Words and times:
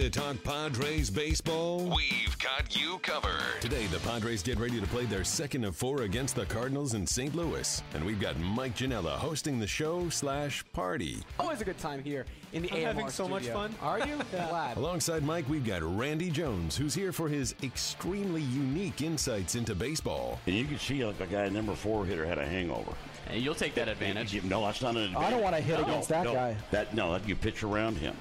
to 0.00 0.08
talk 0.08 0.42
Padres 0.42 1.10
baseball? 1.10 1.80
We've 1.94 2.38
got 2.38 2.74
you 2.74 2.98
covered. 3.00 3.60
Today, 3.60 3.84
the 3.88 3.98
Padres 3.98 4.42
get 4.42 4.58
ready 4.58 4.80
to 4.80 4.86
play 4.86 5.04
their 5.04 5.24
second 5.24 5.62
of 5.62 5.76
four 5.76 6.02
against 6.02 6.34
the 6.34 6.46
Cardinals 6.46 6.94
in 6.94 7.06
St. 7.06 7.34
Louis, 7.34 7.82
and 7.92 8.02
we've 8.02 8.18
got 8.18 8.38
Mike 8.40 8.74
Janella 8.74 9.16
hosting 9.16 9.60
the 9.60 9.66
show 9.66 10.08
slash 10.08 10.64
party. 10.72 11.18
Always 11.38 11.60
a 11.60 11.66
good 11.66 11.76
time 11.76 12.02
here 12.02 12.24
in 12.54 12.62
the 12.62 12.70
I'm 12.70 12.78
AMR 12.78 12.86
having 12.86 13.10
so 13.10 13.28
much 13.28 13.48
fun. 13.48 13.74
Are 13.82 13.98
you? 13.98 14.18
Glad. 14.30 14.78
Alongside 14.78 15.22
Mike, 15.22 15.46
we've 15.50 15.66
got 15.66 15.82
Randy 15.82 16.30
Jones, 16.30 16.78
who's 16.78 16.94
here 16.94 17.12
for 17.12 17.28
his 17.28 17.54
extremely 17.62 18.42
unique 18.42 19.02
insights 19.02 19.54
into 19.54 19.74
baseball. 19.74 20.40
And 20.46 20.56
you 20.56 20.64
can 20.64 20.78
see 20.78 21.04
like 21.04 21.20
a 21.20 21.26
guy 21.26 21.50
number 21.50 21.74
four 21.74 22.06
hitter 22.06 22.24
had 22.24 22.38
a 22.38 22.46
hangover. 22.46 22.92
Hey, 23.28 23.40
you'll 23.40 23.54
take 23.54 23.74
that 23.74 23.88
advantage. 23.88 24.42
No, 24.44 24.64
that's 24.64 24.80
not 24.80 24.96
an 24.96 25.02
advantage. 25.02 25.26
I 25.28 25.30
don't 25.30 25.42
wanna 25.42 25.60
hit 25.60 25.78
No, 25.78 25.84
against 25.84 26.08
that 26.08 26.24
no. 26.24 26.32
guy. 26.32 26.56
That 26.70 26.94
no, 26.94 27.12
that 27.12 27.28
you 27.28 27.36
pitch 27.36 27.62
around 27.62 27.98
him 27.98 28.16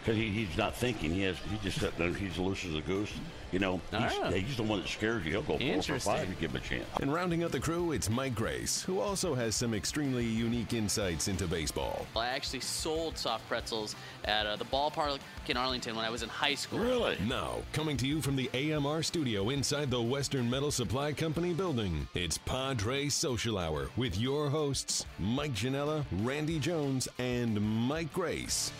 because 0.00 0.16
he, 0.16 0.28
he's 0.30 0.56
not 0.56 0.74
thinking. 0.74 1.10
He 1.12 1.22
has 1.22 1.36
he 1.38 1.58
just 1.62 1.78
sitting 1.80 1.98
there, 1.98 2.12
he's 2.12 2.38
loose 2.38 2.64
as 2.64 2.74
a 2.74 2.80
goose. 2.80 3.10
You 3.52 3.58
know, 3.58 3.80
he's, 3.90 4.00
Ah. 4.22 4.30
he's 4.30 4.56
the 4.56 4.62
one 4.62 4.78
that 4.80 4.88
scares 4.88 5.24
you. 5.24 5.32
He'll 5.32 5.40
go 5.42 5.54
four 5.54 5.58
for 5.58 5.64
Interesting. 5.64 6.12
five. 6.14 6.28
You 6.28 6.36
give 6.36 6.52
him 6.52 6.58
a 6.58 6.60
chance. 6.60 6.84
And 7.00 7.12
rounding 7.12 7.42
up 7.42 7.50
the 7.50 7.58
crew, 7.58 7.90
it's 7.90 8.08
Mike 8.08 8.36
Grace, 8.36 8.82
who 8.84 9.00
also 9.00 9.34
has 9.34 9.56
some 9.56 9.74
extremely 9.74 10.24
unique 10.24 10.72
insights 10.72 11.26
into 11.26 11.48
baseball. 11.48 12.06
I 12.14 12.28
actually 12.28 12.60
sold 12.60 13.18
soft 13.18 13.48
pretzels 13.48 13.96
at 14.24 14.46
uh, 14.46 14.54
the 14.54 14.66
ballpark 14.66 15.18
in 15.48 15.56
Arlington 15.56 15.96
when 15.96 16.04
I 16.04 16.10
was 16.10 16.22
in 16.22 16.28
high 16.28 16.54
school. 16.54 16.78
Really? 16.78 17.18
Now, 17.28 17.56
coming 17.72 17.96
to 17.96 18.06
you 18.06 18.22
from 18.22 18.36
the 18.36 18.48
AMR 18.54 19.02
studio 19.02 19.48
inside 19.50 19.90
the 19.90 20.00
Western 20.00 20.48
Metal 20.48 20.70
Supply 20.70 21.12
Company 21.12 21.52
building, 21.52 22.06
it's 22.14 22.38
Padre 22.38 23.08
Social 23.08 23.58
Hour 23.58 23.88
with 23.96 24.16
your 24.16 24.48
hosts, 24.48 25.06
Mike 25.18 25.54
Janella, 25.54 26.04
Randy 26.22 26.60
Jones, 26.60 27.08
and 27.18 27.60
Mike 27.60 28.12
Grace. 28.12 28.70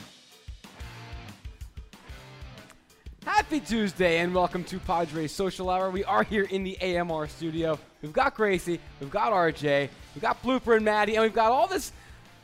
Happy 3.24 3.60
Tuesday 3.60 4.18
and 4.18 4.34
welcome 4.34 4.64
to 4.64 4.78
Padres 4.78 5.32
Social 5.32 5.68
Hour. 5.70 5.90
We 5.90 6.04
are 6.04 6.22
here 6.22 6.44
in 6.44 6.64
the 6.64 6.78
AMR 6.80 7.28
studio. 7.28 7.78
We've 8.02 8.12
got 8.12 8.34
Gracie, 8.34 8.80
we've 8.98 9.10
got 9.10 9.32
RJ, 9.32 9.88
we've 10.14 10.22
got 10.22 10.42
Blooper 10.42 10.76
and 10.76 10.84
Maddie, 10.84 11.16
and 11.16 11.22
we've 11.22 11.34
got 11.34 11.52
all 11.52 11.66
this 11.66 11.92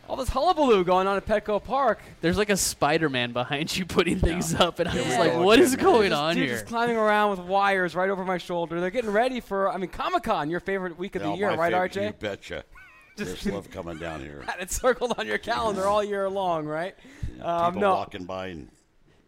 all 0.08 0.14
this 0.16 0.28
hullabaloo 0.28 0.84
going 0.84 1.08
on 1.08 1.16
at 1.16 1.26
Petco 1.26 1.62
Park. 1.62 2.00
There's 2.20 2.36
like 2.38 2.50
a 2.50 2.56
Spider-Man 2.56 3.32
behind 3.32 3.76
you 3.76 3.84
putting 3.86 4.18
things 4.20 4.54
up, 4.54 4.78
and 4.78 4.88
I 4.88 4.94
was 4.94 5.06
Yeah. 5.06 5.18
like, 5.18 5.34
"What 5.34 5.58
is 5.58 5.74
going 5.74 6.10
Just- 6.10 6.20
on 6.20 6.34
dude 6.36 6.44
here?" 6.44 6.54
Just 6.54 6.66
climbing 6.66 6.96
around 6.96 7.30
with 7.30 7.40
wires 7.40 7.94
right 7.96 8.08
over 8.10 8.24
my 8.24 8.38
shoulder. 8.38 8.78
They're 8.80 8.90
getting 8.90 9.10
ready 9.10 9.40
for, 9.40 9.68
I 9.72 9.78
mean, 9.78 9.90
Comic 9.90 10.22
Con, 10.24 10.48
your 10.50 10.60
favorite 10.60 10.96
week 10.98 11.16
of 11.16 11.22
the 11.22 11.32
year, 11.32 11.48
right, 11.48 11.72
favorite, 11.72 11.92
RJ? 11.92 12.06
You 12.06 12.12
betcha. 12.12 12.64
Just 13.16 13.46
love 13.46 13.68
coming 13.70 13.96
down 13.98 14.20
here. 14.20 14.42
Had 14.46 14.60
it 14.60 14.70
circled 14.70 15.14
on 15.18 15.26
your 15.26 15.38
calendar 15.38 15.86
all 15.86 16.04
year 16.04 16.28
long, 16.28 16.66
right? 16.66 16.94
Um, 17.42 17.72
People 17.72 17.80
no, 17.80 17.94
walking 17.94 18.24
by 18.26 18.48
and 18.48 18.68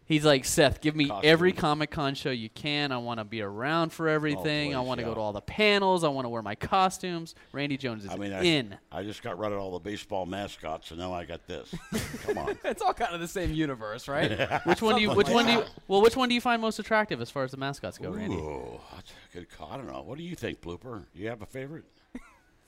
He's 0.09 0.25
like, 0.25 0.43
"Seth, 0.43 0.81
give 0.81 0.95
me 0.95 1.07
Costumes. 1.07 1.31
every 1.31 1.53
Comic 1.53 1.91
Con 1.91 2.15
show 2.15 2.31
you 2.31 2.49
can. 2.49 2.91
I 2.91 2.97
want 2.97 3.19
to 3.19 3.23
be 3.23 3.43
around 3.43 3.93
for 3.93 4.09
everything. 4.09 4.73
Oh, 4.73 4.79
I 4.79 4.81
want 4.83 4.97
to 4.97 5.03
yeah. 5.03 5.11
go 5.11 5.13
to 5.13 5.19
all 5.19 5.33
the 5.33 5.39
panels. 5.39 6.03
I 6.03 6.07
want 6.07 6.25
to 6.25 6.29
wear 6.29 6.41
my 6.41 6.55
costumes." 6.55 7.35
Randy 7.51 7.77
Jones 7.77 8.05
is 8.05 8.09
I 8.09 8.15
mean, 8.15 8.33
I, 8.33 8.41
in. 8.41 8.75
I 8.91 9.03
just 9.03 9.21
got 9.21 9.37
rid 9.37 9.51
of 9.51 9.59
all 9.59 9.71
the 9.71 9.79
baseball 9.79 10.25
mascots, 10.25 10.89
and 10.89 10.99
now 10.99 11.13
I 11.13 11.25
got 11.25 11.45
this. 11.45 11.71
Come 12.23 12.39
on. 12.39 12.57
it's 12.65 12.81
all 12.81 12.95
kind 12.95 13.13
of 13.13 13.21
the 13.21 13.27
same 13.27 13.53
universe, 13.53 14.07
right? 14.07 14.49
Which 14.65 14.81
one 14.81 14.95
do 14.95 15.01
you? 15.01 15.13
Which 15.13 15.29
one 15.29 15.45
do 15.45 15.51
you? 15.51 15.63
Well, 15.87 16.01
which 16.01 16.17
one 16.17 16.27
do 16.27 16.33
you 16.33 16.41
find 16.41 16.59
most 16.59 16.79
attractive 16.79 17.21
as 17.21 17.29
far 17.29 17.43
as 17.43 17.51
the 17.51 17.57
mascots 17.57 17.99
go, 17.99 18.09
Randy? 18.09 18.35
Ooh, 18.35 18.79
that's 18.95 19.11
a 19.11 19.37
good 19.37 19.47
call. 19.51 19.69
I 19.71 19.77
don't 19.77 19.85
know. 19.85 20.01
What 20.01 20.17
do 20.17 20.23
you 20.23 20.35
think, 20.35 20.59
Blooper? 20.59 21.05
Do 21.13 21.21
You 21.21 21.29
have 21.29 21.43
a 21.43 21.45
favorite? 21.45 21.85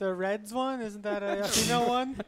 The 0.01 0.11
Reds 0.15 0.51
one 0.51 0.81
isn't 0.81 1.03
that 1.03 1.21
a, 1.21 1.41
a 1.41 1.43
female 1.47 1.87
one? 1.87 2.19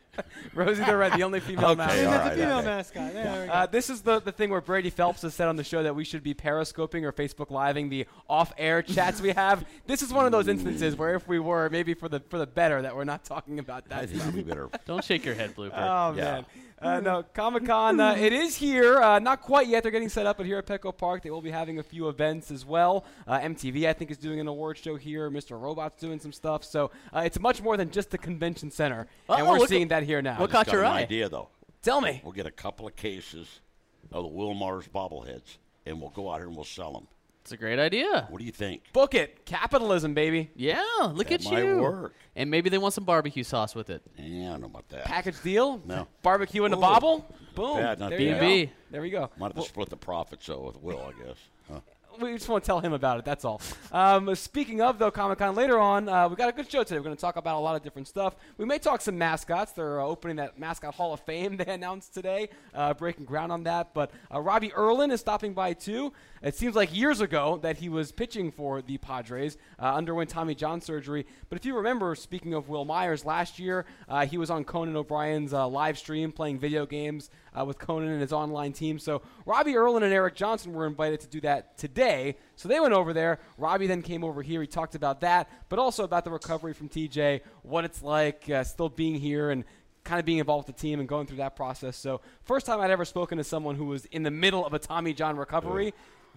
Rosie 0.53 0.83
the 0.83 0.95
Red, 0.95 1.13
the 1.13 1.23
only 1.23 1.39
female 1.39 1.69
Okay, 1.71 1.77
mascot. 1.77 2.05
all 2.05 2.11
That's 2.11 2.23
right, 2.23 2.33
a 2.33 2.35
female 2.35 2.57
okay. 2.59 2.67
mascot. 2.67 3.13
Yeah, 3.15 3.41
we 3.41 3.47
go. 3.47 3.51
Uh, 3.51 3.65
this 3.65 3.89
is 3.89 4.01
the, 4.03 4.19
the 4.19 4.31
thing 4.31 4.51
where 4.51 4.61
Brady 4.61 4.91
Phelps 4.91 5.23
has 5.23 5.33
said 5.33 5.47
on 5.47 5.55
the 5.55 5.63
show 5.63 5.81
that 5.81 5.95
we 5.95 6.03
should 6.03 6.21
be 6.21 6.35
periscoping 6.35 7.03
or 7.03 7.11
Facebook 7.11 7.49
living 7.49 7.89
the 7.89 8.05
off-air 8.29 8.83
chats 8.83 9.21
we 9.21 9.31
have. 9.31 9.65
This 9.87 10.03
is 10.03 10.13
one 10.13 10.27
of 10.27 10.31
those 10.31 10.47
instances 10.47 10.95
where 10.95 11.15
if 11.15 11.27
we 11.27 11.39
were, 11.39 11.67
maybe 11.71 11.95
for 11.95 12.07
the 12.07 12.19
for 12.29 12.37
the 12.37 12.45
better 12.45 12.79
that 12.83 12.95
we're 12.95 13.05
not 13.05 13.23
talking 13.25 13.57
about 13.57 13.85
I 13.89 14.01
that 14.01 14.09
think 14.09 14.21
stuff. 14.21 14.35
we 14.35 14.43
better. 14.43 14.69
Don't 14.85 15.03
shake 15.03 15.25
your 15.25 15.33
head, 15.33 15.55
Blooper. 15.55 15.71
Oh 15.73 16.13
Yeah. 16.15 16.23
man. 16.23 16.45
Uh, 16.83 16.99
no, 16.99 17.23
Comic 17.33 17.65
Con, 17.65 17.97
uh, 18.01 18.13
it 18.13 18.33
is 18.33 18.57
here. 18.57 19.01
Uh, 19.01 19.17
not 19.17 19.39
quite 19.41 19.67
yet. 19.67 19.83
They're 19.83 19.91
getting 19.91 20.09
set 20.09 20.25
up, 20.25 20.35
but 20.35 20.45
here 20.45 20.57
at 20.57 20.65
Petco 20.65 20.95
Park, 20.95 21.23
they 21.23 21.29
will 21.29 21.41
be 21.41 21.49
having 21.51 21.79
a 21.79 21.83
few 21.83 22.09
events 22.09 22.51
as 22.51 22.65
well. 22.65 23.05
Uh, 23.25 23.39
MTV, 23.39 23.87
I 23.87 23.93
think, 23.93 24.11
is 24.11 24.17
doing 24.17 24.41
an 24.41 24.47
award 24.49 24.77
show 24.77 24.97
here. 24.97 25.31
Mr. 25.31 25.59
Robot's 25.59 25.95
doing 25.95 26.19
some 26.19 26.33
stuff. 26.33 26.65
So 26.65 26.91
uh, 27.15 27.21
it's 27.21 27.39
much 27.39 27.61
more 27.61 27.77
than 27.77 27.89
just 27.89 28.11
the 28.11 28.17
convention 28.17 28.69
center, 28.69 29.07
and 29.29 29.41
Oh, 29.47 29.49
we're 29.51 29.59
look- 29.59 29.69
seeing 29.69 29.87
that 29.89 30.03
here 30.03 30.21
now. 30.21 30.37
what 30.39 30.51
Just 30.51 30.65
caught 30.65 30.73
your 30.73 30.83
an 30.83 30.91
eye? 30.91 31.01
idea 31.03 31.29
though. 31.29 31.47
Tell 31.81 32.01
me. 32.01 32.19
We'll 32.23 32.33
get 32.33 32.45
a 32.47 32.51
couple 32.51 32.85
of 32.85 32.97
cases 32.97 33.61
of 34.11 34.23
the 34.23 34.29
Wil 34.29 34.53
Myers 34.53 34.89
bobbleheads, 34.93 35.57
and 35.85 36.01
we'll 36.01 36.09
go 36.09 36.29
out 36.31 36.39
here 36.39 36.47
and 36.47 36.55
we'll 36.55 36.65
sell 36.65 36.91
them. 36.91 37.07
It's 37.43 37.51
a 37.51 37.57
great 37.57 37.77
idea. 37.77 38.25
What 38.29 38.39
do 38.39 38.45
you 38.45 38.53
think? 38.53 38.83
Book 38.93 39.13
it. 39.15 39.45
Capitalism, 39.45 40.13
baby. 40.13 40.49
Yeah, 40.55 40.81
look 41.11 41.27
That 41.27 41.45
at 41.45 41.51
might 41.51 41.65
you. 41.65 41.77
work. 41.77 42.13
And 42.37 42.49
maybe 42.49 42.69
they 42.69 42.77
want 42.77 42.93
some 42.93 43.03
barbecue 43.03 43.43
sauce 43.43 43.75
with 43.75 43.89
it. 43.89 44.01
Yeah, 44.17 44.47
I 44.47 44.51
don't 44.51 44.61
know 44.61 44.67
about 44.67 44.87
that. 44.89 45.03
Package 45.03 45.41
deal? 45.43 45.81
No. 45.85 46.07
Barbecue 46.21 46.63
in 46.63 46.71
a 46.71 46.77
Ooh. 46.77 46.79
bobble? 46.79 47.29
Boom. 47.53 47.75
bad, 47.79 47.99
not 47.99 48.11
there 48.11 48.17
bad. 48.19 48.25
you 48.27 48.33
B&B. 48.39 48.65
go. 48.67 48.71
There 48.91 49.01
we 49.01 49.09
go. 49.09 49.29
Might 49.37 49.53
have 49.53 49.61
to 49.61 49.69
split 49.69 49.89
the 49.89 49.97
profits 49.97 50.45
though 50.45 50.61
with 50.61 50.77
Wil, 50.81 51.01
I 51.01 51.25
guess. 51.25 51.37
Huh? 51.69 51.79
We 52.21 52.33
just 52.33 52.47
want 52.47 52.63
to 52.63 52.67
tell 52.67 52.79
him 52.79 52.93
about 52.93 53.17
it. 53.17 53.25
That's 53.25 53.43
all. 53.43 53.59
Um, 53.91 54.33
speaking 54.35 54.81
of 54.81 54.99
though, 54.99 55.09
Comic 55.11 55.39
Con 55.39 55.55
later 55.55 55.79
on, 55.79 56.07
uh, 56.07 56.29
we 56.29 56.35
got 56.35 56.47
a 56.47 56.51
good 56.51 56.69
show 56.71 56.83
today. 56.83 56.97
We're 56.99 57.05
going 57.05 57.15
to 57.15 57.21
talk 57.21 57.37
about 57.37 57.57
a 57.57 57.59
lot 57.59 57.75
of 57.75 57.81
different 57.81 58.07
stuff. 58.07 58.35
We 58.57 58.65
may 58.65 58.77
talk 58.77 59.01
some 59.01 59.17
mascots. 59.17 59.71
They're 59.73 59.99
uh, 59.99 60.05
opening 60.05 60.35
that 60.37 60.57
mascot 60.59 60.93
Hall 60.93 61.11
of 61.13 61.21
Fame 61.21 61.57
they 61.57 61.65
announced 61.65 62.13
today, 62.13 62.49
uh, 62.73 62.93
breaking 62.93 63.25
ground 63.25 63.51
on 63.51 63.63
that. 63.63 63.93
But 63.95 64.11
uh, 64.33 64.39
Robbie 64.39 64.71
Erlin 64.77 65.09
is 65.11 65.19
stopping 65.21 65.53
by 65.53 65.73
too. 65.73 66.13
It 66.43 66.55
seems 66.55 66.75
like 66.75 66.93
years 66.93 67.21
ago 67.21 67.57
that 67.61 67.77
he 67.77 67.87
was 67.87 68.11
pitching 68.11 68.51
for 68.51 68.81
the 68.81 68.97
Padres, 68.97 69.57
uh, 69.79 69.93
underwent 69.95 70.29
Tommy 70.29 70.53
John 70.53 70.81
surgery. 70.81 71.25
But 71.47 71.57
if 71.57 71.63
you 71.63 71.77
remember, 71.77 72.13
speaking 72.15 72.53
of 72.53 72.67
Wil 72.67 72.83
Myers, 72.83 73.23
last 73.23 73.59
year 73.59 73.85
uh, 74.09 74.25
he 74.25 74.37
was 74.37 74.49
on 74.49 74.65
Conan 74.65 74.97
O'Brien's 74.97 75.53
uh, 75.53 75.65
live 75.69 75.97
stream 75.97 76.33
playing 76.33 76.59
video 76.59 76.85
games 76.85 77.29
uh, 77.57 77.63
with 77.63 77.79
Conan 77.79 78.09
and 78.09 78.19
his 78.19 78.33
online 78.33 78.73
team. 78.73 78.99
So 78.99 79.21
Robbie 79.45 79.77
Erlin 79.77 80.03
and 80.03 80.11
Eric 80.11 80.35
Johnson 80.35 80.73
were 80.73 80.85
invited 80.85 81.21
to 81.21 81.27
do 81.27 81.39
that 81.41 81.77
today. 81.77 82.35
So 82.57 82.67
they 82.67 82.81
went 82.81 82.93
over 82.93 83.13
there. 83.13 83.39
Robbie 83.57 83.87
then 83.87 84.01
came 84.01 84.25
over 84.25 84.41
here. 84.41 84.59
He 84.59 84.67
talked 84.67 84.95
about 84.95 85.21
that, 85.21 85.49
but 85.69 85.79
also 85.79 86.03
about 86.03 86.25
the 86.25 86.31
recovery 86.31 86.73
from 86.73 86.89
TJ, 86.89 87.39
what 87.61 87.85
it's 87.85 88.03
like 88.03 88.49
uh, 88.49 88.65
still 88.65 88.89
being 88.89 89.15
here 89.15 89.49
and 89.49 89.63
kind 90.03 90.19
of 90.19 90.25
being 90.25 90.39
involved 90.39 90.67
with 90.67 90.75
the 90.75 90.81
team 90.81 90.99
and 90.99 91.07
going 91.07 91.25
through 91.25 91.37
that 91.37 91.55
process. 91.55 91.95
So 91.95 92.19
first 92.43 92.65
time 92.65 92.81
I'd 92.81 92.91
ever 92.91 93.05
spoken 93.05 93.37
to 93.37 93.45
someone 93.45 93.75
who 93.75 93.85
was 93.85 94.03
in 94.07 94.23
the 94.23 94.31
middle 94.31 94.65
of 94.65 94.73
a 94.73 94.79
Tommy 94.79 95.13
John 95.13 95.37
recovery. 95.37 95.93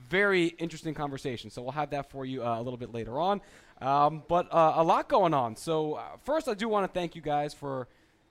Very 0.08 0.46
interesting 0.46 0.94
conversation. 0.94 1.50
So 1.50 1.62
we'll 1.62 1.72
have 1.72 1.90
that 1.90 2.10
for 2.10 2.24
you 2.24 2.44
uh, 2.44 2.58
a 2.60 2.62
little 2.62 2.76
bit 2.76 2.92
later 2.92 3.18
on. 3.18 3.40
Um, 3.80 4.22
but 4.28 4.52
uh, 4.52 4.74
a 4.76 4.84
lot 4.84 5.08
going 5.08 5.34
on. 5.34 5.56
So 5.56 5.94
uh, 5.94 6.02
first, 6.24 6.48
I 6.48 6.54
do 6.54 6.68
want 6.68 6.86
to 6.92 6.98
thank 6.98 7.14
you 7.16 7.22
guys 7.22 7.52
for 7.54 7.88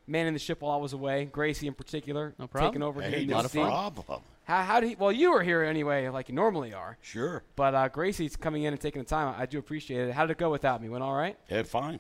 manning 0.08 0.34
the 0.34 0.40
ship 0.40 0.62
while 0.62 0.72
I 0.72 0.78
was 0.78 0.94
away. 0.94 1.26
Gracie 1.26 1.68
in 1.68 1.74
particular, 1.74 2.34
No 2.38 2.48
problem. 2.48 2.72
taking 2.72 2.84
over 2.84 3.02
here. 3.02 3.12
Hey, 3.12 3.24
in 3.24 3.30
no 3.30 3.42
problem. 3.44 4.22
How, 4.44 4.64
how 4.64 4.80
do 4.80 4.88
you, 4.88 4.96
well, 5.00 5.12
you 5.12 5.32
were 5.32 5.42
here 5.42 5.64
anyway, 5.64 6.08
like 6.10 6.30
you 6.30 6.36
normally 6.36 6.74
are. 6.74 6.98
Sure. 7.02 7.44
But 7.56 7.74
uh, 7.74 7.90
Gracie's 7.90 8.36
coming 8.36 8.64
in 8.64 8.74
and 8.74 8.82
taking 8.82 9.02
the 9.02 9.08
time. 9.08 9.34
I 9.38 9.46
do 9.48 9.58
appreciate 9.58 10.08
it. 10.08 10.14
How 10.14 10.26
did 10.26 10.34
it 10.34 10.38
go 10.38 10.52
without 10.52 10.82
me? 10.82 10.90
Went 10.90 11.04
all 11.04 11.16
right? 11.16 11.38
Yeah, 11.50 11.64
fine. 11.64 12.00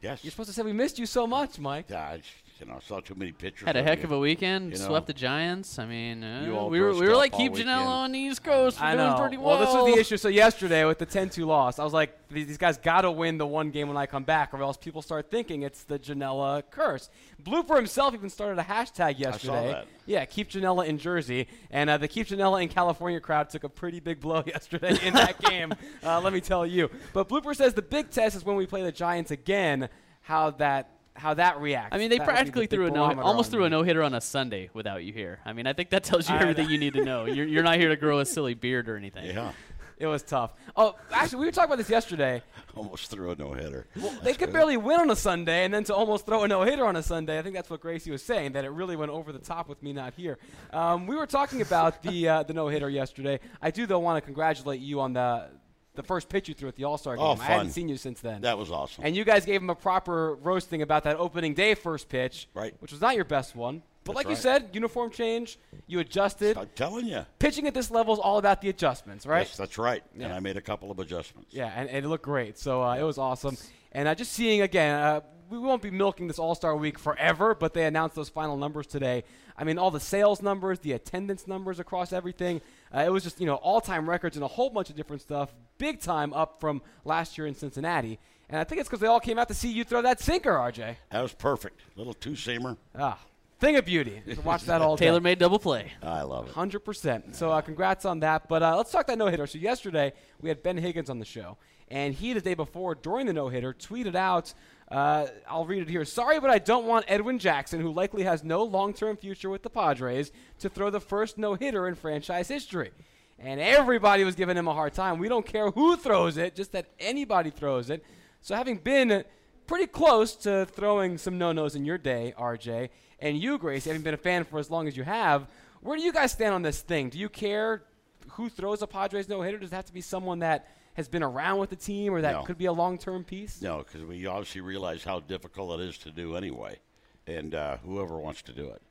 Yes. 0.00 0.22
You're 0.22 0.30
supposed 0.30 0.48
to 0.50 0.54
say 0.54 0.62
we 0.62 0.72
missed 0.72 0.98
you 0.98 1.06
so 1.06 1.26
much, 1.26 1.58
Mike. 1.58 1.86
Yeah, 1.88 2.02
I, 2.02 2.22
you 2.60 2.66
know, 2.66 2.78
saw 2.86 3.00
too 3.00 3.14
many 3.14 3.32
pictures. 3.32 3.66
Had 3.66 3.76
a 3.76 3.82
heck 3.82 3.98
you. 3.98 4.04
of 4.04 4.12
a 4.12 4.18
weekend. 4.18 4.72
You 4.72 4.78
know, 4.78 4.86
swept 4.86 5.06
the 5.06 5.12
Giants. 5.12 5.78
I 5.78 5.86
mean, 5.86 6.24
uh, 6.24 6.66
we 6.68 6.80
were 6.80 6.94
we 6.94 7.06
were 7.06 7.16
like 7.16 7.32
keep 7.32 7.52
weekend. 7.52 7.68
Janela 7.70 7.86
on 7.86 8.12
the 8.12 8.18
East 8.18 8.42
Coast. 8.42 8.80
We're 8.80 8.86
I 8.86 8.96
doing 8.96 9.10
know. 9.10 9.18
pretty 9.20 9.36
well. 9.36 9.58
well, 9.58 9.58
this 9.58 9.74
was 9.74 9.94
the 9.94 10.00
issue. 10.00 10.16
So 10.16 10.28
yesterday 10.28 10.84
with 10.84 10.98
the 10.98 11.06
10-2 11.06 11.46
loss, 11.46 11.78
I 11.78 11.84
was 11.84 11.92
like, 11.92 12.16
these 12.28 12.46
these 12.46 12.58
guys 12.58 12.78
got 12.78 13.02
to 13.02 13.10
win 13.10 13.38
the 13.38 13.46
one 13.46 13.70
game 13.70 13.88
when 13.88 13.96
I 13.96 14.06
come 14.06 14.24
back, 14.24 14.54
or 14.54 14.62
else 14.62 14.76
people 14.76 15.02
start 15.02 15.30
thinking 15.30 15.62
it's 15.62 15.84
the 15.84 15.98
Janela 15.98 16.62
curse. 16.70 17.10
Blooper 17.42 17.76
himself 17.76 18.14
even 18.14 18.30
started 18.30 18.58
a 18.58 18.64
hashtag 18.64 19.18
yesterday. 19.18 19.68
that. 19.72 19.86
Yeah, 20.06 20.24
keep 20.24 20.48
Janela 20.48 20.86
in 20.86 20.98
Jersey, 20.98 21.48
and 21.70 21.90
uh, 21.90 21.98
the 21.98 22.08
keep 22.08 22.26
Janela 22.26 22.62
in 22.62 22.68
California 22.68 23.20
crowd 23.20 23.50
took 23.50 23.64
a 23.64 23.68
pretty 23.68 24.00
big 24.00 24.20
blow 24.20 24.42
yesterday 24.46 24.96
in 25.02 25.14
that 25.14 25.40
game. 25.50 25.74
Uh, 26.02 26.20
let 26.20 26.32
me 26.32 26.40
tell 26.40 26.66
you. 26.66 26.90
But 27.12 27.28
Blooper 27.28 27.54
says 27.54 27.74
the 27.74 27.82
big 27.82 28.10
test 28.10 28.34
is 28.34 28.44
when 28.44 28.56
we 28.56 28.66
play 28.66 28.82
the 28.82 28.92
Giants 28.92 29.30
again. 29.30 29.88
How 30.22 30.50
that 30.52 30.95
how 31.16 31.34
that 31.34 31.60
reacts. 31.60 31.94
I 31.94 31.98
mean, 31.98 32.10
they 32.10 32.18
That 32.18 32.26
would 32.26 32.32
be 32.32 32.32
the 32.32 32.36
practically 32.36 32.66
threw 32.66 32.86
a 32.86 32.90
no, 32.90 33.06
barometer 33.06 33.22
almost 33.22 33.50
threw 33.50 33.64
a 33.64 33.70
no 33.70 33.82
hitter 33.82 34.02
on 34.02 34.14
a 34.14 34.20
Sunday 34.20 34.70
without 34.74 35.04
you 35.04 35.12
here. 35.12 35.40
I 35.44 35.52
mean, 35.52 35.66
I 35.66 35.72
think 35.72 35.90
that 35.90 36.04
tells 36.04 36.28
you 36.28 36.36
I 36.36 36.40
everything 36.40 36.66
know. 36.66 36.72
you 36.72 36.78
need 36.78 36.94
to 36.94 37.04
know. 37.04 37.24
You're, 37.26 37.46
you're 37.46 37.62
not 37.62 37.76
here 37.76 37.88
to 37.88 37.96
grow 37.96 38.20
a 38.20 38.26
silly 38.26 38.54
beard 38.54 38.88
or 38.88 38.96
anything. 38.96 39.26
Yeah, 39.26 39.52
It 39.98 40.06
was 40.06 40.22
tough. 40.22 40.52
Oh, 40.76 40.94
actually, 41.10 41.40
we 41.40 41.46
were 41.46 41.52
talking 41.52 41.70
about 41.70 41.78
this 41.78 41.88
yesterday. 41.88 42.42
almost 42.76 43.10
threw 43.10 43.30
a 43.30 43.36
no 43.36 43.52
hitter. 43.54 43.86
They 44.22 44.34
could 44.34 44.52
barely 44.52 44.76
win 44.76 45.00
on 45.00 45.10
a 45.10 45.16
Sunday, 45.16 45.64
and 45.64 45.72
then 45.72 45.84
to 45.84 45.94
almost 45.94 46.26
throw 46.26 46.42
a 46.44 46.48
no 46.48 46.62
hitter 46.64 46.84
on 46.84 46.96
a 46.96 47.02
Sunday. 47.02 47.38
I 47.38 47.42
think 47.42 47.54
that's 47.54 47.70
what 47.70 47.80
Gracie 47.80 48.10
was 48.10 48.22
saying. 48.22 48.52
That 48.52 48.66
it 48.66 48.70
really 48.70 48.94
went 48.96 49.10
over 49.10 49.32
the 49.32 49.38
top 49.38 49.68
with 49.68 49.82
me 49.82 49.94
not 49.94 50.12
here. 50.12 50.36
Um, 50.70 51.06
we 51.06 51.16
were 51.16 51.26
talking 51.26 51.62
about 51.62 52.02
the 52.02 52.28
uh, 52.28 52.42
the 52.42 52.52
no 52.52 52.68
hitter 52.68 52.90
yesterday. 52.90 53.40
I 53.62 53.70
do 53.70 53.86
though 53.86 53.98
want 53.98 54.18
to 54.18 54.20
congratulate 54.20 54.80
you 54.80 55.00
on 55.00 55.14
the 55.14 55.48
the 55.96 56.02
first 56.02 56.28
pitch 56.28 56.48
you 56.48 56.54
threw 56.54 56.68
at 56.68 56.76
the 56.76 56.84
All 56.84 56.98
Star 56.98 57.16
game. 57.16 57.24
Oh, 57.24 57.32
I 57.40 57.44
hadn't 57.44 57.70
seen 57.70 57.88
you 57.88 57.96
since 57.96 58.20
then. 58.20 58.42
That 58.42 58.58
was 58.58 58.70
awesome. 58.70 59.04
and 59.04 59.16
you 59.16 59.24
guys 59.24 59.44
gave 59.44 59.60
him 59.60 59.70
a 59.70 59.74
proper 59.74 60.34
roasting 60.36 60.82
about 60.82 61.04
that 61.04 61.16
opening 61.16 61.54
day 61.54 61.74
first 61.74 62.08
pitch, 62.08 62.48
Right. 62.54 62.74
Which 62.80 62.92
was 62.92 63.00
not 63.00 63.16
your 63.16 63.24
best 63.24 63.56
one. 63.56 63.82
But 64.04 64.12
That's 64.14 64.26
like 64.26 64.30
you 64.30 64.36
said, 64.40 64.68
uniform 64.72 65.10
change, 65.10 65.58
you 65.88 65.98
adjusted. 65.98 66.56
I'm 66.56 66.68
telling 66.76 67.06
you. 67.06 67.26
Pitching 67.40 67.66
at 67.66 67.74
this 67.74 67.90
level 67.90 68.14
is 68.14 68.20
all 68.20 68.38
about 68.38 68.60
the 68.60 68.68
adjustments, 68.68 69.26
right? 69.26 69.46
Yes, 69.48 69.56
that's 69.56 69.78
right. 69.78 70.04
Yeah. 70.16 70.26
And 70.26 70.32
I 70.32 70.38
made 70.38 70.56
a 70.56 70.60
couple 70.60 70.92
of 70.92 71.00
adjustments. 71.00 71.52
Yeah, 71.52 71.72
and, 71.74 71.88
and 71.90 72.04
it 72.04 72.08
looked 72.08 72.24
great. 72.24 72.56
So 72.56 72.84
uh, 72.84 72.94
it 72.94 73.02
was 73.02 73.18
awesome. 73.18 73.56
And 73.90 74.06
uh, 74.06 74.14
just 74.14 74.32
seeing 74.32 74.62
again, 74.62 74.94
uh, 74.94 75.20
we 75.50 75.58
won't 75.58 75.82
be 75.82 75.90
milking 75.90 76.28
this 76.28 76.38
All 76.38 76.54
Star 76.54 76.76
Week 76.76 77.00
forever, 77.00 77.54
but 77.56 77.74
they 77.74 77.84
announced 77.84 78.14
those 78.14 78.28
final 78.28 78.56
numbers 78.56 78.86
today. 78.86 79.24
I 79.56 79.64
mean, 79.64 79.76
all 79.76 79.90
the 79.90 79.98
sales 80.00 80.40
numbers, 80.40 80.78
the 80.80 80.92
attendance 80.92 81.48
numbers 81.48 81.80
across 81.80 82.12
everything. 82.12 82.60
Uh, 82.94 83.00
it 83.00 83.10
was 83.12 83.22
just 83.24 83.40
you 83.40 83.46
know 83.46 83.56
all 83.56 83.80
time 83.80 84.08
records 84.08 84.36
and 84.36 84.44
a 84.44 84.48
whole 84.48 84.70
bunch 84.70 84.90
of 84.90 84.96
different 84.96 85.22
stuff. 85.22 85.52
Big 85.78 86.00
time 86.00 86.32
up 86.32 86.60
from 86.60 86.82
last 87.04 87.36
year 87.36 87.46
in 87.46 87.54
Cincinnati. 87.54 88.18
And 88.48 88.58
I 88.60 88.64
think 88.64 88.80
it's 88.80 88.88
because 88.88 89.00
they 89.00 89.08
all 89.08 89.18
came 89.20 89.38
out 89.40 89.48
to 89.48 89.54
see 89.54 89.72
you 89.72 89.82
throw 89.82 90.02
that 90.02 90.20
sinker, 90.20 90.52
RJ. 90.52 90.96
That 91.10 91.20
was 91.20 91.32
perfect. 91.32 91.80
Little 91.96 92.14
two 92.14 92.30
seamer. 92.32 92.76
Ah, 92.96 93.18
thing 93.58 93.74
of 93.76 93.84
beauty. 93.84 94.22
Watch 94.44 94.62
that 94.66 94.80
all 94.82 94.96
day. 94.96 95.06
Tailor 95.06 95.20
made 95.20 95.40
double 95.40 95.58
play. 95.58 95.90
I 96.02 96.22
love 96.22 96.46
it. 96.48 96.52
Hundred 96.54 96.80
percent. 96.80 97.34
So 97.34 97.50
uh, 97.50 97.60
congrats 97.60 98.04
on 98.04 98.20
that. 98.20 98.48
But 98.48 98.62
uh, 98.62 98.76
let's 98.76 98.92
talk 98.92 99.08
that 99.08 99.18
no 99.18 99.26
hitter. 99.26 99.46
So 99.48 99.58
yesterday 99.58 100.12
we 100.40 100.48
had 100.48 100.62
Ben 100.62 100.76
Higgins 100.76 101.10
on 101.10 101.18
the 101.18 101.24
show, 101.24 101.56
and 101.88 102.14
he 102.14 102.32
the 102.34 102.40
day 102.40 102.54
before 102.54 102.94
during 102.94 103.26
the 103.26 103.32
no 103.32 103.48
hitter 103.48 103.72
tweeted 103.74 104.14
out. 104.14 104.54
Uh, 104.90 105.26
I'll 105.48 105.64
read 105.64 105.82
it 105.82 105.88
here. 105.88 106.04
Sorry, 106.04 106.38
but 106.38 106.50
I 106.50 106.58
don't 106.58 106.86
want 106.86 107.06
Edwin 107.08 107.38
Jackson, 107.38 107.80
who 107.80 107.92
likely 107.92 108.22
has 108.22 108.44
no 108.44 108.62
long-term 108.62 109.16
future 109.16 109.50
with 109.50 109.62
the 109.62 109.70
Padres, 109.70 110.30
to 110.60 110.68
throw 110.68 110.90
the 110.90 111.00
first 111.00 111.38
no-hitter 111.38 111.88
in 111.88 111.94
franchise 111.96 112.48
history. 112.48 112.92
And 113.38 113.60
everybody 113.60 114.24
was 114.24 114.34
giving 114.34 114.56
him 114.56 114.68
a 114.68 114.74
hard 114.74 114.94
time. 114.94 115.18
We 115.18 115.28
don't 115.28 115.44
care 115.44 115.70
who 115.70 115.96
throws 115.96 116.36
it, 116.36 116.54
just 116.54 116.72
that 116.72 116.86
anybody 117.00 117.50
throws 117.50 117.90
it. 117.90 118.04
So 118.40 118.54
having 118.54 118.78
been 118.78 119.24
pretty 119.66 119.88
close 119.88 120.36
to 120.36 120.66
throwing 120.66 121.18
some 121.18 121.36
no-nos 121.36 121.74
in 121.74 121.84
your 121.84 121.98
day, 121.98 122.32
RJ, 122.38 122.90
and 123.18 123.36
you, 123.36 123.58
Grace, 123.58 123.86
having 123.86 124.02
been 124.02 124.14
a 124.14 124.18
fan 124.18 124.44
for 124.44 124.58
as 124.58 124.70
long 124.70 124.86
as 124.86 124.96
you 124.96 125.02
have, 125.02 125.48
where 125.80 125.96
do 125.96 126.04
you 126.04 126.12
guys 126.12 126.32
stand 126.32 126.54
on 126.54 126.62
this 126.62 126.80
thing? 126.80 127.10
Do 127.10 127.18
you 127.18 127.28
care 127.28 127.82
who 128.30 128.48
throws 128.48 128.82
a 128.82 128.86
Padres 128.86 129.28
no-hitter? 129.28 129.58
Does 129.58 129.72
it 129.72 129.74
have 129.74 129.86
to 129.86 129.92
be 129.92 130.00
someone 130.00 130.38
that 130.40 130.68
has 130.96 131.08
been 131.08 131.22
around 131.22 131.58
with 131.58 131.70
the 131.70 131.76
team 131.76 132.12
or 132.14 132.20
that 132.22 132.32
No. 132.32 132.42
could 132.42 132.58
be 132.58 132.64
a 132.66 132.72
long-term 132.72 133.24
piece? 133.24 133.62
No, 133.62 133.78
because 133.78 134.02
we 134.04 134.26
obviously 134.26 134.60
realize 134.62 135.04
how 135.04 135.20
difficult 135.20 135.78
it 135.80 135.88
is 135.88 135.98
to 135.98 136.10
do 136.10 136.36
anyway, 136.36 136.78
and 137.26 137.54
uh, 137.54 137.76
whoever 137.78 138.18
wants 138.18 138.42
to 138.42 138.52
do 138.52 138.68
it. 138.70 138.82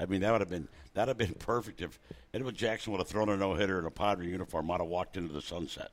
I 0.00 0.06
mean, 0.06 0.20
that 0.20 0.30
would 0.30 0.40
have 0.40 0.48
been 0.50 0.68
that 0.94 1.02
would 1.08 1.08
have 1.08 1.18
been 1.18 1.34
perfect 1.40 1.80
if 1.82 1.98
Edwin 2.32 2.54
Jackson 2.54 2.92
would 2.92 2.98
have 3.00 3.08
thrown 3.08 3.28
a 3.28 3.36
no 3.36 3.54
hitter 3.54 3.80
in 3.80 3.84
a 3.86 3.90
Padre 3.90 4.26
uniform. 4.28 4.66
Might 4.66 4.78
have 4.80 4.86
walked 4.88 5.16
into 5.16 5.32
the 5.34 5.42
sunset. 5.42 5.90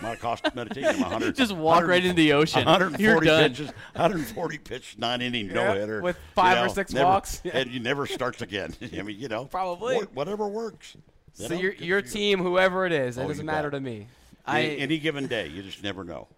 Might 0.00 0.10
have 0.10 0.20
cost 0.20 0.44
might 0.54 0.68
have 0.68 0.70
taken 0.76 0.94
him 0.94 1.00
100. 1.00 1.34
Just 1.36 1.52
walk 1.56 1.84
right 1.84 2.02
into 2.02 2.14
the 2.14 2.32
ocean. 2.32 2.64
140 2.64 3.26
pitches, 3.26 3.66
140 3.94 4.58
pitch, 4.58 4.94
nine 4.98 5.20
inning 5.20 5.48
no 5.48 5.72
hitter 5.74 6.00
with 6.00 6.16
five 6.36 6.64
or 6.64 6.68
six 6.68 6.94
walks. 6.94 7.40
Yeah. 7.42 7.52
and 7.56 7.70
you 7.72 7.80
never 7.80 8.06
starts 8.06 8.40
again. 8.40 8.72
I 8.96 9.02
mean, 9.02 9.18
you 9.18 9.26
know, 9.28 9.46
Probably. 9.46 9.96
whatever 10.14 10.46
works. 10.46 10.94
You 10.94 11.46
So 11.48 11.54
know, 11.54 11.60
your 11.60 11.72
your 11.74 12.00
for 12.02 12.06
you. 12.06 12.12
team, 12.12 12.38
whoever 12.38 12.86
it 12.86 12.92
is, 12.92 13.18
it 13.18 13.22
Oh, 13.24 13.28
doesn't 13.28 13.44
matter 13.46 13.70
bet. 13.70 13.78
to 13.78 13.80
me. 13.84 14.06
I- 14.46 14.62
Any- 14.62 14.78
any 14.78 14.98
given 14.98 15.26
day, 15.26 15.48
you 15.48 15.62
just 15.62 15.82
never 15.82 16.04
know. 16.04 16.28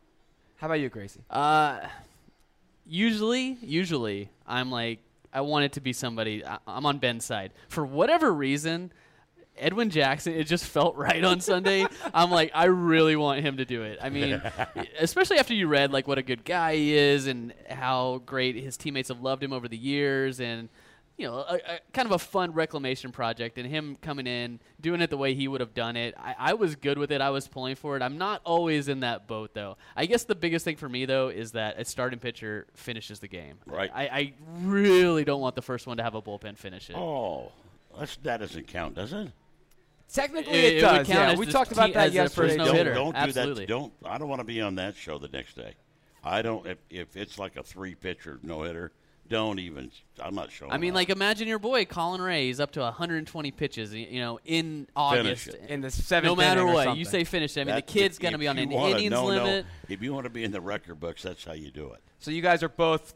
How 0.56 0.66
about 0.66 0.81
you, 0.81 0.88
Gracie? 0.88 1.20
Uh, 1.31 1.81
usually, 2.87 3.58
usually, 3.62 4.31
I'm 4.46 4.70
like, 4.70 5.00
I 5.32 5.40
want 5.40 5.64
it 5.64 5.72
to 5.72 5.81
be 5.81 5.93
somebody. 5.93 6.44
I, 6.44 6.58
I'm 6.66 6.87
on 6.87 6.99
Ben's 6.99 7.25
side 7.25 7.52
for 7.69 7.84
whatever 7.87 8.32
reason. 8.32 8.93
Edwin 9.58 9.90
Jackson, 9.90 10.32
it 10.34 10.44
just 10.44 10.64
felt 10.64 10.96
right 10.96 11.22
on 11.22 11.40
Sunday. 11.40 11.84
I'm 12.14 12.31
like, 12.31 12.52
I 12.54 12.64
really 12.66 13.16
want 13.16 13.40
him 13.43 13.58
to 13.58 13.64
do 13.66 13.82
it. 13.82 13.99
I 14.00 14.08
mean, 14.08 14.40
especially 14.99 15.38
after 15.38 15.52
you 15.54 15.69
read 15.69 15.93
like 15.93 16.08
what 16.08 16.16
a 16.19 16.22
good 16.22 16.44
guy 16.44 16.76
he 16.76 16.94
is 16.96 17.26
and 17.26 17.52
how 17.69 18.22
great 18.25 18.56
his 18.56 18.76
teammates 18.76 19.08
have 19.08 19.20
loved 19.20 19.43
him 19.43 19.52
over 19.52 19.69
the 19.69 19.76
years, 19.76 20.40
and 20.40 20.69
you 21.19 21.26
know, 21.26 21.35
a, 21.37 21.55
a, 21.55 21.79
kind 21.93 22.06
of 22.06 22.12
a 22.12 22.19
fun 22.19 22.53
reclamation 22.53 23.12
project, 23.12 23.59
and 23.59 23.69
him 23.69 23.97
coming 24.00 24.26
in 24.26 24.59
doing 24.81 25.00
it 25.00 25.11
the 25.11 25.17
way 25.17 25.35
he 25.35 25.47
would 25.47 25.61
have 25.61 25.75
done 25.75 25.97
it. 25.97 26.14
I, 26.19 26.35
I 26.38 26.55
was 26.55 26.75
good 26.75 26.99
with 26.99 27.12
it. 27.12 27.20
I 27.20 27.31
was 27.31 27.47
pulling 27.47 27.76
for 27.76 27.97
it. 27.97 28.03
I'm 28.03 28.19
not 28.19 28.41
always 28.44 28.88
in 28.88 29.00
that 29.00 29.26
boat 29.26 29.53
though. 29.55 29.76
I 29.94 30.06
guess 30.06 30.25
the 30.25 30.35
biggest 30.35 30.64
thing 30.64 30.76
for 30.76 30.88
me 30.88 31.05
though 31.05 31.29
is 31.29 31.53
that 31.53 31.79
a 31.79 31.85
starting 31.85 32.19
pitcher 32.19 32.67
finishes 32.75 33.20
the 33.20 33.29
game. 33.29 33.59
Right. 33.67 33.91
I, 33.94 34.03
I 34.05 34.32
really 34.62 35.25
don't 35.25 35.41
want 35.41 35.55
the 35.55 35.62
first 35.62 35.87
one 35.87 35.99
to 35.99 36.03
have 36.03 36.14
a 36.14 36.23
bullpen 36.23 36.56
finish 36.56 36.88
it. 36.91 36.97
Oh, 36.97 37.53
that's, 37.99 38.17
that 38.19 38.41
doesn't 38.41 38.67
count, 38.69 38.94
does 38.94 39.12
it? 39.12 39.29
Technically, 40.12 40.53
It- 40.53 40.64
it, 40.64 40.76
it 40.79 40.81
does. 40.81 41.06
count 41.06 41.32
yeah, 41.32 41.38
we 41.38 41.47
talked 41.47 41.73
about 41.73 41.93
that 41.94 42.09
as 42.09 42.12
their 42.14 42.29
first 42.29 42.56
yesterday. 42.56 42.64
no 42.64 42.73
too. 42.73 42.85
don't, 42.85 42.94
don't 42.94 43.12
do 43.14 43.19
Absolutely. 43.19 43.64
that. 43.64 43.69
Don't. 43.69 43.93
I 44.05 44.19
don't 44.19 44.29
want 44.29 44.41
to 44.41 44.44
be 44.44 44.61
on 44.61 44.75
that 44.76 44.97
show 44.97 45.19
the 45.19 45.29
next 45.29 45.56
day. 45.56 45.75
I 46.25 46.43
don't. 46.43 46.67
If, 46.67 46.79
if 46.91 47.17
it's 47.17 47.38
like 47.38 47.56
a 47.56 47.62
three 47.62 47.94
pitcher 47.94 48.38
no 48.43 48.62
hitter, 48.62 48.93
don't 49.32 49.58
even. 49.58 49.90
I'm 50.20 50.34
not 50.34 50.52
showing. 50.52 50.70
I 50.73 50.79
mean, 50.79 50.90
up. 50.90 50.96
like 50.96 51.11
imagine 51.11 51.49
your 51.49 51.58
boy 51.58 51.87
Colin 51.87 52.20
Rea. 52.20 52.46
He's 52.46 52.61
up 52.61 52.73
to 52.73 52.81
120 52.81 53.50
pitches, 53.50 53.94
you 53.94 54.20
know, 54.20 54.38
in 54.44 54.87
August. 54.94 55.49
in 55.69 55.81
the 55.81 55.90
seventh 55.90 56.31
No 56.31 56.37
matter 56.37 56.61
inning 56.61 56.73
or 56.73 56.75
what, 56.75 56.96
you 56.96 57.05
say 57.06 57.25
finish. 57.25 57.56
I 57.56 57.61
mean, 57.61 57.69
That- 57.75 57.87
the 57.87 57.93
kid's 57.93 58.19
going 58.19 58.32
to 58.32 58.38
be 58.38 58.46
on 58.46 58.58
you 58.58 58.64
an 58.64 58.70
wanna- 58.70 58.96
innings 58.96 59.11
no, 59.11 59.23
no. 59.23 59.29
limit. 59.44 59.67
If 59.88 60.02
you 60.02 60.12
want 60.12 60.25
to 60.25 60.31
be 60.31 60.44
in 60.44 60.52
the 60.52 60.61
record 60.61 61.00
books, 61.00 61.23
that's 61.23 61.44
how 61.44 61.55
you 61.55 61.70
do 61.70 61.93
it. 61.93 62.02
So 62.19 62.31
you 62.31 62.43
guys 62.43 62.62
are 62.62 62.69
both 62.69 63.14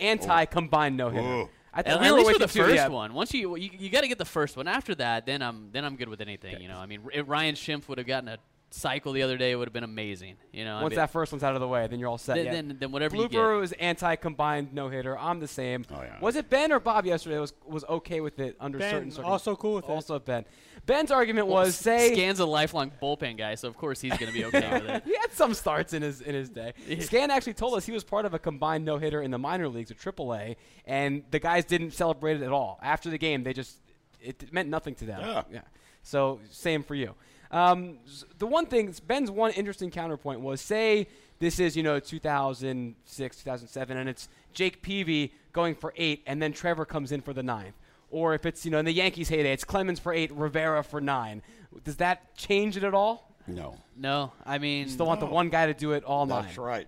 anti-combined 0.00 0.96
no 0.96 1.10
hitter. 1.10 1.26
Oh. 1.26 1.50
I 1.74 1.80
At, 1.80 1.86
at 1.88 2.14
least 2.14 2.32
for 2.32 2.38
the 2.38 2.58
you 2.58 2.64
first 2.64 2.74
yeah. 2.76 2.88
one. 2.88 3.12
Once 3.14 3.34
you 3.34 3.56
you, 3.56 3.70
you 3.78 3.90
got 3.90 4.00
to 4.00 4.08
get 4.08 4.18
the 4.18 4.24
first 4.24 4.56
one. 4.56 4.66
After 4.66 4.94
that, 4.96 5.26
then 5.26 5.42
I'm 5.42 5.70
then 5.70 5.84
I'm 5.84 5.96
good 5.96 6.08
with 6.08 6.20
anything. 6.20 6.60
You 6.60 6.68
know, 6.68 6.78
I 6.78 6.86
mean, 6.86 7.02
Ryan 7.26 7.54
Schimpf 7.54 7.88
would 7.88 7.98
have 7.98 8.06
gotten 8.06 8.28
a 8.28 8.38
cycle 8.70 9.12
the 9.12 9.22
other 9.22 9.36
day, 9.38 9.54
would 9.56 9.66
have 9.66 9.72
been 9.72 9.84
amazing. 9.84 10.36
You 10.52 10.64
know, 10.64 10.76
I 10.76 10.82
Once 10.82 10.92
mean, 10.92 10.96
that 10.98 11.10
first 11.10 11.32
one's 11.32 11.42
out 11.42 11.54
of 11.54 11.60
the 11.60 11.68
way, 11.68 11.86
then 11.86 11.98
you're 11.98 12.08
all 12.08 12.18
set. 12.18 12.36
then, 12.36 12.44
yeah. 12.44 12.52
then 12.52 12.76
then 12.78 12.92
whatever 12.92 13.16
you 13.16 13.22
Blooper 13.28 13.54
get. 13.54 13.60
was 13.60 13.72
anti-combined 13.72 14.72
no 14.74 14.88
hitter. 14.88 15.18
I'm 15.18 15.40
the 15.40 15.48
same. 15.48 15.84
Oh, 15.90 16.02
yeah. 16.02 16.18
Was 16.20 16.36
it 16.36 16.50
Ben 16.50 16.70
or 16.72 16.80
Bob 16.80 17.06
yesterday 17.06 17.38
was 17.38 17.52
was 17.66 17.84
okay 17.84 18.20
with 18.20 18.38
it 18.38 18.56
under 18.60 18.78
Ben, 18.78 18.90
certain 18.90 19.10
circumstances? 19.10 19.30
also 19.30 19.56
cool 19.56 19.74
with 19.76 19.84
it. 19.84 19.90
Also 19.90 20.18
Ben. 20.18 20.44
Ben's 20.86 21.10
argument 21.10 21.48
Well, 21.48 21.64
was 21.64 21.76
say 21.76 22.12
Scan's 22.14 22.38
a 22.40 22.46
lifelong 22.46 22.90
bullpen 23.02 23.36
guy, 23.36 23.54
so 23.56 23.68
of 23.68 23.76
course 23.76 24.00
he's 24.00 24.16
going 24.16 24.32
to 24.32 24.32
be 24.32 24.44
okay 24.46 24.70
with 24.80 24.84
it. 24.88 25.02
he 25.04 25.14
had 25.16 25.32
some 25.32 25.52
starts 25.54 25.92
in 25.92 26.02
his 26.02 26.20
in 26.20 26.34
his 26.34 26.48
day. 26.50 26.72
Scan 27.00 27.30
actually 27.30 27.54
told 27.54 27.74
us 27.74 27.84
he 27.86 27.92
was 27.92 28.04
part 28.04 28.24
of 28.24 28.34
a 28.34 28.38
combined 28.38 28.84
no 28.84 28.98
hitter 28.98 29.20
in 29.22 29.30
the 29.30 29.38
minor 29.38 29.68
leagues 29.68 29.90
at 29.90 29.98
AAA, 29.98 30.56
and 30.84 31.22
the 31.30 31.38
guys 31.38 31.64
didn't 31.64 31.92
celebrate 31.92 32.36
it 32.36 32.42
at 32.42 32.52
all. 32.52 32.78
After 32.82 33.10
the 33.10 33.18
game, 33.18 33.42
they 33.44 33.52
just 33.52 33.78
it 34.20 34.52
meant 34.52 34.68
nothing 34.68 34.94
to 34.96 35.04
them. 35.04 35.44
Yeah. 35.50 35.60
So 36.02 36.40
same 36.50 36.82
for 36.82 36.94
you. 36.94 37.14
Um, 37.50 37.98
the 38.38 38.46
one 38.46 38.66
thing 38.66 38.94
Ben's 39.06 39.30
one 39.30 39.52
interesting 39.52 39.90
counterpoint 39.90 40.40
was 40.40 40.60
say 40.60 41.08
this 41.38 41.58
is 41.58 41.76
you 41.76 41.82
know 41.82 41.98
2006 41.98 43.36
2007 43.36 43.96
and 43.96 44.08
it's 44.08 44.28
Jake 44.52 44.82
Peavy 44.82 45.32
going 45.52 45.74
for 45.74 45.94
eight 45.96 46.22
and 46.26 46.42
then 46.42 46.52
Trevor 46.52 46.84
comes 46.84 47.12
in 47.12 47.20
for 47.20 47.32
the 47.32 47.42
ninth. 47.42 47.74
Or 48.10 48.34
if 48.34 48.46
it's 48.46 48.64
you 48.64 48.70
know 48.70 48.78
in 48.78 48.84
the 48.84 48.92
Yankees 48.92 49.28
heyday, 49.28 49.52
it's 49.52 49.64
Clemens 49.64 49.98
for 49.98 50.12
eight, 50.12 50.32
Rivera 50.32 50.82
for 50.82 51.00
nine. 51.00 51.42
Does 51.84 51.96
that 51.96 52.34
change 52.36 52.76
it 52.76 52.84
at 52.84 52.94
all? 52.94 53.34
No, 53.46 53.76
No, 53.96 54.32
I 54.44 54.58
mean, 54.58 54.88
Still 54.88 55.06
want 55.06 55.20
the 55.20 55.26
one 55.26 55.48
guy 55.48 55.66
to 55.66 55.74
do 55.74 55.92
it 55.92 56.04
all 56.04 56.26
nine. 56.26 56.42
that's 56.44 56.58
right. 56.58 56.86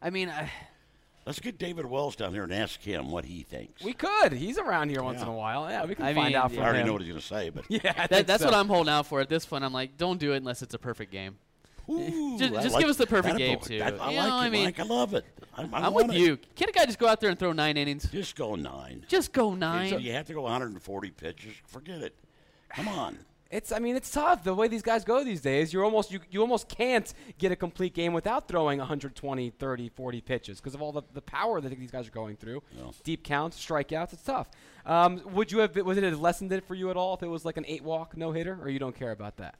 I 0.00 0.10
mean, 0.10 0.28
I, 0.28 0.50
Let's 1.24 1.38
get 1.38 1.56
David 1.58 1.86
Wells 1.86 2.16
down 2.16 2.32
here 2.32 2.42
and 2.42 2.52
ask 2.52 2.80
him 2.80 3.10
what 3.10 3.24
he 3.24 3.42
thinks. 3.42 3.82
We 3.84 3.92
could. 3.92 4.32
He's 4.32 4.58
around 4.58 4.88
here 4.88 5.02
once 5.04 5.18
Yeah. 5.18 5.22
in 5.26 5.28
a 5.28 5.34
while. 5.36 5.70
Yeah, 5.70 5.84
we 5.84 5.94
can 5.94 6.04
I 6.04 6.14
find 6.14 6.26
mean, 6.28 6.34
out 6.36 6.50
yeah. 6.50 6.56
from 6.56 6.58
I 6.58 6.66
already 6.66 6.80
him. 6.80 6.86
know 6.88 6.92
what 6.94 7.02
he's 7.02 7.10
going 7.10 7.20
to 7.20 7.26
say, 7.26 7.50
but 7.50 7.64
yeah, 7.68 8.06
that, 8.08 8.26
that's 8.26 8.42
so. 8.42 8.48
what 8.48 8.54
I'm 8.56 8.66
holding 8.68 8.92
out 8.92 9.06
for 9.06 9.20
at 9.20 9.28
this 9.28 9.46
point. 9.46 9.62
I'm 9.64 9.72
like, 9.72 9.96
don't 9.96 10.18
do 10.18 10.32
it 10.32 10.38
unless 10.38 10.62
it's 10.62 10.74
a 10.74 10.78
perfect 10.78 11.12
game. 11.12 11.36
Ooh, 11.88 12.36
Just- 12.38 12.52
just 12.54 12.74
like- 12.74 12.80
give 12.80 12.90
us 12.90 12.96
the 12.96 13.06
perfect 13.06 13.34
that 13.34 13.38
game, 13.38 13.58
boy. 13.58 13.64
too. 13.64 13.80
I, 13.82 13.86
I 13.86 13.90
You 13.90 13.96
like 13.96 14.14
know, 14.16 14.22
it, 14.22 14.30
I 14.40 14.50
mean- 14.50 14.64
Mike. 14.64 14.80
I 14.80 14.82
love 14.84 15.14
it. 15.14 15.24
I, 15.56 15.62
I 15.62 15.86
I'm 15.86 15.94
with 15.94 16.10
it. 16.10 16.16
you. 16.16 16.38
Can 16.56 16.68
a 16.68 16.72
guy 16.72 16.86
just 16.86 16.98
go 16.98 17.06
out 17.06 17.20
there 17.20 17.30
and 17.30 17.38
throw 17.38 17.52
nine 17.52 17.76
innings? 17.76 18.08
Just 18.10 18.34
go 18.34 18.54
nine. 18.56 19.04
Just 19.06 19.32
go 19.32 19.54
nine. 19.54 19.90
So 19.90 19.96
nine. 19.96 20.04
you 20.04 20.12
have 20.12 20.26
to 20.26 20.34
go 20.34 20.42
140 20.42 21.10
pitches. 21.10 21.52
Forget 21.66 22.02
it. 22.02 22.14
Come 22.74 22.88
on. 22.88 23.18
It's. 23.52 23.70
I 23.70 23.78
mean, 23.78 23.94
it's 23.94 24.10
tough 24.10 24.42
the 24.42 24.54
way 24.54 24.66
these 24.66 24.82
guys 24.82 25.04
go 25.04 25.22
these 25.22 25.40
days. 25.42 25.72
You're 25.72 25.84
almost 25.84 26.10
you, 26.10 26.18
you 26.30 26.40
almost 26.40 26.68
can't 26.68 27.12
get 27.38 27.52
a 27.52 27.56
complete 27.56 27.94
game 27.94 28.12
without 28.14 28.48
throwing 28.48 28.78
120, 28.78 29.50
30, 29.50 29.88
40 29.90 30.20
pitches 30.22 30.58
because 30.60 30.74
of 30.74 30.80
all 30.82 30.90
the, 30.90 31.02
the 31.12 31.20
power 31.22 31.60
that 31.60 31.68
these 31.78 31.90
guys 31.90 32.08
are 32.08 32.12
going 32.12 32.36
through. 32.36 32.62
Yeah. 32.76 32.84
Deep 33.04 33.22
counts, 33.22 33.64
strikeouts. 33.64 34.14
It's 34.14 34.22
tough. 34.24 34.48
Um, 34.86 35.20
would 35.32 35.52
you 35.52 35.58
have? 35.58 35.76
Was 35.76 35.98
it 35.98 36.04
a 36.04 36.16
lessened 36.16 36.50
it 36.52 36.64
for 36.64 36.74
you 36.74 36.90
at 36.90 36.96
all 36.96 37.14
if 37.14 37.22
it 37.22 37.28
was 37.28 37.44
like 37.44 37.58
an 37.58 37.64
eight 37.68 37.84
walk 37.84 38.16
no 38.16 38.32
hitter, 38.32 38.58
or 38.60 38.68
you 38.70 38.78
don't 38.78 38.96
care 38.96 39.12
about 39.12 39.36
that? 39.36 39.56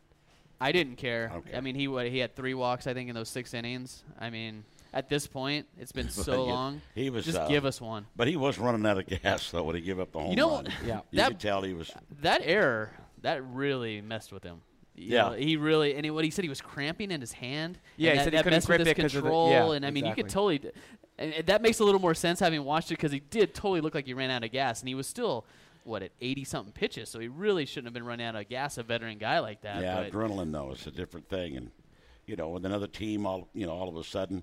I 0.61 0.73
didn't 0.73 0.97
care. 0.97 1.31
Okay. 1.35 1.57
I 1.57 1.61
mean, 1.61 1.75
he 1.75 1.89
what, 1.89 2.07
he 2.07 2.19
had 2.19 2.35
three 2.37 2.55
walks, 2.55 2.87
I 2.87 2.95
think, 2.95 3.09
in 3.09 3.15
those 3.17 3.29
six 3.29 3.53
innings. 3.53 4.05
I 4.21 4.31
mean, 4.31 4.63
At 4.95 5.09
this 5.09 5.27
point, 5.27 5.67
it's 5.77 5.91
been 5.91 6.09
so 6.11 6.47
Yeah, 6.47 6.53
long. 6.53 6.81
he 6.95 7.11
was, 7.11 7.25
just 7.25 7.37
uh, 7.37 7.49
give 7.49 7.65
us 7.65 7.81
one. 7.81 8.07
But 8.15 8.29
he 8.29 8.37
was 8.37 8.59
running 8.61 8.87
out 8.87 8.97
of 8.99 9.07
gas 9.07 9.51
though 9.51 9.65
when 9.65 9.75
he 9.75 9.83
gave 9.83 9.99
up 9.99 10.13
the 10.13 10.21
home 10.21 10.31
you 10.31 10.37
know, 10.37 10.51
run. 10.53 10.69
Yeah. 10.87 11.01
you 11.11 11.17
that- 11.19 11.29
could 11.31 11.41
tell 11.41 11.63
he 11.63 11.75
was. 11.75 11.91
That 12.21 12.43
error, 12.45 12.93
that 13.23 13.43
really 13.45 14.01
messed 14.01 14.33
with 14.33 14.43
him. 14.45 14.61
You 14.95 15.15
Yeah. 15.17 15.23
know, 15.29 15.33
he 15.33 15.57
really 15.57 15.95
and 15.95 16.05
he, 16.05 16.11
what 16.11 16.25
he 16.25 16.31
said 16.31 16.45
he 16.45 16.49
was 16.51 16.61
cramping 16.61 17.11
in 17.11 17.21
his 17.21 17.33
hand. 17.33 17.79
Yeah, 17.97 18.11
and 18.11 18.13
he 18.13 18.19
that, 18.19 18.25
said 18.25 18.33
he 18.33 18.37
that 18.37 18.43
couldn't 18.45 18.57
messed 18.57 18.69
with 18.69 18.77
grip 18.85 18.97
his 18.97 19.05
of 19.07 19.13
the- 19.13 19.21
control. 19.21 19.51
yeah, 19.51 19.73
and 19.73 19.87
I 19.87 19.91
mean, 19.91 20.05
you 20.05 20.15
could 20.15 20.29
totally, 20.29 20.59
d- 20.59 20.71
and 21.19 21.47
that 21.47 21.63
makes 21.63 21.79
a 21.81 21.85
little 21.85 22.01
more 22.01 22.15
sense 22.15 22.41
having 22.41 22.63
watched 22.65 22.91
it 22.91 22.95
because 22.99 23.13
he 23.13 23.21
did 23.21 23.55
totally 23.55 23.81
look 23.81 23.95
like 23.95 24.07
he 24.07 24.13
ran 24.15 24.31
out 24.31 24.45
of 24.45 24.53
gas, 24.53 24.81
and 24.81 24.89
he 24.89 24.95
was 24.95 25.07
still 25.07 25.45
what 25.85 26.03
at 26.03 26.13
eighty 26.21 26.45
something 26.45 26.73
pitches, 26.73 27.09
so 27.09 27.19
he 27.19 27.29
really 27.29 27.65
shouldn't 27.65 27.87
have 27.87 27.95
been 27.95 28.05
running 28.05 28.27
out 28.27 28.37
of 28.37 28.49
gas. 28.49 28.77
A 28.79 28.83
veteran 28.83 29.19
guy 29.19 29.39
like 29.41 29.63
that. 29.63 29.81
yeah, 29.83 30.09
adrenaline 30.09 30.53
though 30.53 30.73
is 30.73 30.87
a 30.87 30.91
different 30.91 31.29
thing, 31.29 31.57
and 31.57 31.71
you 32.27 32.37
know, 32.37 32.51
with 32.51 32.65
another 32.67 32.87
team, 32.87 33.27
all 33.27 33.49
you 33.55 33.67
know, 33.67 33.73
all 33.73 33.89
of 33.89 33.97
a 33.97 34.05
sudden, 34.05 34.43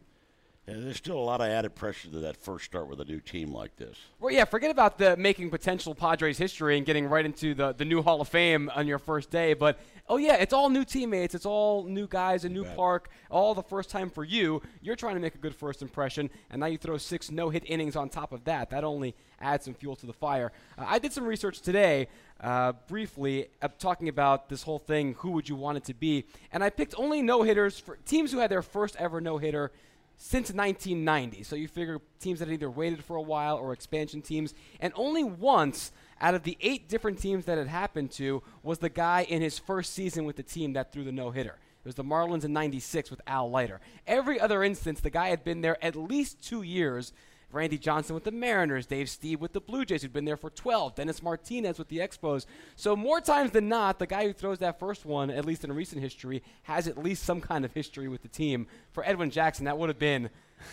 there's 0.76 0.98
still 0.98 1.18
a 1.18 1.20
lot 1.20 1.42
of 1.42 1.48
added 1.48 1.76
pressure 1.76 2.10
to 2.10 2.20
that 2.20 2.38
first 2.38 2.66
start 2.66 2.88
with 2.88 3.00
a 3.02 3.06
new 3.06 3.20
team 3.20 3.54
like 3.54 3.76
this. 3.78 3.98
Well, 4.20 4.34
yeah, 4.34 4.46
forget 4.46 4.72
about 4.72 4.98
the 4.98 5.16
making 5.18 5.50
potential 5.50 5.96
Padres 5.96 6.38
history 6.38 6.78
and 6.78 6.86
getting 6.86 7.08
right 7.08 7.26
into 7.26 7.54
the, 7.54 7.74
the 7.74 7.86
new 7.86 8.02
Hall 8.02 8.22
of 8.22 8.28
Fame 8.28 8.70
on 8.76 8.88
your 8.88 9.00
first 9.00 9.30
day. 9.30 9.54
But, 9.54 9.80
oh, 10.08 10.18
yeah, 10.18 10.36
it's 10.36 10.54
all 10.54 10.70
new 10.70 10.84
teammates. 10.84 11.36
It's 11.36 11.46
all 11.46 11.84
new 11.84 12.08
guys, 12.08 12.46
a 12.46 12.50
new 12.50 12.64
bet. 12.64 12.76
park, 12.76 13.10
all 13.30 13.56
the 13.56 13.64
first 13.64 13.90
time 13.90 14.10
for 14.10 14.24
you. 14.24 14.62
You're 14.82 14.96
trying 14.96 15.16
to 15.16 15.22
make 15.22 15.36
a 15.36 15.40
good 15.40 15.56
first 15.56 15.82
impression, 15.82 16.30
and 16.50 16.60
now 16.60 16.66
you 16.68 16.78
throw 16.78 16.98
six 16.98 17.32
no 17.32 17.50
hit 17.50 17.64
innings 17.68 17.96
on 17.96 18.10
top 18.10 18.32
of 18.32 18.44
that. 18.46 18.70
That 18.70 18.84
only 18.84 19.16
adds 19.42 19.66
some 19.66 19.74
fuel 19.74 19.96
to 19.98 20.06
the 20.06 20.14
fire. 20.14 20.52
Uh, 20.78 20.86
I 20.88 21.00
did 21.00 21.14
some 21.14 21.26
research 21.26 21.62
today, 21.62 22.08
uh, 22.42 22.74
briefly, 22.88 23.48
uh, 23.62 23.70
talking 23.80 24.10
about 24.10 24.50
this 24.50 24.64
whole 24.64 24.80
thing 24.80 25.16
who 25.20 25.32
would 25.32 25.48
you 25.48 25.56
want 25.56 25.78
it 25.78 25.86
to 25.86 25.94
be? 25.94 26.26
And 26.52 26.64
I 26.64 26.70
picked 26.70 26.96
only 26.98 27.22
no 27.22 27.44
hitters 27.44 27.80
for 27.80 27.98
teams 28.06 28.32
who 28.32 28.40
had 28.40 28.52
their 28.52 28.62
first 28.62 28.96
ever 28.98 29.22
no 29.22 29.38
hitter 29.38 29.72
since 30.22 30.52
1990. 30.52 31.44
So 31.44 31.56
you 31.56 31.70
figure 31.70 32.00
teams 32.20 32.40
that 32.40 32.50
had 32.50 32.54
either 32.54 32.70
waited 32.70 33.04
for 33.04 33.16
a 33.16 33.22
while 33.22 33.56
or 33.56 33.72
expansion 33.72 34.22
teams. 34.22 34.54
And 34.82 34.94
only 34.96 35.24
once 35.24 35.94
out 36.20 36.36
of 36.36 36.44
the 36.44 36.58
eight 36.60 36.90
different 36.90 37.20
teams 37.20 37.46
that 37.46 37.58
it 37.58 37.68
happened 37.68 38.12
to 38.12 38.44
was 38.62 38.80
the 38.80 38.90
guy 38.90 39.26
in 39.28 39.42
his 39.42 39.58
first 39.58 39.94
season 39.94 40.26
with 40.26 40.36
the 40.36 40.44
team 40.44 40.74
that 40.74 40.92
threw 40.92 41.06
the 41.06 41.14
no 41.14 41.32
hitter. 41.32 41.58
It 41.84 41.86
was 41.86 41.96
the 41.96 42.04
Marlins 42.04 42.44
in 42.44 42.52
96 42.52 43.10
with 43.10 43.22
Al 43.26 43.50
Leiter. 43.50 43.80
Every 44.06 44.40
other 44.40 44.62
instance, 44.62 45.00
the 45.00 45.10
guy 45.10 45.30
had 45.30 45.46
been 45.46 45.62
there 45.62 45.84
at 45.84 45.96
least 45.96 46.44
two 46.44 46.62
years. 46.64 47.14
Randy 47.52 47.78
Johnson 47.78 48.14
with 48.14 48.24
the 48.24 48.32
Mariners, 48.32 48.86
Dave 48.86 49.08
Stieb 49.08 49.40
with 49.40 49.54
the 49.54 49.62
Blue 49.62 49.84
Jays, 49.86 50.02
who'd 50.02 50.14
been 50.14 50.26
there 50.26 50.38
for 50.38 50.50
12, 50.50 50.96
Dennis 50.96 51.24
Martinez 51.24 51.80
with 51.80 51.88
the 51.88 51.98
Expos. 51.98 52.46
So, 52.76 52.96
more 52.96 53.22
times 53.22 53.52
than 53.52 53.68
not, 53.68 53.98
the 53.98 54.06
guy 54.06 54.26
who 54.28 54.34
throws 54.34 54.60
that 54.60 54.80
first 54.80 55.06
one, 55.06 55.30
at 55.30 55.46
least 55.46 55.64
in 55.64 55.72
recent 55.72 56.02
history, 56.02 56.44
has 56.64 56.88
at 56.88 56.98
least 56.98 57.24
some 57.24 57.42
kind 57.42 57.66
of 57.66 57.74
history 57.74 58.08
with 58.08 58.22
the 58.22 58.28
team. 58.28 58.68
For 58.92 59.04
Edwin 59.04 59.32
Jackson, 59.32 59.66
that 59.66 59.78
would 59.78 59.90
have 59.90 60.00
been, 60.00 60.30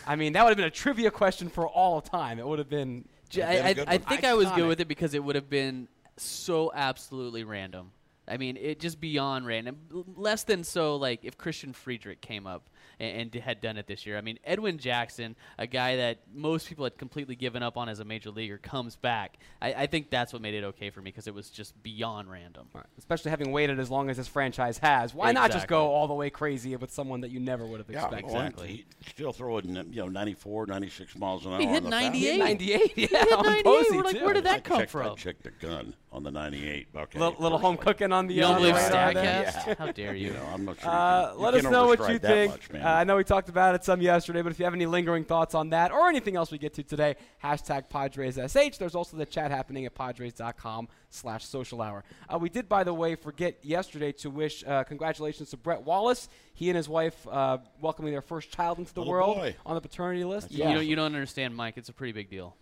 I 0.06 0.16
mean, 0.16 0.34
that 0.34 0.42
would 0.44 0.50
have 0.50 0.56
been 0.58 0.66
a 0.66 0.70
trivia 0.70 1.10
question 1.10 1.48
for 1.48 1.66
all 1.66 2.00
time. 2.00 2.38
It 2.38 2.46
would 2.46 2.58
have 2.58 2.68
been. 2.68 3.06
J- 3.28 3.42
I, 3.42 3.54
been 3.54 3.58
a 3.58 3.68
I, 3.68 3.72
good 3.72 3.88
I 3.88 3.96
one. 3.96 4.00
think 4.06 4.24
I 4.24 4.34
was 4.34 4.50
good 4.52 4.68
with 4.68 4.80
it 4.80 4.88
because 4.88 5.14
it 5.14 5.24
would 5.24 5.34
have 5.34 5.48
been 5.48 5.88
so 6.16 6.72
absolutely 6.74 7.44
random. 7.44 7.92
I 8.28 8.36
mean, 8.36 8.56
it 8.56 8.80
just 8.80 9.00
beyond 9.00 9.46
random. 9.46 9.78
Less 10.16 10.42
than 10.42 10.64
so, 10.64 10.96
like 10.96 11.24
if 11.24 11.38
Christian 11.38 11.72
Friedrich 11.72 12.20
came 12.20 12.46
up 12.46 12.68
and, 13.00 13.34
and 13.34 13.42
had 13.42 13.60
done 13.60 13.76
it 13.76 13.86
this 13.86 14.06
year. 14.06 14.16
I 14.16 14.20
mean, 14.20 14.38
Edwin 14.44 14.78
Jackson, 14.78 15.36
a 15.58 15.66
guy 15.66 15.96
that 15.96 16.18
most 16.34 16.68
people 16.68 16.84
had 16.84 16.98
completely 16.98 17.36
given 17.36 17.62
up 17.62 17.76
on 17.76 17.88
as 17.88 18.00
a 18.00 18.04
major 18.04 18.30
leaguer, 18.30 18.58
comes 18.58 18.96
back. 18.96 19.38
I, 19.60 19.72
I 19.74 19.86
think 19.86 20.10
that's 20.10 20.32
what 20.32 20.42
made 20.42 20.54
it 20.54 20.64
okay 20.64 20.90
for 20.90 21.00
me 21.00 21.10
because 21.10 21.26
it 21.26 21.34
was 21.34 21.50
just 21.50 21.80
beyond 21.82 22.30
random. 22.30 22.68
Especially 22.98 23.30
having 23.30 23.52
waited 23.52 23.78
as 23.78 23.90
long 23.90 24.10
as 24.10 24.16
this 24.16 24.28
franchise 24.28 24.78
has. 24.78 25.14
Why 25.14 25.32
not 25.32 25.50
just 25.50 25.68
go 25.68 25.88
all 25.88 26.08
the 26.08 26.14
way 26.14 26.30
crazy 26.30 26.74
with 26.76 26.92
someone 26.92 27.20
that 27.20 27.30
you 27.30 27.40
never 27.40 27.66
would 27.66 27.80
have 27.80 27.90
Yeah, 27.90 28.04
expected? 28.06 28.32
well, 28.32 28.42
and 28.42 28.60
he 28.60 28.84
still 29.08 29.32
throwing 29.32 29.74
you 29.92 30.02
know 30.02 30.08
94, 30.08 30.66
96 30.66 31.16
miles 31.16 31.46
an 31.46 31.52
hour. 31.52 31.60
He 31.60 31.66
hit 31.66 31.84
on 31.84 31.90
the 31.90 31.96
fastball. 31.96 32.02
98. 32.02 32.38
98, 32.38 32.92
yeah. 32.96 33.06
hit 33.06 33.32
on 33.32 33.44
98. 33.44 33.64
We're 33.64 34.02
like, 34.02 34.16
too. 34.18 34.24
where 34.24 34.34
did 34.34 34.44
that 34.44 34.56
I 34.56 34.60
come 34.60 34.78
checked, 34.80 34.94
I 34.94 35.14
checked 35.14 35.42
the 35.44 35.50
gun 35.50 35.94
on 36.16 36.22
the 36.22 36.30
98. 36.30 36.88
Okay, 36.96 37.18
Little, 37.18 37.36
little 37.38 37.58
home 37.58 37.76
cooking 37.76 38.10
on 38.10 38.26
the 38.26 38.32
You 38.32 38.40
don't 38.40 38.54
uh, 38.54 38.58
believe 38.58 38.74
radar 38.74 39.12
there. 39.12 39.44
Statcast? 39.44 39.76
How 39.76 39.92
dare 39.92 40.14
you? 40.14 40.28
You 40.28 40.32
know, 40.32 40.48
I'm 40.50 40.64
not 40.64 40.80
sure. 40.80 40.90
Uh, 40.90 41.20
you 41.20 41.28
can, 41.28 41.42
let 41.42 41.52
you 41.52 41.58
us 41.58 41.64
know 41.64 41.86
what 41.86 42.08
you 42.10 42.18
think. 42.18 42.72
Much, 42.72 42.82
uh, 42.82 42.88
I 42.88 43.04
know 43.04 43.16
we 43.16 43.24
talked 43.24 43.50
about 43.50 43.74
it 43.74 43.84
some 43.84 44.00
yesterday, 44.00 44.40
but 44.40 44.50
if 44.50 44.58
you 44.58 44.64
have 44.64 44.72
any 44.72 44.86
lingering 44.86 45.24
thoughts 45.24 45.54
on 45.54 45.68
that 45.70 45.92
or 45.92 46.08
anything 46.08 46.34
else 46.34 46.50
we 46.50 46.56
get 46.56 46.72
to 46.74 46.82
today, 46.82 47.16
hashtag 47.44 47.90
PadresSH. 47.90 48.78
There's 48.78 48.94
also 48.94 49.18
the 49.18 49.26
chat 49.26 49.50
happening 49.50 49.84
at 49.84 49.94
Padres.com 49.94 50.88
slash 51.10 51.44
social 51.44 51.82
hour. 51.82 52.02
Uh, 52.32 52.38
we 52.38 52.48
did, 52.48 52.66
by 52.66 52.82
the 52.82 52.94
way, 52.94 53.14
forget 53.14 53.58
yesterday 53.62 54.12
to 54.12 54.30
wish 54.30 54.64
uh, 54.66 54.84
congratulations 54.84 55.50
to 55.50 55.58
Brett 55.58 55.82
Wallace. 55.82 56.30
He 56.54 56.70
and 56.70 56.78
his 56.78 56.88
wife 56.88 57.28
uh, 57.28 57.58
welcoming 57.78 58.12
their 58.12 58.22
first 58.22 58.50
child 58.50 58.78
into 58.78 58.94
the 58.94 59.00
Little 59.00 59.12
world 59.12 59.36
boy. 59.36 59.54
on 59.66 59.74
the 59.74 59.82
paternity 59.82 60.24
list. 60.24 60.50
You, 60.50 60.64
don't, 60.64 60.86
you 60.86 60.96
don't 60.96 61.14
understand, 61.14 61.54
Mike. 61.54 61.74
It's 61.76 61.90
a 61.90 61.92
pretty 61.92 62.12
big 62.12 62.30
deal. 62.30 62.56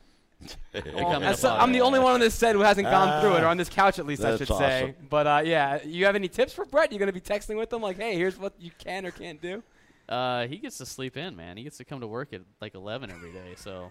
Well, 0.73 1.23
as 1.23 1.41
so- 1.41 1.55
I'm 1.55 1.73
the 1.73 1.81
only 1.81 1.99
one 2.01 2.15
on 2.15 2.21
this 2.21 2.35
set 2.35 2.55
who 2.55 2.61
hasn't 2.63 2.89
gone 2.89 3.21
through 3.21 3.37
it, 3.37 3.43
or 3.43 3.47
on 3.47 3.57
this 3.57 3.69
couch 3.69 3.99
at 3.99 4.07
least, 4.07 4.25
I 4.25 4.33
That's 4.33 4.47
should 4.47 4.57
say. 4.57 4.95
But 5.09 5.27
uh, 5.27 5.43
yeah, 5.45 5.83
you 5.85 6.05
have 6.07 6.15
any 6.17 6.29
tips 6.29 6.53
for 6.53 6.65
Brett? 6.65 6.91
You're 6.93 6.99
going 6.99 7.07
to 7.07 7.13
be 7.13 7.21
texting 7.21 7.57
with 7.57 7.73
him 7.73 7.83
like, 7.83 7.97
"Hey, 7.99 8.17
here's 8.17 8.39
what 8.39 8.53
you 8.59 8.71
can 8.79 9.07
or 9.07 9.11
can't 9.11 9.41
do." 9.41 9.63
Uh, 10.09 10.47
he 10.47 10.59
gets 10.59 10.79
to 10.79 10.87
sleep 10.87 11.17
in, 11.17 11.35
man. 11.37 11.57
He 11.57 11.63
gets 11.65 11.79
to 11.79 11.85
come 11.85 12.01
to 12.01 12.07
work 12.07 12.33
at 12.33 12.43
like 12.61 12.75
11 12.75 13.11
every 13.11 13.33
day, 13.33 13.55
so 13.57 13.91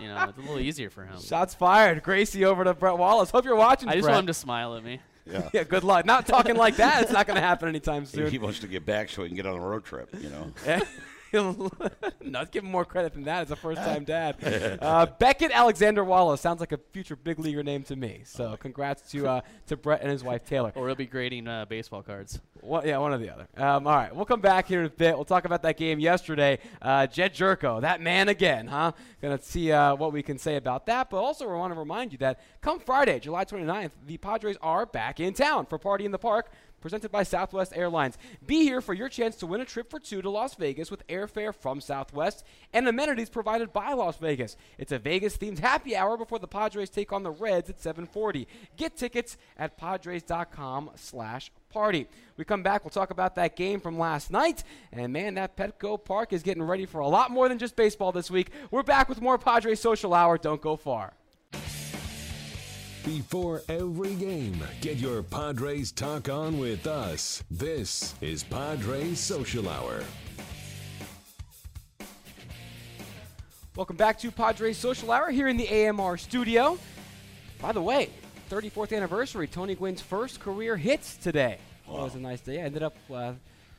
you 0.00 0.08
know 0.08 0.22
it's 0.28 0.36
a 0.38 0.40
little 0.40 0.58
easier 0.58 0.90
for 0.90 1.04
him. 1.04 1.20
Shots 1.20 1.54
fired. 1.54 2.02
Gracie 2.02 2.44
over 2.44 2.64
to 2.64 2.74
Brett 2.74 2.98
Wallace. 2.98 3.30
Hope 3.30 3.44
you're 3.44 3.56
watching. 3.56 3.88
I 3.88 3.92
just 3.94 4.04
Brett. 4.04 4.14
want 4.14 4.24
him 4.24 4.26
to 4.28 4.34
smile 4.34 4.76
at 4.76 4.84
me. 4.84 5.00
yeah. 5.24 5.48
Yeah, 5.54 5.64
good 5.64 5.82
luck. 5.84 6.04
Not 6.04 6.26
talking 6.26 6.56
like 6.56 6.76
that. 6.76 7.02
It's 7.04 7.12
not 7.12 7.26
going 7.26 7.36
to 7.36 7.40
happen 7.40 7.68
anytime 7.68 8.04
soon. 8.06 8.30
he 8.30 8.38
wants 8.38 8.58
to 8.60 8.66
get 8.66 8.84
back 8.84 9.08
so 9.08 9.22
he 9.22 9.28
can 9.28 9.36
get 9.36 9.46
on 9.46 9.56
a 9.56 9.60
road 9.60 9.84
trip. 9.84 10.10
You 10.20 10.28
know. 10.28 10.52
Yeah. 11.32 11.52
no, 11.52 12.38
let's 12.38 12.50
give 12.50 12.64
him 12.64 12.70
more 12.70 12.84
credit 12.84 13.14
than 13.14 13.24
that 13.24 13.42
as 13.42 13.50
a 13.50 13.56
first-time 13.56 14.04
dad. 14.04 14.36
Uh, 14.86 15.06
Beckett 15.06 15.50
Alexander 15.52 16.04
Wallace 16.04 16.40
sounds 16.40 16.60
like 16.60 16.72
a 16.72 16.78
future 16.92 17.16
big 17.16 17.38
leaguer 17.38 17.62
name 17.62 17.82
to 17.84 17.96
me. 17.96 18.22
So, 18.24 18.56
congrats 18.56 19.10
to 19.12 19.26
uh, 19.26 19.40
to 19.66 19.76
Brett 19.76 20.00
and 20.02 20.10
his 20.10 20.22
wife 20.22 20.44
Taylor. 20.44 20.72
Or 20.74 20.86
he'll 20.86 20.94
be 20.94 21.06
grading 21.06 21.48
uh, 21.48 21.64
baseball 21.64 22.02
cards. 22.02 22.40
One, 22.60 22.86
yeah, 22.86 22.98
one 22.98 23.12
or 23.12 23.18
the 23.18 23.30
other. 23.32 23.48
Um, 23.56 23.86
all 23.86 23.94
right, 23.94 24.14
we'll 24.14 24.24
come 24.24 24.40
back 24.40 24.66
here 24.66 24.80
in 24.80 24.86
a 24.86 24.90
bit. 24.90 25.14
We'll 25.14 25.24
talk 25.24 25.44
about 25.44 25.62
that 25.62 25.76
game 25.76 25.98
yesterday. 25.98 26.58
Uh, 26.80 27.06
Jedd 27.06 27.34
Gyorko, 27.34 27.80
that 27.80 28.00
man 28.00 28.28
again, 28.28 28.66
huh? 28.66 28.92
Going 29.22 29.36
to 29.36 29.42
see 29.44 29.72
uh, 29.72 29.94
what 29.94 30.12
we 30.12 30.22
can 30.22 30.38
say 30.38 30.56
about 30.56 30.86
that. 30.86 31.10
But 31.10 31.18
also, 31.18 31.46
we 31.46 31.54
want 31.54 31.72
to 31.72 31.78
remind 31.78 32.12
you 32.12 32.18
that 32.18 32.40
come 32.60 32.78
Friday, 32.80 33.18
July 33.20 33.44
29th, 33.44 33.92
the 34.06 34.16
Padres 34.18 34.56
are 34.62 34.86
back 34.86 35.20
in 35.20 35.32
town 35.32 35.66
for 35.66 35.78
Party 35.78 36.04
in 36.04 36.10
the 36.12 36.18
Park. 36.18 36.50
Presented 36.80 37.10
by 37.10 37.22
Southwest 37.22 37.72
Airlines. 37.74 38.18
Be 38.46 38.62
here 38.62 38.80
for 38.80 38.94
your 38.94 39.08
chance 39.08 39.36
to 39.36 39.46
win 39.46 39.60
a 39.60 39.64
trip 39.64 39.90
for 39.90 39.98
two 39.98 40.22
to 40.22 40.30
Las 40.30 40.54
Vegas 40.54 40.90
with 40.90 41.06
airfare 41.08 41.54
from 41.54 41.80
Southwest 41.80 42.44
and 42.72 42.86
amenities 42.86 43.30
provided 43.30 43.72
by 43.72 43.92
Las 43.92 44.18
Vegas. 44.18 44.56
It's 44.78 44.92
a 44.92 44.98
Vegas-themed 44.98 45.58
happy 45.58 45.96
hour 45.96 46.16
before 46.16 46.38
the 46.38 46.46
Padres 46.46 46.90
take 46.90 47.12
on 47.12 47.22
the 47.22 47.30
Reds 47.30 47.70
at 47.70 47.80
7:40. 47.80 48.46
Get 48.76 48.96
tickets 48.96 49.36
at 49.58 49.76
padres.com/slash 49.76 51.50
party. 51.70 52.06
We 52.36 52.44
come 52.44 52.62
back, 52.62 52.84
we'll 52.84 52.90
talk 52.90 53.10
about 53.10 53.34
that 53.34 53.56
game 53.56 53.80
from 53.80 53.98
last 53.98 54.30
night. 54.30 54.62
And 54.92 55.12
man, 55.12 55.34
that 55.34 55.56
Petco 55.56 56.02
Park 56.02 56.32
is 56.32 56.42
getting 56.42 56.62
ready 56.62 56.86
for 56.86 57.00
a 57.00 57.08
lot 57.08 57.30
more 57.30 57.48
than 57.48 57.58
just 57.58 57.76
baseball 57.76 58.12
this 58.12 58.30
week. 58.30 58.50
We're 58.70 58.82
back 58.82 59.08
with 59.08 59.20
more 59.20 59.38
Padres 59.38 59.80
Social 59.80 60.14
Hour. 60.14 60.38
Don't 60.38 60.60
go 60.60 60.76
far. 60.76 61.14
Before 63.06 63.62
every 63.68 64.16
game, 64.16 64.58
get 64.80 64.96
your 64.96 65.22
Padres 65.22 65.92
talk 65.92 66.28
on 66.28 66.58
with 66.58 66.88
us. 66.88 67.44
This 67.48 68.16
is 68.20 68.42
Padres 68.42 69.20
Social 69.20 69.68
Hour. 69.68 70.02
Welcome 73.76 73.94
back 73.94 74.18
to 74.18 74.32
Padres 74.32 74.76
Social 74.76 75.12
Hour 75.12 75.30
here 75.30 75.46
in 75.46 75.56
the 75.56 75.68
AMR 75.68 76.16
studio. 76.16 76.80
By 77.62 77.70
the 77.70 77.80
way, 77.80 78.10
34th 78.50 78.96
anniversary, 78.96 79.46
Tony 79.46 79.76
Gwynn's 79.76 80.02
first 80.02 80.40
career 80.40 80.76
hits 80.76 81.16
today. 81.16 81.58
Well, 81.86 82.00
it 82.00 82.02
was 82.02 82.14
a 82.16 82.18
nice 82.18 82.40
day. 82.40 82.60
I 82.60 82.64
Ended 82.64 82.82
up 82.82 82.96
uh, 83.14 83.34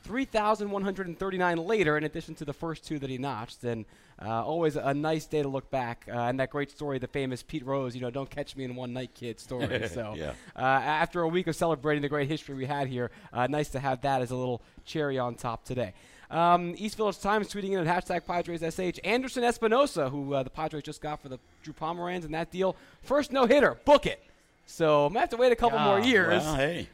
3,139 0.08 1.58
later, 1.58 1.96
in 1.98 2.04
addition 2.04 2.34
to 2.36 2.44
the 2.44 2.52
first 2.52 2.84
two 2.84 2.98
that 2.98 3.10
he 3.10 3.18
notched. 3.18 3.62
And 3.64 3.84
uh, 4.20 4.44
always 4.44 4.76
a 4.76 4.92
nice 4.94 5.26
day 5.26 5.42
to 5.42 5.48
look 5.48 5.70
back. 5.70 6.06
Uh, 6.08 6.12
and 6.22 6.40
that 6.40 6.50
great 6.50 6.70
story, 6.70 6.98
the 6.98 7.06
famous 7.06 7.42
Pete 7.42 7.64
Rose, 7.64 7.94
you 7.94 8.00
know, 8.00 8.10
don't 8.10 8.28
catch 8.28 8.56
me 8.56 8.64
in 8.64 8.74
one 8.74 8.92
night, 8.92 9.10
kid 9.14 9.38
story. 9.38 9.88
so 9.92 10.14
Yeah. 10.16 10.32
uh, 10.56 10.60
after 10.60 11.20
a 11.22 11.28
week 11.28 11.46
of 11.46 11.54
celebrating 11.54 12.02
the 12.02 12.08
great 12.08 12.28
history 12.28 12.54
we 12.56 12.66
had 12.66 12.88
here, 12.88 13.10
uh, 13.32 13.46
nice 13.46 13.68
to 13.70 13.80
have 13.80 14.00
that 14.02 14.22
as 14.22 14.30
a 14.30 14.36
little 14.36 14.60
cherry 14.84 15.18
on 15.18 15.34
top 15.34 15.64
today. 15.64 15.92
Um, 16.30 16.74
East 16.76 16.96
Village 16.96 17.20
Times 17.20 17.48
tweeting 17.48 17.72
in 17.78 17.86
at 17.86 18.04
hashtag 18.04 18.22
PadresSH. 18.26 18.98
Anderson 19.04 19.44
Espinoza, 19.44 20.10
who 20.10 20.34
uh, 20.34 20.42
the 20.42 20.50
Padres 20.50 20.82
just 20.82 21.00
got 21.00 21.20
for 21.22 21.28
the 21.28 21.38
Drew 21.62 21.72
Pomeranz 21.72 22.24
and 22.24 22.34
that 22.34 22.50
deal, 22.50 22.76
first 23.02 23.32
no 23.32 23.46
hitter, 23.46 23.78
book 23.86 24.04
it. 24.04 24.22
So 24.66 25.06
I'm 25.06 25.12
gonna 25.14 25.20
have 25.20 25.30
to 25.30 25.38
wait 25.38 25.52
a 25.52 25.56
couple 25.56 25.78
more 25.78 25.98
years. 26.00 26.42
Well, 26.42 26.56
hey, 26.56 26.88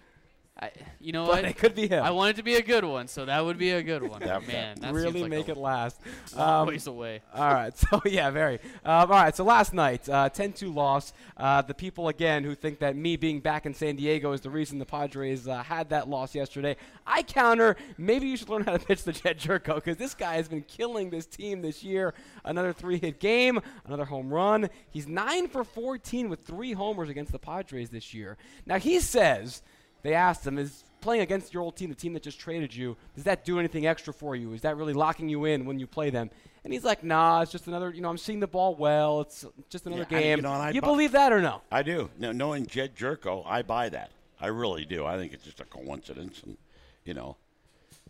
I, 0.57 0.71
you 1.01 1.11
know 1.13 1.27
But 1.27 1.43
what? 1.43 1.45
it 1.47 1.57
could 1.57 1.75
be 1.75 1.89
him. 1.89 2.03
I 2.03 2.11
want 2.13 2.31
it 2.31 2.37
to 2.37 2.43
be 2.45 2.55
a 2.55 2.63
good 2.63 2.85
one, 2.85 3.09
so 3.09 3.25
that 3.25 3.45
would 3.45 3.59
be 3.59 3.71
a 3.71 3.83
good 3.83 4.03
one. 4.03 4.21
That- 4.25 4.47
Man, 4.47 4.77
that 4.81 4.95
really 4.95 5.23
like 5.23 5.31
make 5.31 5.49
it 5.49 5.57
last. 5.57 6.01
Um, 6.37 6.67
ways 6.69 6.87
away. 6.89 7.21
All 7.33 7.53
right, 7.53 7.77
so 7.77 8.01
yeah, 8.05 8.29
very. 8.31 8.55
Um, 8.85 9.03
all 9.03 9.07
right, 9.09 9.35
so 9.37 9.45
last 9.45 9.73
night, 9.73 10.09
uh, 10.09 10.29
10-2 10.31 10.75
loss. 10.75 11.13
Uh, 11.37 11.63
the 11.63 11.75
people 11.75 12.09
again 12.09 12.43
who 12.43 12.55
think 12.57 12.81
that 12.81 12.97
me 12.97 13.17
being 13.17 13.39
back 13.41 13.67
in 13.67 13.75
San 13.75 13.95
Diego 13.97 14.33
is 14.33 14.41
the 14.41 14.51
reason 14.51 14.79
the 14.79 14.87
Padres 14.87 15.47
uh, 15.47 15.63
had 15.63 15.91
that 15.91 16.09
loss 16.09 16.35
yesterday. 16.35 16.77
I 17.07 17.23
counter. 17.23 17.77
Maybe 17.99 18.27
you 18.27 18.37
should 18.37 18.49
learn 18.49 18.65
how 18.65 18.73
to 18.77 18.85
pitch 18.85 19.05
the 19.05 19.13
Jedd 19.13 19.39
Gyorko 19.39 19.77
because 19.77 19.97
this 19.97 20.15
guy 20.15 20.35
has 20.37 20.49
been 20.49 20.63
killing 20.63 21.11
this 21.11 21.27
team 21.27 21.63
this 21.63 21.85
year. 21.85 22.15
Another 22.45 22.73
three-hit 22.73 23.21
game, 23.21 23.61
another 23.87 24.05
home 24.07 24.33
run. 24.33 24.69
He's 24.91 25.07
nine 25.07 25.47
for 25.49 25.63
14 25.65 26.29
with 26.29 26.41
three 26.45 26.73
homers 26.73 27.09
against 27.09 27.31
the 27.33 27.39
Padres 27.39 27.91
this 27.91 28.13
year. 28.13 28.37
Now 28.67 28.79
he 28.79 28.99
says 29.01 29.63
they 30.05 30.15
asked 30.15 30.47
him 30.47 30.59
is 30.59 30.85
playing 31.01 31.23
against 31.23 31.53
your 31.53 31.63
old 31.65 31.77
team, 31.77 31.89
the 31.91 31.95
team 31.97 32.13
that 32.15 32.23
just 32.23 32.39
traded 32.39 32.75
you, 32.75 32.97
does 33.17 33.25
that 33.25 33.45
do 33.45 33.59
anything 33.59 33.87
extra 33.87 34.13
for 34.15 34.37
you? 34.37 34.53
Is 34.53 34.63
that 34.63 34.77
really 34.77 34.93
locking 34.93 35.29
you 35.29 35.45
in 35.47 35.67
when 35.67 35.79
you 35.81 35.87
play 35.89 36.11
them? 36.11 36.31
And 36.63 36.73
he's 36.73 36.85
like, 36.85 37.03
nah, 37.05 37.43
it's 37.43 37.53
just 37.53 37.67
another, 37.67 37.91
you 37.91 38.01
know, 38.01 38.09
I'm 38.09 38.17
seeing 38.17 38.41
the 38.41 38.47
ball 38.47 38.75
well. 38.75 39.21
It's 39.23 39.45
just 39.69 39.85
another 39.87 40.07
Yeah, 40.09 40.17
I- 40.17 40.21
game. 40.23 40.39
you 40.39 40.43
know, 40.43 40.69
you 40.69 40.81
bu- 40.81 40.87
believe 40.87 41.13
that 41.13 41.33
or 41.33 41.43
no? 41.43 41.61
I 41.71 41.83
do. 41.83 42.09
Now, 42.19 42.33
knowing 42.33 42.65
Jedd 42.67 42.95
Gyorko, 42.97 43.43
I 43.47 43.61
buy 43.63 43.89
that. 43.91 44.13
I 44.41 44.47
really 44.47 44.85
do. 44.87 45.05
I 45.05 45.17
think 45.19 45.33
it's 45.35 45.45
just 45.45 45.61
a 45.61 45.65
coincidence, 45.65 46.43
and 46.43 46.57
you 47.05 47.13
know, 47.15 47.37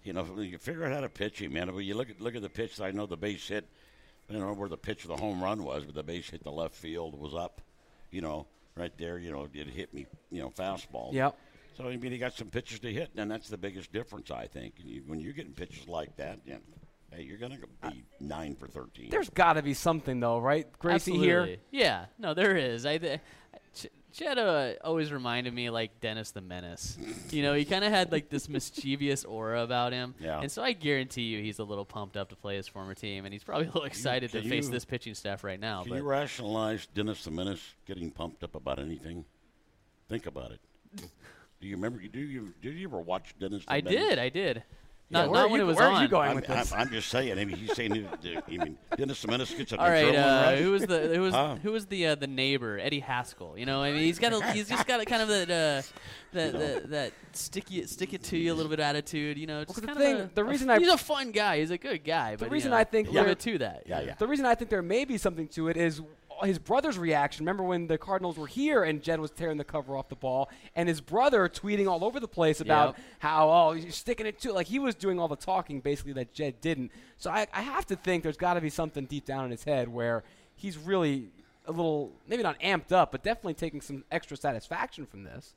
you 0.05 0.13
know, 0.13 0.25
you 0.39 0.59
figure 0.59 0.85
out 0.85 0.93
how 0.93 1.01
to 1.01 1.09
pitch 1.09 1.41
him, 1.41 1.53
man. 1.53 1.69
But 1.69 1.79
you 1.79 1.95
look 1.95 2.11
at 2.11 2.21
look 2.21 2.35
at 2.37 2.43
the 2.43 2.49
pitch. 2.49 2.81
I 2.81 2.91
know 2.93 3.07
the 3.07 3.17
base 3.17 3.47
hit. 3.49 3.67
I 4.29 4.33
don't 4.33 4.43
know 4.43 4.53
where 4.53 4.69
the 4.69 4.77
pitch 4.77 5.03
of 5.03 5.09
the 5.09 5.17
home 5.17 5.43
run 5.43 5.63
was, 5.65 5.85
but 5.85 5.95
the 5.95 6.03
base 6.03 6.31
hit 6.31 6.43
the 6.43 6.51
left 6.51 6.75
field 6.75 7.19
was 7.21 7.35
up. 7.35 7.61
You 8.11 8.21
know, 8.23 8.47
right 8.77 8.93
there. 8.99 9.19
You 9.19 9.33
know, 9.33 9.49
it 9.53 9.69
hit 9.69 9.93
me. 9.95 10.07
You 10.31 10.41
know, 10.43 10.51
fastball. 10.51 11.13
Yep. 11.13 11.37
So 11.76 11.88
I 11.88 11.97
mean, 11.97 12.12
he 12.12 12.19
got 12.19 12.35
some 12.35 12.49
pitches 12.49 12.81
to 12.81 12.93
hit, 12.93 13.11
and 13.16 13.31
that's 13.31 13.49
the 13.49 13.59
biggest 13.59 13.93
difference, 13.93 14.31
I 14.31 14.47
think. 14.47 14.75
And 14.81 14.88
you, 14.88 15.02
when 15.07 15.21
you're 15.21 15.33
getting 15.33 15.52
pitches 15.52 15.88
like 15.88 16.16
that, 16.16 16.40
you 16.47 16.54
know, 16.54 16.61
hey, 17.12 17.23
you're 17.23 17.38
going 17.38 17.52
to 17.52 17.90
be 17.90 18.04
nine 18.21 18.54
for 18.54 18.69
thirteen. 18.69 19.11
There's 19.11 19.31
got 19.31 19.54
to 19.54 19.62
be 19.62 19.75
something, 19.75 20.21
though, 20.21 20.38
right? 20.38 20.66
Gracie 20.78 21.16
here. 21.16 21.57
Yeah, 21.73 22.07
no, 22.19 22.33
there 22.35 22.57
is. 22.57 22.87
I, 22.87 22.99
th- 22.99 23.21
Ch- 23.75 23.88
Chet 24.12 24.38
uh, 24.38 24.75
always 24.85 25.12
reminded 25.12 25.52
me 25.52 25.71
like 25.71 26.00
Dennis 26.00 26.31
the 26.31 26.40
Menace. 26.40 26.97
you 27.31 27.43
know, 27.43 27.54
he 27.54 27.64
kind 27.64 27.85
of 27.85 27.90
had 27.90 28.12
like 28.12 28.28
this 28.28 28.49
mischievous 28.49 29.25
aura 29.25 29.62
about 29.62 29.93
him. 29.93 30.14
Yeah. 30.21 30.40
And 30.40 30.52
so 30.52 30.62
I 30.62 30.73
guarantee 30.73 31.23
you 31.23 31.43
he's 31.43 31.59
a 31.59 31.64
little 31.64 31.85
pumped 31.85 32.16
up 32.16 32.28
to 32.28 32.37
play 32.37 32.54
his 32.54 32.69
former 32.69 32.95
team, 32.95 33.25
and 33.25 33.33
he's 33.33 33.43
probably 33.43 33.64
a 33.64 33.71
little 33.71 33.85
excited 33.85 34.31
to 34.31 34.40
can 34.40 34.49
face 34.49 34.69
this 34.69 34.85
pitching 34.85 35.14
staff 35.14 35.43
right 35.43 35.59
now. 35.59 35.83
Can 35.83 35.90
but 35.90 35.97
you 35.97 36.04
rationalize 36.04 36.87
Dennis 36.87 37.25
the 37.25 37.33
Menace 37.33 37.75
getting 37.85 38.12
pumped 38.12 38.45
up 38.45 38.54
about 38.54 38.78
anything? 38.78 39.25
Think 40.09 40.26
about 40.26 40.52
it. 40.52 40.61
Do 41.64 41.71
you 41.71 41.76
remember? 41.76 41.99
Do 42.06 42.21
you 42.21 42.52
did 42.61 42.75
you 42.75 42.87
ever 42.87 43.00
watch 43.00 43.35
Dennis? 43.40 43.64
The 43.64 43.73
I 43.73 43.80
Menace? 43.80 43.92
did, 44.11 44.18
I 44.18 44.28
did. 44.28 44.56
Yeah, 45.09 45.21
Not, 45.23 45.30
where 45.30 45.40
not 45.42 45.50
when 45.50 45.61
you- 45.61 45.64
it 45.64 45.68
was 45.68 45.76
where 45.78 45.88
on. 45.88 45.94
are 45.94 46.02
you 46.02 46.09
going 46.09 46.28
I'm, 46.28 46.37
with 46.37 46.50
I'm, 46.50 46.56
this? 46.59 46.73
I'm 46.75 46.90
just 46.90 47.09
saying. 47.09 47.38
I 47.38 47.44
mean, 47.47 47.56
he's 47.56 47.73
saying. 47.75 48.06
that- 48.23 48.42
You 48.52 48.59
mean 48.59 48.76
Dennis 48.99 49.23
the 49.23 49.28
Menace 49.28 49.54
gets 49.54 49.73
an 49.73 49.78
All 49.78 49.88
right, 49.88 50.14
uh, 50.14 50.50
rush? 50.50 50.59
who 50.59 50.71
was 50.73 50.83
the 50.87 50.99
who 51.14 51.23
was 51.23 51.33
Huh? 51.35 51.56
who 51.62 51.73
was 51.73 51.87
the 51.87 52.09
uh, 52.09 52.14
the 52.16 52.26
neighbor 52.26 52.78
Eddie 52.78 53.00
Haskell? 53.00 53.56
You 53.56 53.64
know, 53.64 53.83
I 53.83 53.92
mean, 53.92 54.02
he's 54.02 54.18
got 54.18 54.35
a, 54.35 54.52
he's 54.52 54.68
just 54.68 54.87
got 54.87 55.00
a 55.00 55.06
kind 55.06 55.23
of 55.23 55.28
that 55.28 55.50
uh, 55.50 55.83
that, 56.37 56.52
that 56.52 56.90
that 56.90 57.12
stick 57.33 57.73
it 57.73 57.88
stick 57.88 58.12
it 58.12 58.23
to 58.25 58.37
you 58.37 58.52
a 58.52 58.54
little 58.56 58.68
bit 58.71 58.80
attitude. 58.80 59.38
You 59.38 59.47
know, 59.47 59.64
just 59.64 59.75
'cause 59.76 59.80
the 59.80 59.87
kind 59.87 59.99
thing- 59.99 60.14
of 60.21 60.30
a, 60.33 60.35
the 60.35 60.44
reason 60.44 60.68
I- 60.68 60.78
he's 60.80 60.88
a 60.88 60.99
fun 60.99 61.30
guy. 61.33 61.61
He's 61.61 61.71
a 61.71 61.78
good 61.78 62.04
guy. 62.04 62.37
but, 62.37 62.47
you 62.47 62.50
reason 62.52 62.73
know, 62.73 62.76
I 62.76 62.85
think 62.85 63.09
a 63.09 63.11
little 63.12 63.26
bit 63.28 63.38
to 63.40 63.59
that. 63.59 63.85
Yeah, 63.87 64.00
yeah. 64.02 64.14
The 64.18 64.26
reason 64.28 64.44
I 64.44 64.54
think 64.54 64.68
there 64.68 64.83
may 64.83 65.06
be 65.06 65.16
something 65.16 65.49
to 65.49 65.68
it 65.68 65.78
is 65.78 66.02
his 66.45 66.59
brother's 66.59 66.97
reaction. 66.99 67.45
Remember 67.45 67.63
when 67.65 67.87
the 67.87 67.99
Cardinals 67.99 68.37
were 68.37 68.47
here 68.47 68.85
and 68.85 69.03
Jedd 69.03 69.21
was 69.21 69.31
tearing 69.31 69.57
the 69.57 69.65
cover 69.65 69.97
off 69.97 70.09
the 70.09 70.15
ball, 70.17 70.49
and 70.77 70.89
his 70.89 71.01
brother 71.01 71.49
tweeting 71.49 71.89
all 71.89 72.05
over 72.05 72.21
the 72.21 72.29
place 72.29 72.61
about 72.61 72.97
Yep. 72.97 73.07
how 73.21 73.49
oh 73.51 73.73
you're 73.73 73.91
sticking 73.91 74.27
it 74.27 74.39
to 74.41 74.53
like 74.53 74.67
he 74.67 74.79
was 74.79 74.95
doing 74.95 75.19
all 75.19 75.29
the 75.29 75.37
talking 75.37 75.81
basically 75.81 76.13
that 76.15 76.33
Jed 76.33 76.61
didn't. 76.61 76.91
So 77.19 77.31
I, 77.31 77.47
I 77.53 77.63
have 77.63 77.87
to 77.87 77.97
think 77.97 78.23
there's 78.23 78.37
got 78.37 78.55
to 78.55 78.61
be 78.61 78.71
something 78.71 79.05
deep 79.07 79.25
down 79.25 79.45
in 79.45 79.51
his 79.51 79.65
head 79.65 79.89
where 79.89 80.23
he's 80.57 80.77
really 80.79 81.29
a 81.67 81.73
little 81.73 82.13
maybe 82.29 82.43
not 82.43 82.61
amped 82.61 82.93
up, 82.93 83.13
but 83.13 83.23
definitely 83.23 83.55
taking 83.55 83.81
some 83.81 84.05
extra 84.11 84.37
satisfaction 84.37 85.07
from 85.07 85.25
this. 85.25 85.55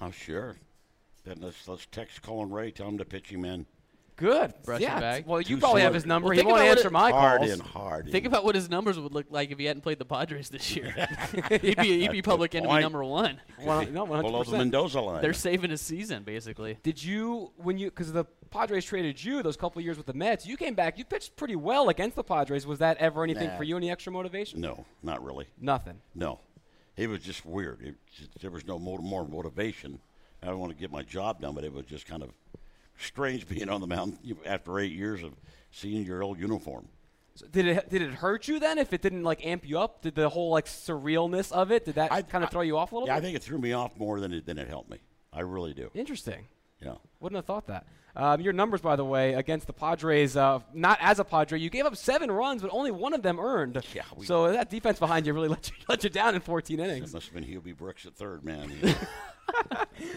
Oh, 0.00 0.10
sure. 0.10 0.56
Then 1.24 1.38
let's 1.40 1.68
let's 1.68 1.86
text 1.92 2.22
Colin 2.22 2.50
Rea. 2.50 2.70
Tell 2.70 2.88
him 2.88 2.98
to 2.98 3.04
pitch 3.04 3.28
him 3.28 3.44
in 3.44 3.66
Good. 4.16 4.54
Brush 4.64 4.80
yeah. 4.80 4.98
it 4.98 5.00
back. 5.00 5.26
Well, 5.26 5.40
you 5.40 5.56
Too 5.56 5.58
probably 5.58 5.82
have 5.82 5.94
his 5.94 6.06
number. 6.06 6.28
Well, 6.28 6.36
he 6.36 6.44
won't 6.44 6.62
answer 6.62 6.88
it- 6.88 6.92
my 6.92 7.10
hard 7.10 7.40
calls. 7.40 7.52
in, 7.52 7.60
hard 7.60 8.10
Think 8.10 8.26
about 8.26 8.44
what 8.44 8.54
his 8.54 8.68
numbers 8.68 8.98
would 8.98 9.12
look 9.12 9.26
like 9.30 9.50
if 9.50 9.58
he 9.58 9.64
hadn't 9.64 9.82
played 9.82 9.98
the 9.98 10.04
Padres 10.04 10.48
this 10.48 10.76
year. 10.76 10.94
he'd, 11.48 11.76
be, 11.78 12.00
he'd 12.00 12.12
be 12.12 12.22
public 12.22 12.54
enemy 12.54 12.68
point. 12.68 12.82
number 12.82 13.04
one. 13.04 13.40
Well, 13.62 13.86
no, 13.86 14.06
100%. 14.06 14.22
below 14.22 14.44
the 14.44 14.58
Mendoza 14.58 15.00
line. 15.00 15.22
They're 15.22 15.32
saving 15.32 15.70
his 15.70 15.80
season, 15.80 16.22
basically. 16.22 16.78
Did 16.82 17.02
you 17.02 17.52
when 17.56 17.78
you 17.78 17.90
because 17.90 18.12
the 18.12 18.24
Padres 18.50 18.84
traded 18.84 19.22
you 19.22 19.42
those 19.42 19.56
couple 19.56 19.78
of 19.80 19.84
years 19.84 19.96
with 19.96 20.06
the 20.06 20.14
Mets? 20.14 20.46
You 20.46 20.56
came 20.56 20.74
back. 20.74 20.98
You 20.98 21.04
pitched 21.04 21.36
pretty 21.36 21.56
well 21.56 21.88
against 21.88 22.16
the 22.16 22.24
Padres. 22.24 22.66
Was 22.66 22.78
that 22.80 22.98
ever 22.98 23.24
anything 23.24 23.48
Nah. 23.48 23.56
for 23.56 23.64
you? 23.64 23.76
Any 23.76 23.90
extra 23.90 24.12
motivation? 24.12 24.60
no, 24.60 24.84
not 25.02 25.24
really. 25.24 25.46
Nothing. 25.60 26.00
No, 26.14 26.40
it 26.96 27.08
was 27.08 27.22
just 27.22 27.44
weird. 27.46 27.80
It, 27.82 27.94
there 28.40 28.50
was 28.50 28.66
no 28.66 28.78
mo- 28.78 28.98
more 28.98 29.26
motivation. 29.26 29.98
I 30.42 30.46
don't 30.46 30.58
want 30.58 30.72
to 30.72 30.78
get 30.78 30.90
my 30.90 31.02
job 31.02 31.40
done, 31.40 31.54
but 31.54 31.64
it 31.64 31.72
was 31.72 31.86
just 31.86 32.06
kind 32.06 32.22
of 32.22 32.30
strange 33.02 33.48
being 33.48 33.68
on 33.68 33.80
the 33.80 33.86
mound 33.86 34.18
you- 34.22 34.38
after 34.46 34.78
eight 34.78 34.92
years 34.92 35.22
of 35.22 35.32
seeing 35.70 36.04
your 36.04 36.22
old 36.22 36.38
uniform. 36.38 36.88
So 37.34 37.46
did 37.46 37.66
it 37.66 37.88
did 37.88 38.02
it 38.02 38.10
hurt 38.12 38.46
you 38.46 38.60
then? 38.60 38.78
If 38.78 38.92
it 38.92 39.00
didn't 39.00 39.22
like 39.22 39.44
amp 39.44 39.66
you 39.66 39.78
up, 39.78 40.02
did 40.02 40.14
the 40.14 40.28
whole 40.28 40.50
like 40.50 40.66
surrealness 40.66 41.50
of 41.50 41.72
it 41.72 41.84
did 41.86 41.94
that 41.94 42.28
kind 42.28 42.44
of 42.44 42.50
throw 42.50 42.60
you 42.60 42.76
off 42.76 42.92
a 42.92 42.94
little 42.94 43.08
Yeah, 43.08 43.16
I 43.16 43.20
think 43.20 43.36
it 43.36 43.42
threw 43.42 43.58
me 43.58 43.72
off 43.72 43.98
more 43.98 44.20
than 44.20 44.32
it 44.34 44.44
than 44.46 44.58
it 44.58 44.68
helped 44.68 44.90
me. 44.90 44.98
I 45.32 45.40
really 45.40 45.72
do. 45.72 45.90
Interesting. 45.94 46.46
Yeah. 46.84 46.94
Wouldn't 47.20 47.36
have 47.36 47.46
thought 47.46 47.66
that. 47.68 47.86
Um, 48.14 48.42
your 48.42 48.52
numbers, 48.52 48.82
by 48.82 48.96
the 48.96 49.04
way, 49.06 49.32
against 49.34 49.66
the 49.66 49.72
Padres, 49.72 50.36
uh, 50.36 50.58
not 50.74 50.98
as 51.00 51.18
a 51.18 51.24
Padre, 51.24 51.58
you 51.58 51.70
gave 51.70 51.86
up 51.86 51.96
seven 51.96 52.30
runs, 52.30 52.60
but 52.60 52.70
only 52.70 52.90
one 52.90 53.14
of 53.14 53.22
them 53.22 53.40
earned. 53.40 53.82
Yeah, 53.94 54.02
we- 54.14 54.26
so 54.26 54.52
that 54.52 54.68
defense 54.68 54.98
behind 54.98 55.26
you 55.26 55.32
really 55.32 55.48
let 55.56 55.70
you, 55.70 55.74
let 55.88 56.04
you 56.04 56.10
down 56.10 56.34
in 56.34 56.42
14 56.42 56.78
It 56.78 56.82
innings. 56.84 57.14
must 57.14 57.26
have 57.26 57.34
been 57.34 57.44
Hubie 57.44 57.74
Brooks 57.76 58.04
at 58.04 58.14
third, 58.14 58.44
man. 58.44 58.70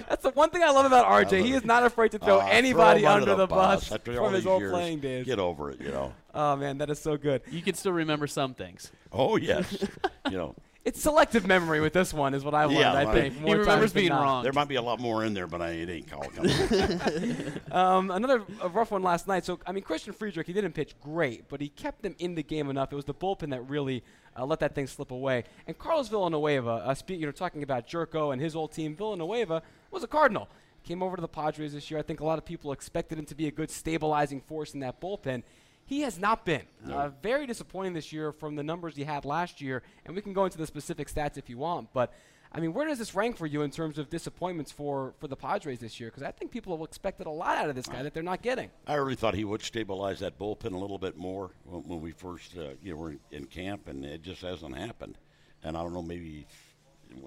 That's 0.10 0.24
the 0.24 0.30
one 0.32 0.50
thing 0.50 0.64
I 0.64 0.72
love 0.72 0.86
about 0.86 1.06
RJ. 1.06 1.44
He 1.44 1.54
is 1.54 1.66
not 1.66 1.84
afraid 1.84 2.12
to 2.12 2.20
throw 2.20 2.40
Ah, 2.40 2.48
anybody 2.50 3.02
throw 3.02 3.12
him 3.16 3.22
under 3.22 3.36
the 3.36 3.48
bus 3.48 3.92
After 3.92 4.12
all 4.20 4.26
from 4.26 4.34
his 4.36 4.44
these 4.44 4.48
old 4.52 4.62
years, 4.62 4.72
playing 4.72 5.00
days. 5.00 5.26
Get 5.26 5.40
over 5.40 5.72
it, 5.72 5.82
you 5.82 5.90
know. 5.92 6.14
Oh 6.38 6.58
man, 6.58 6.80
that 6.80 6.90
is 6.90 7.00
so 7.00 7.16
good. 7.16 7.44
You 7.50 7.62
can 7.62 7.76
still 7.76 7.94
remember 7.94 8.28
some 8.28 8.54
things. 8.56 8.92
Oh 9.14 9.38
yes, 9.38 9.86
you 10.30 10.38
know. 10.38 10.54
It's 10.86 11.02
selective 11.02 11.48
memory 11.48 11.82
with 11.82 11.94
this 11.94 12.14
one, 12.14 12.36
is 12.36 12.44
what 12.44 12.54
I've 12.54 12.70
learned. 12.70 12.80
Yeah, 12.80 12.94
I 12.94 13.04
right. 13.06 13.14
think 13.14 13.34
He 13.34 13.40
more 13.42 13.58
remembers 13.58 13.68
times 13.68 13.94
than 13.94 14.02
being 14.02 14.10
not. 14.10 14.22
wrong. 14.22 14.44
There 14.44 14.54
might 14.54 14.68
be 14.68 14.76
a 14.76 14.82
lot 14.84 15.00
more 15.00 15.26
in 15.26 15.34
there, 15.34 15.48
but 15.48 15.60
I, 15.60 15.70
it 15.72 15.90
ain't 15.90 16.10
called. 16.10 16.32
coming. 16.36 16.52
Um, 17.72 18.12
another 18.12 18.44
a 18.62 18.70
rough 18.70 18.92
one 18.92 19.02
last 19.04 19.28
night. 19.28 19.44
So 19.46 19.60
I 19.66 19.72
mean, 19.72 19.84
Christian 19.84 20.14
Friedrich, 20.14 20.46
he 20.48 20.54
didn't 20.54 20.74
pitch 20.74 20.96
great, 21.02 21.50
but 21.50 21.60
he 21.60 21.70
kept 21.70 22.04
them 22.04 22.16
in 22.20 22.36
the 22.36 22.44
game 22.44 22.70
enough. 22.70 22.94
It 22.94 22.96
was 22.96 23.06
the 23.06 23.14
bullpen 23.14 23.50
that 23.50 23.68
really 23.68 24.04
uh, 24.38 24.46
let 24.46 24.60
that 24.60 24.76
thing 24.76 24.88
slip 24.88 25.12
away. 25.12 25.44
And 25.68 25.78
Carlos 25.78 26.08
Villanueva, 26.08 26.70
uh, 26.86 26.94
speak, 26.94 27.20
you 27.20 27.26
know, 27.26 27.32
talking 27.32 27.64
about 27.64 27.88
Gyorko 27.88 28.32
and 28.32 28.42
his 28.42 28.56
old 28.56 28.72
team, 28.72 28.96
Villanueva 28.96 29.62
was 29.92 30.04
a 30.04 30.08
Cardinal. 30.08 30.48
Came 30.84 31.02
over 31.02 31.16
to 31.16 31.22
the 31.22 31.28
Padres 31.28 31.74
this 31.74 31.90
year. 31.90 32.00
I 32.00 32.04
think 32.04 32.20
a 32.20 32.26
lot 32.26 32.38
of 32.38 32.46
people 32.46 32.72
expected 32.72 33.18
him 33.18 33.26
to 33.26 33.36
be 33.36 33.48
a 33.48 33.52
good 33.52 33.72
stabilizing 33.72 34.40
force 34.40 34.76
in 34.76 34.82
that 34.82 35.02
bullpen. 35.02 35.42
He 35.88 36.02
has 36.02 36.18
not 36.18 36.46
been. 36.46 36.64
Uh, 36.90 37.10
very 37.22 37.46
disappointing 37.46 37.94
this 37.94 38.12
year 38.12 38.32
from 38.32 38.56
the 38.56 38.64
numbers 38.64 38.96
he 38.96 39.04
had 39.04 39.24
last 39.24 39.62
year. 39.62 39.84
And 40.06 40.16
we 40.16 40.22
can 40.22 40.34
go 40.34 40.46
into 40.46 40.58
the 40.58 40.66
specific 40.66 41.08
stats 41.08 41.38
if 41.38 41.48
you 41.48 41.60
want. 41.60 41.94
But, 41.94 42.12
I 42.52 42.60
mean, 42.60 42.74
where 42.74 42.88
does 42.88 42.98
this 42.98 43.14
rank 43.14 43.38
for 43.38 43.46
you 43.46 43.62
in 43.62 43.70
terms 43.70 44.00
of 44.00 44.10
disappointments 44.10 44.72
for, 44.72 45.14
for 45.20 45.28
the 45.28 45.36
Padres 45.36 45.80
this 45.80 46.00
year? 46.00 46.10
Because 46.10 46.24
I 46.24 46.32
think 46.32 46.50
people 46.50 46.76
have 46.76 46.84
expected 46.84 47.28
a 47.28 47.32
lot 47.32 47.58
out 47.58 47.70
of 47.70 47.76
this 47.76 47.86
guy 47.86 48.02
that 48.02 48.16
they're 48.16 48.24
not 48.24 48.42
getting. 48.42 48.72
I 48.88 48.96
really 48.96 49.16
thought 49.16 49.36
he 49.36 49.46
would 49.46 49.62
stabilize 49.62 50.20
that 50.22 50.40
bullpen 50.40 50.74
a 50.74 50.78
little 50.78 50.98
bit 50.98 51.18
more 51.18 51.52
when, 51.66 51.82
when 51.84 52.02
we 52.02 52.12
first, 52.12 52.58
uh, 52.58 52.70
you 52.82 52.94
know, 52.94 52.98
were 52.98 53.12
in, 53.12 53.20
in 53.32 53.46
camp, 53.46 53.88
and 53.88 54.04
it 54.04 54.24
just 54.24 54.42
hasn't 54.42 54.76
happened. 54.76 55.20
And 55.64 55.78
I 55.78 55.84
don't 55.84 55.94
know, 55.94 56.02
maybe 56.02 56.48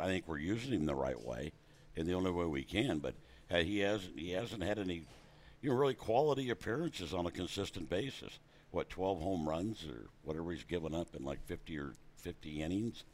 I 0.01 0.07
think 0.07 0.27
we're 0.27 0.39
using 0.39 0.73
him 0.73 0.87
the 0.87 0.95
right 0.97 1.21
way, 1.25 1.53
in 1.95 2.07
the 2.07 2.15
only 2.15 2.33
way 2.33 2.47
we 2.47 2.65
can. 2.65 2.99
But 2.99 3.15
uh, 3.51 3.59
he 3.59 3.79
hasn't, 3.81 4.19
he 4.19 4.33
hasn't 4.33 4.65
had 4.65 4.81
any, 4.81 5.03
you 5.63 5.71
know, 5.71 5.77
really 5.77 5.95
quality 5.95 6.51
appearances 6.51 7.15
on 7.15 7.27
a 7.27 7.31
consistent 7.31 7.89
basis. 7.89 8.41
What, 8.71 8.91
12 8.91 9.21
home 9.21 9.49
runs 9.49 9.85
or 9.89 10.09
whatever 10.23 10.53
he's 10.53 10.65
given 10.65 10.95
up 10.95 11.15
in 11.15 11.25
like 11.25 11.45
50 11.47 11.79
or 11.79 11.93
50 12.19 12.63
innings? 12.63 13.05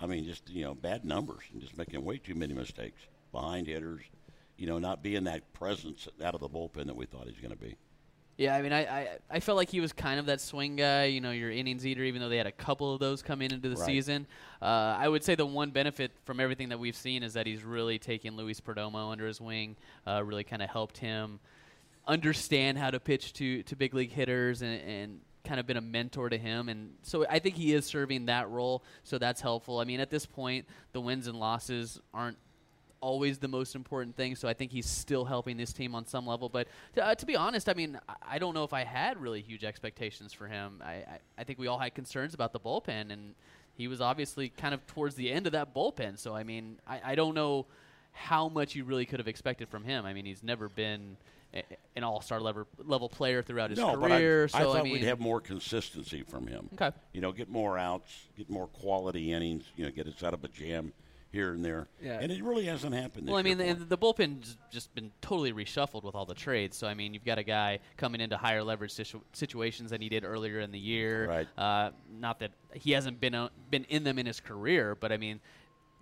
I 0.00 0.06
mean, 0.06 0.24
just 0.24 0.50
you 0.50 0.64
know, 0.64 0.74
bad 0.74 1.04
numbers 1.04 1.44
and 1.52 1.60
just 1.60 1.78
making 1.78 2.04
way 2.04 2.18
too 2.18 2.34
many 2.34 2.52
mistakes 2.54 3.00
behind 3.32 3.66
hitters. 3.68 4.02
You 4.56 4.66
know, 4.66 4.78
not 4.78 5.02
being 5.02 5.24
that 5.24 5.52
presence 5.52 6.08
out 6.22 6.34
of 6.34 6.40
the 6.40 6.48
bullpen 6.48 6.86
that 6.86 6.96
we 6.96 7.06
thought 7.06 7.26
he's 7.26 7.38
going 7.40 7.50
to 7.50 7.56
be. 7.56 7.76
Yeah, 8.36 8.56
I 8.56 8.62
mean, 8.62 8.72
I, 8.72 8.80
I 8.84 9.08
I 9.30 9.40
felt 9.40 9.56
like 9.56 9.68
he 9.70 9.80
was 9.80 9.92
kind 9.92 10.18
of 10.18 10.26
that 10.26 10.40
swing 10.40 10.74
guy, 10.74 11.04
you 11.04 11.20
know, 11.20 11.30
your 11.30 11.52
innings 11.52 11.86
eater. 11.86 12.02
Even 12.02 12.20
though 12.20 12.28
they 12.28 12.36
had 12.36 12.48
a 12.48 12.52
couple 12.52 12.92
of 12.92 12.98
those 12.98 13.22
come 13.22 13.40
in 13.42 13.52
into 13.52 13.68
the 13.68 13.76
Right. 13.76 13.86
season, 13.86 14.26
uh, 14.60 14.64
I 14.98 15.08
would 15.08 15.22
say 15.22 15.36
the 15.36 15.46
one 15.46 15.70
benefit 15.70 16.10
from 16.24 16.40
everything 16.40 16.68
that 16.70 16.78
we've 16.80 16.96
seen 16.96 17.22
is 17.22 17.34
that 17.34 17.46
he's 17.46 17.62
really 17.62 17.98
taken 18.00 18.36
Luis 18.36 18.60
Perdomo 18.60 19.12
under 19.12 19.26
his 19.28 19.40
wing. 19.40 19.76
Uh, 20.04 20.20
really 20.24 20.42
kind 20.42 20.62
of 20.62 20.70
helped 20.70 20.98
him 20.98 21.38
understand 22.06 22.78
how 22.78 22.90
to 22.90 23.00
pitch 23.00 23.32
to 23.34 23.62
to 23.64 23.76
big 23.76 23.94
league 23.94 24.12
hitters 24.12 24.62
and, 24.62 24.80
and 24.82 25.20
kind 25.44 25.60
of 25.60 25.66
been 25.66 25.76
a 25.76 25.80
mentor 25.80 26.28
to 26.30 26.38
him 26.38 26.68
and 26.70 26.94
so 27.02 27.26
I 27.28 27.38
think 27.38 27.54
he 27.56 27.74
is 27.74 27.84
serving 27.84 28.26
that 28.26 28.48
role 28.48 28.82
so 29.02 29.18
that's 29.18 29.40
helpful. 29.40 29.78
I 29.78 29.84
mean 29.84 30.00
at 30.00 30.10
this 30.10 30.24
point 30.26 30.66
the 30.92 31.00
wins 31.00 31.26
and 31.26 31.38
losses 31.38 32.00
aren't 32.12 32.38
always 33.00 33.36
the 33.36 33.48
most 33.48 33.74
important 33.74 34.16
thing. 34.16 34.34
So 34.34 34.48
I 34.48 34.54
think 34.54 34.72
he's 34.72 34.86
still 34.86 35.26
helping 35.26 35.58
this 35.58 35.74
team 35.74 35.94
on 35.94 36.06
some 36.06 36.26
level. 36.26 36.48
But 36.48 36.68
uh, 36.98 37.14
to 37.14 37.26
be 37.26 37.36
honest, 37.36 37.68
I 37.68 37.74
mean, 37.74 38.00
I- 38.08 38.14
I 38.36 38.38
don't 38.38 38.54
know 38.54 38.64
if 38.64 38.72
I 38.72 38.82
had 38.82 39.20
really 39.20 39.42
huge 39.42 39.62
expectations 39.62 40.32
for 40.32 40.46
him. 40.46 40.80
I, 40.82 40.92
I, 40.92 41.18
I 41.36 41.44
think 41.44 41.58
we 41.58 41.66
all 41.66 41.78
had 41.78 41.94
concerns 41.94 42.32
about 42.32 42.54
the 42.54 42.60
bullpen, 42.60 43.12
and 43.12 43.34
he 43.74 43.88
was 43.88 44.00
obviously 44.00 44.48
kind 44.48 44.72
of 44.72 44.86
towards 44.86 45.16
the 45.16 45.30
end 45.30 45.44
of 45.44 45.52
that 45.52 45.74
bullpen. 45.74 46.18
So 46.18 46.34
I 46.34 46.44
mean, 46.44 46.78
I, 46.86 47.00
I 47.04 47.14
don't 47.14 47.34
know 47.34 47.66
how 48.12 48.48
much 48.48 48.74
you 48.74 48.84
really 48.84 49.04
could 49.04 49.18
have 49.20 49.28
expected 49.28 49.68
from 49.68 49.84
him. 49.84 50.06
I 50.06 50.14
mean, 50.14 50.24
he's 50.24 50.42
never 50.42 50.70
been 50.70 51.18
an 51.96 52.04
all-star 52.04 52.40
level 52.40 52.66
level 52.84 53.08
player 53.08 53.42
throughout 53.42 53.70
his 53.70 53.78
no, 53.78 53.96
career. 53.96 54.48
but 54.50 54.58
I, 54.58 54.60
I 54.60 54.62
so 54.64 54.72
thought 54.72 54.84
mean, 54.84 54.94
we'd 54.94 55.02
have 55.04 55.20
more 55.20 55.40
consistency 55.40 56.22
from 56.22 56.46
him. 56.46 56.68
Okay. 56.74 56.90
You 57.12 57.20
know, 57.20 57.32
get 57.32 57.48
more 57.48 57.78
outs, 57.78 58.12
get 58.36 58.50
more 58.50 58.66
quality 58.68 59.32
innings. 59.32 59.64
You 59.76 59.84
know, 59.84 59.90
get 59.90 60.06
us 60.06 60.22
out 60.22 60.34
of 60.34 60.44
a 60.44 60.48
jam 60.48 60.92
here 61.34 61.52
and 61.52 61.64
there. 61.64 61.88
Yeah. 62.00 62.20
And 62.20 62.30
it 62.30 62.42
really 62.42 62.64
hasn't 62.64 62.94
happened. 62.94 63.26
Well, 63.26 63.36
I 63.36 63.42
mean, 63.42 63.58
the, 63.58 63.74
the 63.74 63.98
bullpen's 63.98 64.56
just 64.70 64.94
been 64.94 65.10
totally 65.20 65.52
reshuffled 65.52 66.04
with 66.04 66.14
all 66.14 66.24
the 66.24 66.34
trades. 66.34 66.76
So, 66.76 66.86
I 66.86 66.94
mean, 66.94 67.12
you've 67.12 67.24
got 67.24 67.38
a 67.38 67.42
guy 67.42 67.80
coming 67.96 68.20
into 68.20 68.36
higher 68.36 68.62
leverage 68.62 68.92
situ- 68.92 69.20
situations 69.32 69.90
than 69.90 70.00
he 70.00 70.08
did 70.08 70.24
earlier 70.24 70.60
in 70.60 70.70
the 70.70 70.78
year. 70.78 71.28
Right. 71.28 71.48
Uh, 71.58 71.90
not 72.20 72.38
that 72.38 72.52
he 72.72 72.92
hasn't 72.92 73.20
been 73.20 73.34
uh, 73.34 73.48
been 73.70 73.84
in 73.84 74.04
them 74.04 74.18
in 74.18 74.26
his 74.26 74.40
career, 74.40 74.94
but 74.94 75.10
I 75.10 75.16
mean, 75.16 75.40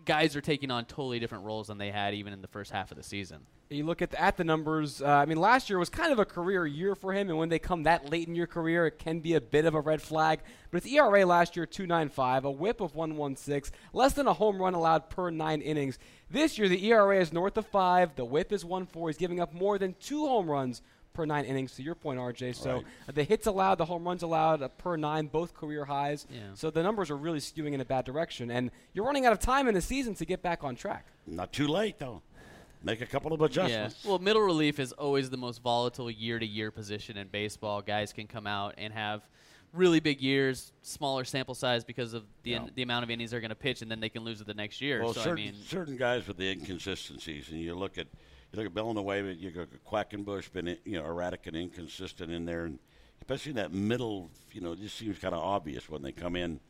guys 0.04 0.36
are 0.36 0.40
taking 0.40 0.70
on 0.70 0.84
totally 0.84 1.18
different 1.18 1.44
roles 1.44 1.68
than 1.68 1.78
they 1.78 1.90
had 1.90 2.14
even 2.14 2.32
in 2.32 2.42
the 2.42 2.48
first 2.48 2.70
half 2.70 2.90
of 2.90 2.96
the 2.96 3.02
season. 3.02 3.38
You 3.72 3.84
look 3.84 4.02
at 4.02 4.10
the, 4.10 4.20
at 4.20 4.36
the 4.36 4.44
numbers. 4.44 5.00
Uh, 5.02 5.06
I 5.06 5.24
mean, 5.26 5.38
last 5.38 5.70
year 5.70 5.78
was 5.78 5.88
kind 5.88 6.12
of 6.12 6.18
a 6.18 6.24
career 6.24 6.66
year 6.66 6.94
for 6.94 7.12
him, 7.12 7.28
and 7.30 7.38
when 7.38 7.48
they 7.48 7.58
come 7.58 7.84
that 7.84 8.10
late 8.10 8.28
in 8.28 8.34
your 8.34 8.46
career, 8.46 8.86
it 8.86 8.98
can 8.98 9.20
be 9.20 9.34
a 9.34 9.40
bit 9.40 9.64
of 9.64 9.74
a 9.74 9.80
red 9.80 10.02
flag. 10.02 10.40
But 10.70 10.82
his 10.82 10.92
ERA 10.92 11.24
last 11.26 11.56
year, 11.56 11.66
2.95, 11.66 12.44
a 12.44 12.50
WHIP 12.50 12.80
of 12.80 12.94
1.16, 12.94 13.70
less 13.92 14.12
than 14.12 14.26
a 14.26 14.32
home 14.34 14.60
run 14.60 14.74
allowed 14.74 15.10
per 15.10 15.30
nine 15.30 15.60
innings. 15.60 15.98
This 16.30 16.58
year, 16.58 16.68
the 16.68 16.84
ERA 16.86 17.18
is 17.20 17.32
north 17.32 17.56
of 17.56 17.66
five. 17.66 18.14
The 18.16 18.24
WHIP 18.24 18.52
is 18.52 18.64
1.4. 18.64 19.08
He's 19.08 19.16
giving 19.16 19.40
up 19.40 19.52
more 19.52 19.78
than 19.78 19.94
two 20.00 20.26
home 20.26 20.48
runs 20.50 20.82
per 21.12 21.26
nine 21.26 21.44
innings. 21.44 21.74
To 21.76 21.82
your 21.82 21.94
point, 21.94 22.18
RJ. 22.18 22.54
So 22.56 22.76
Right. 22.76 22.84
uh, 23.08 23.12
the 23.12 23.22
hits 23.24 23.46
allowed, 23.46 23.74
the 23.76 23.84
home 23.84 24.04
runs 24.04 24.22
allowed 24.22 24.62
uh, 24.62 24.68
per 24.68 24.96
nine, 24.96 25.26
both 25.26 25.52
career 25.52 25.84
highs. 25.84 26.26
Yeah. 26.30 26.40
So 26.54 26.70
the 26.70 26.82
numbers 26.82 27.10
are 27.10 27.16
really 27.18 27.38
skewing 27.40 27.74
in 27.74 27.82
a 27.82 27.84
bad 27.84 28.06
direction, 28.06 28.50
and 28.50 28.70
you're 28.94 29.04
running 29.04 29.26
out 29.26 29.32
of 29.34 29.38
time 29.38 29.68
in 29.68 29.74
the 29.74 29.82
season 29.82 30.14
to 30.14 30.24
get 30.24 30.42
back 30.42 30.64
on 30.64 30.74
track. 30.74 31.06
Not 31.26 31.52
too 31.52 31.68
late 31.68 31.98
though. 31.98 32.22
Make 32.84 33.00
a 33.00 33.06
couple 33.06 33.32
of 33.32 33.40
adjustments. 33.40 34.00
Yeah. 34.02 34.10
Well, 34.10 34.18
middle 34.18 34.42
relief 34.42 34.78
is 34.80 34.92
always 34.92 35.30
the 35.30 35.36
most 35.36 35.62
volatile 35.62 36.10
year 36.10 36.38
to 36.38 36.46
year 36.46 36.70
position 36.70 37.16
in 37.16 37.28
baseball. 37.28 37.80
Guys 37.82 38.12
can 38.12 38.26
come 38.26 38.46
out 38.46 38.74
and 38.78 38.92
have 38.92 39.22
really 39.72 40.00
big 40.00 40.20
years, 40.20 40.72
smaller 40.82 41.24
sample 41.24 41.54
size 41.54 41.84
because 41.84 42.12
of 42.12 42.24
the 42.42 42.50
Yeah. 42.50 42.66
the 42.74 42.82
amount 42.82 43.04
of 43.04 43.10
innings 43.10 43.30
they're 43.30 43.40
going 43.40 43.50
to 43.50 43.54
pitch, 43.54 43.82
and 43.82 43.90
then 43.90 44.00
they 44.00 44.08
can 44.08 44.22
lose 44.24 44.40
it 44.40 44.46
the 44.46 44.54
next 44.54 44.80
year. 44.80 45.02
Well, 45.02 45.14
so 45.14 45.22
certain, 45.22 45.48
I 45.48 45.50
mean, 45.52 45.54
certain 45.66 45.96
guys 45.96 46.26
with 46.26 46.36
the 46.36 46.50
inconsistencies, 46.50 47.50
and 47.50 47.60
you 47.60 47.74
look 47.74 47.96
at 47.98 48.06
you 48.52 48.58
look 48.58 48.66
at 48.66 48.72
Villanueva, 48.72 49.34
you 49.34 49.50
go 49.50 49.66
Quackenbush, 49.88 50.52
been 50.52 50.76
you 50.84 50.98
know 50.98 51.04
erratic 51.06 51.46
and 51.46 51.56
inconsistent 51.56 52.30
in 52.30 52.44
there, 52.44 52.64
and 52.64 52.78
especially 53.20 53.50
in 53.50 53.56
that 53.56 53.72
middle, 53.72 54.30
you 54.52 54.60
know, 54.60 54.72
it 54.72 54.80
just 54.80 54.96
seems 54.96 55.18
kind 55.18 55.34
of 55.34 55.40
obvious 55.42 55.88
when 55.88 56.02
they 56.02 56.12
come 56.12 56.36
in, 56.36 56.60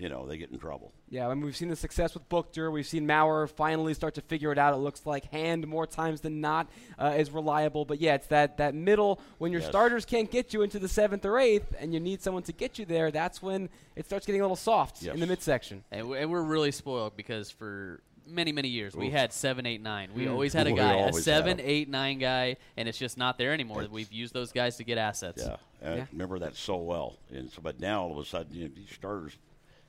you 0.00 0.08
know, 0.08 0.26
they 0.26 0.36
get 0.38 0.50
in 0.50 0.58
trouble. 0.58 0.92
Yeah, 1.08 1.28
I 1.28 1.34
mean, 1.34 1.44
we've 1.44 1.56
seen 1.56 1.68
the 1.68 1.76
success 1.76 2.14
with 2.14 2.28
Buchter. 2.28 2.72
We've 2.72 2.86
seen 2.86 3.06
Maurer 3.06 3.46
finally 3.46 3.94
start 3.94 4.14
to 4.14 4.20
figure 4.22 4.50
it 4.52 4.58
out. 4.58 4.72
It 4.74 4.78
looks 4.78 5.04
like 5.06 5.30
Hand 5.30 5.66
more 5.68 5.86
times 5.86 6.20
than 6.20 6.40
not 6.40 6.68
uh, 6.98 7.14
is 7.16 7.30
reliable. 7.30 7.84
But 7.84 8.00
yeah, 8.00 8.14
it's 8.14 8.26
that, 8.28 8.56
that 8.58 8.74
middle 8.74 9.20
when 9.38 9.52
your 9.52 9.60
Yes. 9.60 9.70
starters 9.70 10.04
can't 10.04 10.30
get 10.30 10.54
you 10.54 10.62
into 10.62 10.78
the 10.78 10.88
seventh 10.88 11.24
or 11.24 11.38
eighth, 11.38 11.74
and 11.78 11.92
you 11.92 12.00
need 12.00 12.22
someone 12.22 12.42
to 12.44 12.52
get 12.52 12.78
you 12.78 12.84
there. 12.86 13.10
That's 13.10 13.42
when 13.42 13.68
it 13.96 14.06
starts 14.06 14.24
getting 14.26 14.40
a 14.40 14.44
little 14.44 14.56
soft 14.56 15.02
Yes. 15.02 15.14
in 15.14 15.20
the 15.20 15.26
midsection. 15.26 15.84
And, 15.90 16.08
we- 16.08 16.18
and 16.18 16.30
we're 16.30 16.42
really 16.42 16.70
spoiled 16.72 17.16
because 17.16 17.50
for 17.50 18.00
many, 18.26 18.52
many 18.52 18.68
years 18.68 18.94
we 18.94 19.10
had 19.10 19.32
seven, 19.32 19.66
eight, 19.66 19.80
nine. 19.82 20.10
We 20.14 20.26
Mm. 20.26 20.30
always 20.30 20.52
had 20.52 20.68
a 20.68 20.72
guy, 20.84 20.92
a 20.94 20.98
always 20.98 21.24
seven, 21.24 21.58
have. 21.58 21.66
eight, 21.66 21.88
nine 21.88 22.18
guy, 22.20 22.56
and 22.76 22.88
it's 22.88 22.98
just 22.98 23.18
not 23.18 23.38
there 23.38 23.52
anymore. 23.52 23.78
It's- 23.80 23.92
We've 23.92 24.12
used 24.12 24.32
those 24.32 24.52
guys 24.52 24.76
to 24.76 24.84
get 24.84 24.98
assets. 24.98 25.42
Yeah, 25.44 25.56
I 25.84 25.94
Yeah. 25.96 26.06
remember 26.12 26.38
that 26.38 26.54
so 26.54 26.76
well. 26.76 27.16
And 27.32 27.50
so, 27.50 27.60
but 27.60 27.80
now 27.80 28.02
all 28.04 28.12
of 28.12 28.18
a 28.18 28.24
sudden, 28.24 28.54
you 28.54 28.68
know, 28.68 28.74
these 28.76 28.90
starters, 28.94 29.36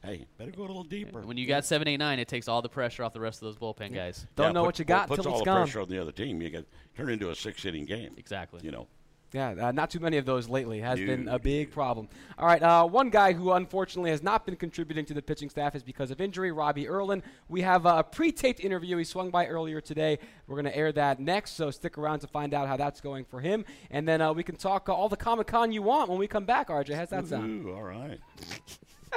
hey, 0.03 0.25
better 0.37 0.51
go 0.51 0.63
a 0.63 0.67
little 0.67 0.83
deeper. 0.83 1.21
When 1.21 1.37
you 1.37 1.47
got 1.47 1.65
seven, 1.65 1.87
eight, 1.87 1.97
nine, 1.97 2.19
it 2.19 2.27
takes 2.27 2.47
all 2.47 2.61
the 2.61 2.69
pressure 2.69 3.03
off 3.03 3.13
the 3.13 3.19
rest 3.19 3.41
of 3.41 3.45
those 3.47 3.57
bullpen 3.57 3.93
guys. 3.93 4.25
Don't 4.35 4.47
Yeah, 4.47 4.51
know 4.53 4.61
put- 4.61 4.65
what 4.65 4.79
you 4.79 4.85
got 4.85 5.07
puts 5.07 5.21
till 5.23 5.31
all 5.31 5.37
it's 5.39 5.45
the 5.45 5.51
gone. 5.51 5.61
pressure 5.63 5.81
on 5.81 5.89
the 5.89 5.99
other 5.99 6.11
team. 6.11 6.41
You 6.41 6.49
get 6.49 6.65
turn 6.95 7.09
into 7.09 7.29
a 7.29 7.35
six 7.35 7.63
inning 7.65 7.85
game. 7.85 8.13
Exactly. 8.17 8.61
You 8.63 8.71
know. 8.71 8.87
Yeah, 9.33 9.67
uh, 9.67 9.71
not 9.71 9.89
too 9.89 10.01
many 10.01 10.17
of 10.17 10.25
those 10.25 10.49
lately 10.49 10.81
has 10.81 10.99
been 10.99 11.29
a 11.29 11.39
big 11.39 11.71
problem. 11.71 12.09
All 12.37 12.45
right, 12.45 12.61
uh, 12.61 12.85
one 12.85 13.09
guy 13.09 13.31
who 13.31 13.53
unfortunately 13.53 14.09
has 14.11 14.21
not 14.21 14.45
been 14.45 14.57
contributing 14.57 15.05
to 15.05 15.13
the 15.13 15.21
pitching 15.21 15.49
staff 15.49 15.73
is 15.73 15.83
because 15.83 16.11
of 16.11 16.19
injury, 16.19 16.51
Robbie 16.51 16.85
Erlin. 16.89 17.23
We 17.47 17.61
have 17.61 17.85
a 17.85 18.03
pre-taped 18.03 18.59
interview 18.59 18.97
he 18.97 19.05
swung 19.05 19.29
by 19.29 19.47
earlier 19.47 19.79
today. 19.79 20.19
We're 20.47 20.57
going 20.57 20.65
to 20.65 20.75
air 20.75 20.91
that 20.91 21.21
next, 21.21 21.51
so 21.51 21.71
stick 21.71 21.97
around 21.97 22.19
to 22.19 22.27
find 22.27 22.53
out 22.53 22.67
how 22.67 22.75
that's 22.75 22.99
going 22.99 23.23
for 23.23 23.39
him, 23.39 23.63
and 23.89 24.05
then 24.05 24.19
uh, 24.19 24.33
we 24.33 24.43
can 24.43 24.57
talk 24.57 24.89
uh, 24.89 24.93
all 24.93 25.07
the 25.07 25.15
Comic 25.15 25.47
Con 25.47 25.71
you 25.71 25.81
want 25.81 26.09
when 26.09 26.19
we 26.19 26.27
come 26.27 26.43
back. 26.43 26.67
RJ, 26.67 26.93
how's 26.93 27.07
that 27.11 27.25
sound? 27.27 27.65
Ooh, 27.67 27.71
all 27.73 27.83
right. 27.83 28.19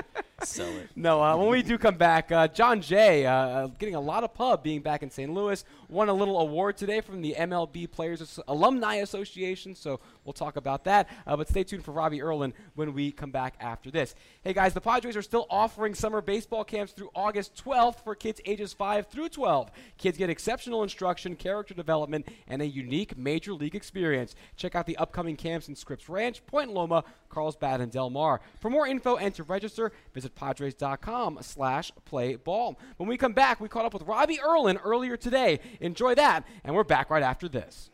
Sell 0.42 0.68
it. 0.68 0.90
No, 0.94 1.22
uh, 1.22 1.36
when 1.36 1.48
we 1.48 1.62
do 1.62 1.78
come 1.78 1.96
back, 1.96 2.30
uh, 2.30 2.48
Jon 2.48 2.80
Jay 2.80 3.24
uh, 3.26 3.32
uh, 3.32 3.66
getting 3.78 3.94
a 3.94 4.00
lot 4.00 4.24
of 4.24 4.34
pub 4.34 4.62
being 4.62 4.80
back 4.80 5.02
in 5.02 5.10
St. 5.10 5.32
Louis. 5.32 5.64
Won 5.88 6.08
a 6.08 6.12
little 6.12 6.38
award 6.38 6.76
today 6.76 7.00
from 7.00 7.22
the 7.22 7.34
MLB 7.38 7.90
Players 7.90 8.38
Alumni 8.46 8.96
Association, 8.96 9.74
so 9.74 10.00
we'll 10.24 10.32
talk 10.32 10.56
about 10.56 10.84
that. 10.84 11.08
Uh, 11.26 11.36
but 11.36 11.48
stay 11.48 11.64
tuned 11.64 11.84
for 11.84 11.92
Robbie 11.92 12.22
Erlin 12.22 12.52
when 12.74 12.92
we 12.92 13.12
come 13.12 13.30
back 13.30 13.54
after 13.60 13.90
this. 13.90 14.14
Hey 14.42 14.52
guys, 14.52 14.74
the 14.74 14.80
Padres 14.80 15.16
are 15.16 15.22
still 15.22 15.46
offering 15.50 15.94
summer 15.94 16.20
baseball 16.20 16.64
camps 16.64 16.92
through 16.92 17.10
August 17.14 17.62
12th 17.64 18.02
for 18.02 18.14
kids 18.14 18.40
ages 18.44 18.72
5 18.72 19.06
through 19.06 19.28
12. 19.28 19.70
Kids 19.98 20.18
get 20.18 20.30
exceptional 20.30 20.82
instruction, 20.82 21.36
character 21.36 21.74
development, 21.74 22.28
and 22.48 22.62
a 22.62 22.66
unique 22.66 23.16
major 23.16 23.52
league 23.52 23.74
experience. 23.74 24.34
Check 24.56 24.74
out 24.74 24.86
the 24.86 24.96
upcoming 24.96 25.36
camps 25.36 25.68
in 25.68 25.76
Scripps 25.76 26.08
Ranch, 26.08 26.44
Point 26.46 26.72
Loma, 26.72 27.04
Carlsbad, 27.28 27.80
and 27.80 27.90
Del 27.90 28.10
Mar. 28.10 28.40
For 28.60 28.70
more 28.70 28.86
info 28.86 29.16
and 29.16 29.34
to 29.34 29.42
register, 29.42 29.92
visit 30.12 30.34
Padres.com 30.34 31.38
slash 31.42 31.92
play 32.04 32.36
ball. 32.36 32.78
When 32.96 33.08
we 33.08 33.16
come 33.16 33.32
back, 33.32 33.60
we 33.60 33.68
caught 33.68 33.84
up 33.84 33.94
with 33.94 34.02
Robbie 34.02 34.40
Erlin 34.40 34.78
earlier 34.78 35.16
today. 35.16 35.60
Enjoy 35.80 36.14
that, 36.14 36.44
and 36.64 36.74
we're 36.74 36.84
back 36.84 37.10
right 37.10 37.22
after 37.22 37.48
this. 37.48 37.90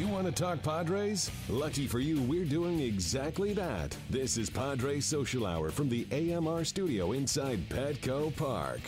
You 0.00 0.08
want 0.08 0.24
to 0.24 0.32
talk 0.32 0.62
Padres? 0.62 1.30
Lucky 1.50 1.86
for 1.86 1.98
you, 1.98 2.22
we're 2.22 2.46
doing 2.46 2.80
exactly 2.80 3.52
that. 3.52 3.94
This 4.08 4.38
is 4.38 4.48
Padres 4.48 5.04
Social 5.04 5.44
Hour 5.44 5.70
from 5.70 5.90
the 5.90 6.06
AMR 6.10 6.64
studio 6.64 7.12
inside 7.12 7.68
Petco 7.68 8.34
Park. 8.34 8.80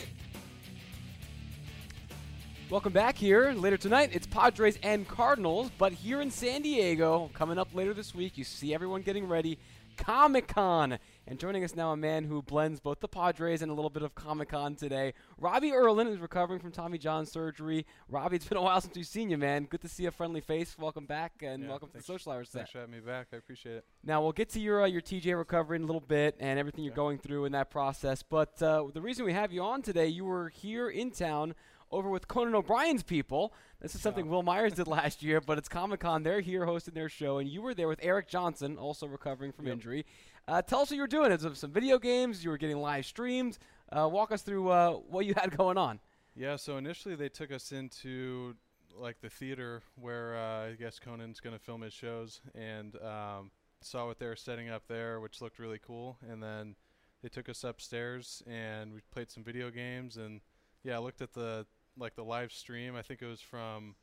Welcome 2.71 2.95
back 2.95 3.19
here. 3.19 3.53
Later 3.53 3.77
tonight, 3.77 4.09
it's 4.15 4.27
Padres 4.27 4.79
and 4.83 5.07
Cardinals, 5.07 5.71
but 5.77 5.93
here 5.93 6.23
in 6.23 6.31
San 6.31 6.63
Diego, 6.63 7.31
coming 7.35 7.59
up 7.59 7.75
later 7.75 7.93
this 7.93 8.15
week, 8.15 8.39
you 8.39 8.45
see 8.45 8.73
everyone 8.73 9.03
getting 9.03 9.29
ready. 9.29 9.59
Comic 9.97 10.49
Con. 10.49 10.99
And 11.27 11.39
joining 11.39 11.63
us 11.63 11.75
now, 11.75 11.93
a 11.93 11.97
man 11.97 12.25
who 12.25 12.43
blends 12.43 12.81
both 12.81 13.01
the 13.01 13.09
Padres 13.09 13.63
and 13.63 13.71
a 13.71 13.75
little 13.75 13.91
bit 13.91 14.03
of 14.03 14.15
Comic 14.15 14.49
Con 14.49 14.75
today. 14.75 15.15
Robbie 15.39 15.73
Erlin 15.73 16.09
is 16.09 16.19
recovering 16.19 16.59
from 16.59 16.73
Tommy 16.73 16.99
John 16.99 17.27
surgery. 17.27 17.87
Robbie, 18.09 18.37
it's 18.37 18.47
been 18.49 18.59
a 18.59 18.63
while 18.63 18.81
since 18.81 18.97
we've 18.97 19.07
seen 19.07 19.31
you, 19.31 19.39
man. 19.39 19.65
Good 19.65 19.83
to 19.83 19.89
see 19.89 20.07
a 20.07 20.11
friendly 20.11 20.41
face. 20.41 20.77
Welcome 20.79 21.07
back, 21.07 21.33
and 21.43 21.63
Yeah, 21.63 21.69
welcome 21.69 21.91
to 21.91 21.99
the 21.99 22.03
Social 22.03 22.33
Hour 22.33 22.45
set. 22.45 22.53
Thanks 22.53 22.71
for 22.73 22.79
having 22.79 22.95
me 22.95 23.01
back. 23.01 23.29
I 23.33 23.37
appreciate 23.37 23.77
it. 23.77 23.85
Now 24.05 24.21
we'll 24.23 24.33
get 24.33 24.49
to 24.51 24.61
your 24.61 24.83
uh, 24.83 24.87
your 24.87 25.01
TJ 25.01 25.37
recovery 25.37 25.77
in 25.77 25.83
a 25.83 25.87
little 25.87 26.01
bit 26.01 26.37
and 26.41 26.59
everything 26.59 26.85
you're 26.85 26.95
going 26.95 27.19
through 27.19 27.45
in 27.45 27.53
that 27.53 27.71
process. 27.71 28.23
But 28.23 28.61
uh, 28.63 28.85
the 28.93 29.01
reason 29.01 29.25
we 29.25 29.33
have 29.33 29.53
you 29.53 29.63
on 29.63 29.83
today, 29.83 30.09
you 30.09 30.25
were 30.25 30.49
here 30.49 30.89
in 30.89 31.11
town 31.13 31.55
over 31.93 32.09
with 32.09 32.27
Conan 32.27 32.55
O'Brien's 32.55 33.03
people. 33.03 33.53
This 33.81 33.95
is 33.95 34.01
something 34.01 34.29
Wil 34.29 34.43
Myers 34.43 34.73
did 34.73 34.87
last 34.89 35.23
year, 35.23 35.41
but 35.41 35.59
it's 35.59 35.69
Comic 35.69 36.01
Con. 36.01 36.23
They're 36.23 36.41
here 36.41 36.65
hosting 36.65 36.95
their 36.95 37.09
show, 37.09 37.39
and 37.39 37.49
you 37.49 37.63
were 37.63 37.75
there 37.75 37.89
with 37.89 38.01
Eric 38.03 38.29
Johnson, 38.29 38.79
also 38.79 39.07
recovering 39.07 39.53
from 39.53 39.67
Yep. 39.67 39.73
injury. 39.75 40.07
Uh, 40.49 40.63
tell 40.63 40.81
us 40.81 40.91
what 40.91 40.97
you 40.97 41.03
were 41.03 41.07
doing. 41.07 41.31
It's 41.31 41.47
some 41.59 41.71
video 41.71 41.99
games. 41.99 42.43
You 42.43 42.51
were 42.51 42.59
getting 42.59 42.79
live 42.79 43.07
streams. 43.07 43.59
Uh, 43.91 44.09
walk 44.09 44.33
us 44.33 44.43
through 44.43 44.71
uh, 44.71 44.93
what 44.93 45.27
you 45.27 45.35
had 45.37 45.57
going 45.57 45.77
on. 45.79 46.01
Yeah, 46.35 46.57
so 46.57 46.79
initially 46.79 47.15
they 47.15 47.29
took 47.29 47.53
us 47.53 47.73
into 47.73 48.57
like 48.99 49.21
the 49.21 49.31
theater 49.31 49.83
where 49.97 50.37
uh, 50.37 50.69
I 50.71 50.73
guess 50.79 50.99
Conan's 50.99 51.41
going 51.41 51.57
to 51.57 51.63
film 51.63 51.83
his 51.83 51.93
shows 51.93 52.41
and 52.55 52.97
um, 52.97 53.51
saw 53.81 54.07
what 54.07 54.19
they 54.19 54.27
were 54.27 54.37
setting 54.37 54.69
up 54.71 54.85
there, 54.89 55.21
which 55.21 55.41
looked 55.41 55.59
really 55.59 55.79
cool. 55.79 56.19
And 56.29 56.43
then 56.43 56.75
they 57.23 57.29
took 57.29 57.49
us 57.49 57.65
upstairs 57.65 58.43
and 58.47 58.93
we 58.93 59.01
played 59.13 59.31
some 59.31 59.45
video 59.45 59.71
games 59.71 60.17
and 60.17 60.41
yeah, 60.85 60.97
I 60.97 60.99
looked 60.99 61.23
at 61.23 61.33
the 61.33 61.67
like 61.99 62.15
the 62.15 62.25
live 62.25 62.53
stream. 62.53 62.97
I 62.97 63.03
think 63.03 63.23
it 63.23 63.27
was 63.27 63.41
from 63.41 63.95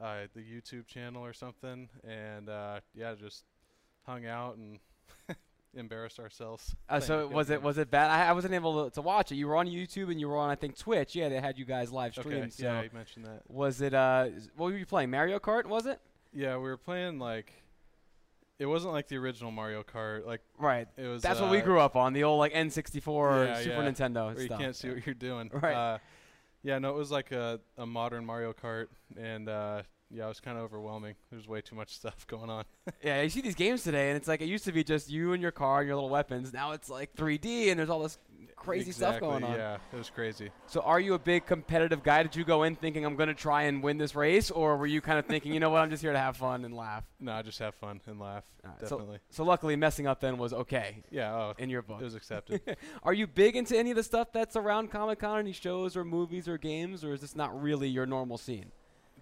uh, 0.00 0.26
the 0.34 0.40
YouTube 0.40 0.86
channel 0.86 1.24
or 1.24 1.32
something, 1.32 1.88
and 2.06 2.48
uh, 2.48 2.80
yeah, 2.94 3.14
just 3.14 3.44
hung 4.06 4.26
out 4.26 4.56
and 4.56 4.78
embarrassed 5.74 6.18
ourselves. 6.18 6.74
Uh, 6.88 7.00
so 7.00 7.26
was 7.26 7.50
it 7.50 7.62
was 7.62 7.78
it 7.78 7.90
bad? 7.90 8.10
I, 8.10 8.28
I 8.28 8.32
wasn't 8.32 8.54
able 8.54 8.84
to, 8.84 8.94
to 8.94 9.02
watch 9.02 9.32
it. 9.32 9.36
You 9.36 9.48
were 9.48 9.56
on 9.56 9.66
YouTube 9.66 10.10
and 10.10 10.20
you 10.20 10.28
were 10.28 10.38
on 10.38 10.50
I 10.50 10.54
think 10.54 10.78
Twitch. 10.78 11.14
Yeah, 11.14 11.28
they 11.28 11.40
had 11.40 11.58
you 11.58 11.64
guys 11.64 11.92
live 11.92 12.14
stream. 12.14 12.38
Okay, 12.38 12.50
so 12.50 12.64
yeah, 12.64 12.82
you 12.82 12.90
mentioned 12.92 13.26
that. 13.26 13.42
was 13.48 13.80
it? 13.80 13.94
Uh, 13.94 14.28
what 14.56 14.72
were 14.72 14.78
you 14.78 14.86
playing? 14.86 15.10
Mario 15.10 15.38
Kart? 15.38 15.66
Was 15.66 15.86
it? 15.86 16.00
Yeah, 16.32 16.56
we 16.56 16.64
were 16.64 16.76
playing 16.76 17.18
like 17.18 17.52
it 18.58 18.66
wasn't 18.66 18.92
like 18.92 19.08
the 19.08 19.16
original 19.16 19.50
Mario 19.50 19.82
Kart. 19.82 20.24
Like 20.26 20.40
Right. 20.58 20.86
it 20.96 21.06
was. 21.06 21.22
That's 21.22 21.40
uh, 21.40 21.44
what 21.44 21.52
we 21.52 21.60
grew 21.60 21.80
up 21.80 21.96
on. 21.96 22.12
The 22.12 22.24
old 22.24 22.38
like 22.38 22.52
N64 22.52 23.46
yeah, 23.46 23.58
Super 23.58 23.82
yeah, 23.82 23.90
Nintendo 23.90 24.34
Where 24.34 24.42
you 24.42 24.48
can't 24.48 24.76
see 24.76 24.90
what 24.90 25.06
you're 25.06 25.14
doing. 25.14 25.50
Right. 25.64 26.00
Yeah, 26.64 26.78
no, 26.78 26.88
it 26.88 26.96
was 26.96 27.10
like 27.10 27.30
a, 27.30 27.60
a 27.76 27.84
modern 27.84 28.24
Mario 28.24 28.54
Kart, 28.54 28.86
and 29.20 29.50
uh, 29.50 29.82
yeah, 30.10 30.24
it 30.24 30.28
was 30.28 30.40
kind 30.40 30.56
of 30.56 30.64
overwhelming. 30.64 31.14
There's 31.30 31.46
way 31.46 31.60
too 31.60 31.76
much 31.76 31.94
stuff 31.94 32.26
going 32.26 32.48
on. 32.48 32.64
Yeah, 33.02 33.20
you 33.20 33.28
see 33.28 33.42
these 33.42 33.54
games 33.54 33.84
today, 33.84 34.08
and 34.08 34.16
it's 34.16 34.26
like 34.26 34.40
it 34.40 34.46
used 34.46 34.64
to 34.64 34.72
be 34.72 34.82
just 34.82 35.10
you 35.10 35.34
and 35.34 35.42
your 35.42 35.52
car 35.52 35.80
and 35.80 35.86
your 35.86 35.96
little 35.96 36.10
weapons. 36.10 36.54
Now 36.54 36.72
it's 36.72 36.88
like 36.88 37.14
3D, 37.14 37.70
and 37.70 37.78
there's 37.78 37.90
all 37.90 38.02
this 38.02 38.18
crazy 38.56 38.92
stuff 38.92 39.20
going 39.20 39.44
on. 39.44 39.52
Yeah, 39.52 39.78
it 39.92 39.96
was 39.96 40.10
crazy. 40.10 40.50
So, 40.66 40.80
are 40.80 41.00
you 41.00 41.14
a 41.14 41.18
big 41.18 41.46
competitive 41.46 42.02
guy? 42.02 42.22
Did 42.22 42.36
you 42.36 42.44
go 42.44 42.62
in 42.62 42.76
thinking 42.76 43.04
I'm 43.04 43.16
going 43.16 43.28
to 43.28 43.34
try 43.34 43.62
and 43.64 43.82
win 43.82 43.98
this 43.98 44.14
race, 44.14 44.50
or 44.50 44.76
were 44.76 44.86
you 44.86 45.00
kind 45.00 45.18
of 45.18 45.26
thinking, 45.26 45.52
you 45.52 45.60
know 45.60 45.70
what, 45.70 45.82
I'm 45.82 45.90
just 45.90 46.02
here 46.02 46.12
to 46.12 46.18
have 46.18 46.36
fun 46.36 46.64
and 46.64 46.74
laugh? 46.74 47.04
No, 47.20 47.32
I 47.32 47.42
just 47.42 47.58
have 47.58 47.74
fun 47.74 48.00
and 48.06 48.20
laugh. 48.20 48.44
Right, 48.62 48.74
so- 48.80 48.96
Definitely. 48.96 49.18
So, 49.30 49.44
luckily, 49.44 49.76
messing 49.76 50.06
up 50.06 50.20
then 50.20 50.38
was 50.38 50.52
okay 50.52 51.02
yeah. 51.10 51.34
Oh, 51.34 51.54
in 51.58 51.70
your 51.70 51.82
book. 51.82 52.00
it 52.00 52.04
was 52.04 52.14
accepted. 52.14 52.60
Are 53.02 53.12
you 53.12 53.26
big 53.26 53.56
into 53.56 53.76
any 53.76 53.90
of 53.90 53.96
the 53.96 54.02
stuff 54.04 54.28
that's 54.32 54.56
around 54.56 54.90
Comic 54.90 55.20
Con, 55.20 55.38
any 55.38 55.52
shows 55.52 55.96
or 55.96 56.04
movies 56.04 56.48
or 56.48 56.58
games, 56.58 57.04
or 57.04 57.12
is 57.12 57.20
this 57.20 57.36
not 57.36 57.60
really 57.60 57.88
your 57.88 58.06
normal 58.06 58.38
scene? 58.38 58.72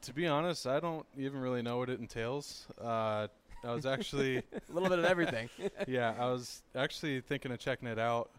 to 0.03 0.13
be 0.13 0.27
honest, 0.27 0.67
I 0.67 0.81
don't 0.81 1.07
even 1.17 1.41
really 1.41 1.63
know 1.63 1.79
what 1.79 1.89
it 1.89 2.01
entails. 2.01 2.67
Uh, 2.81 3.29
I 3.65 3.73
was 3.73 3.87
actually, 3.87 4.39
A 4.53 4.73
little 4.73 4.89
bit 4.89 4.99
of 4.99 5.05
everything. 5.05 5.49
yeah, 5.87 6.15
I 6.19 6.27
was 6.27 6.63
actually 6.75 7.21
thinking 7.21 7.53
of 7.53 7.59
checking 7.59 7.89
it 7.89 7.99
out 7.99 8.31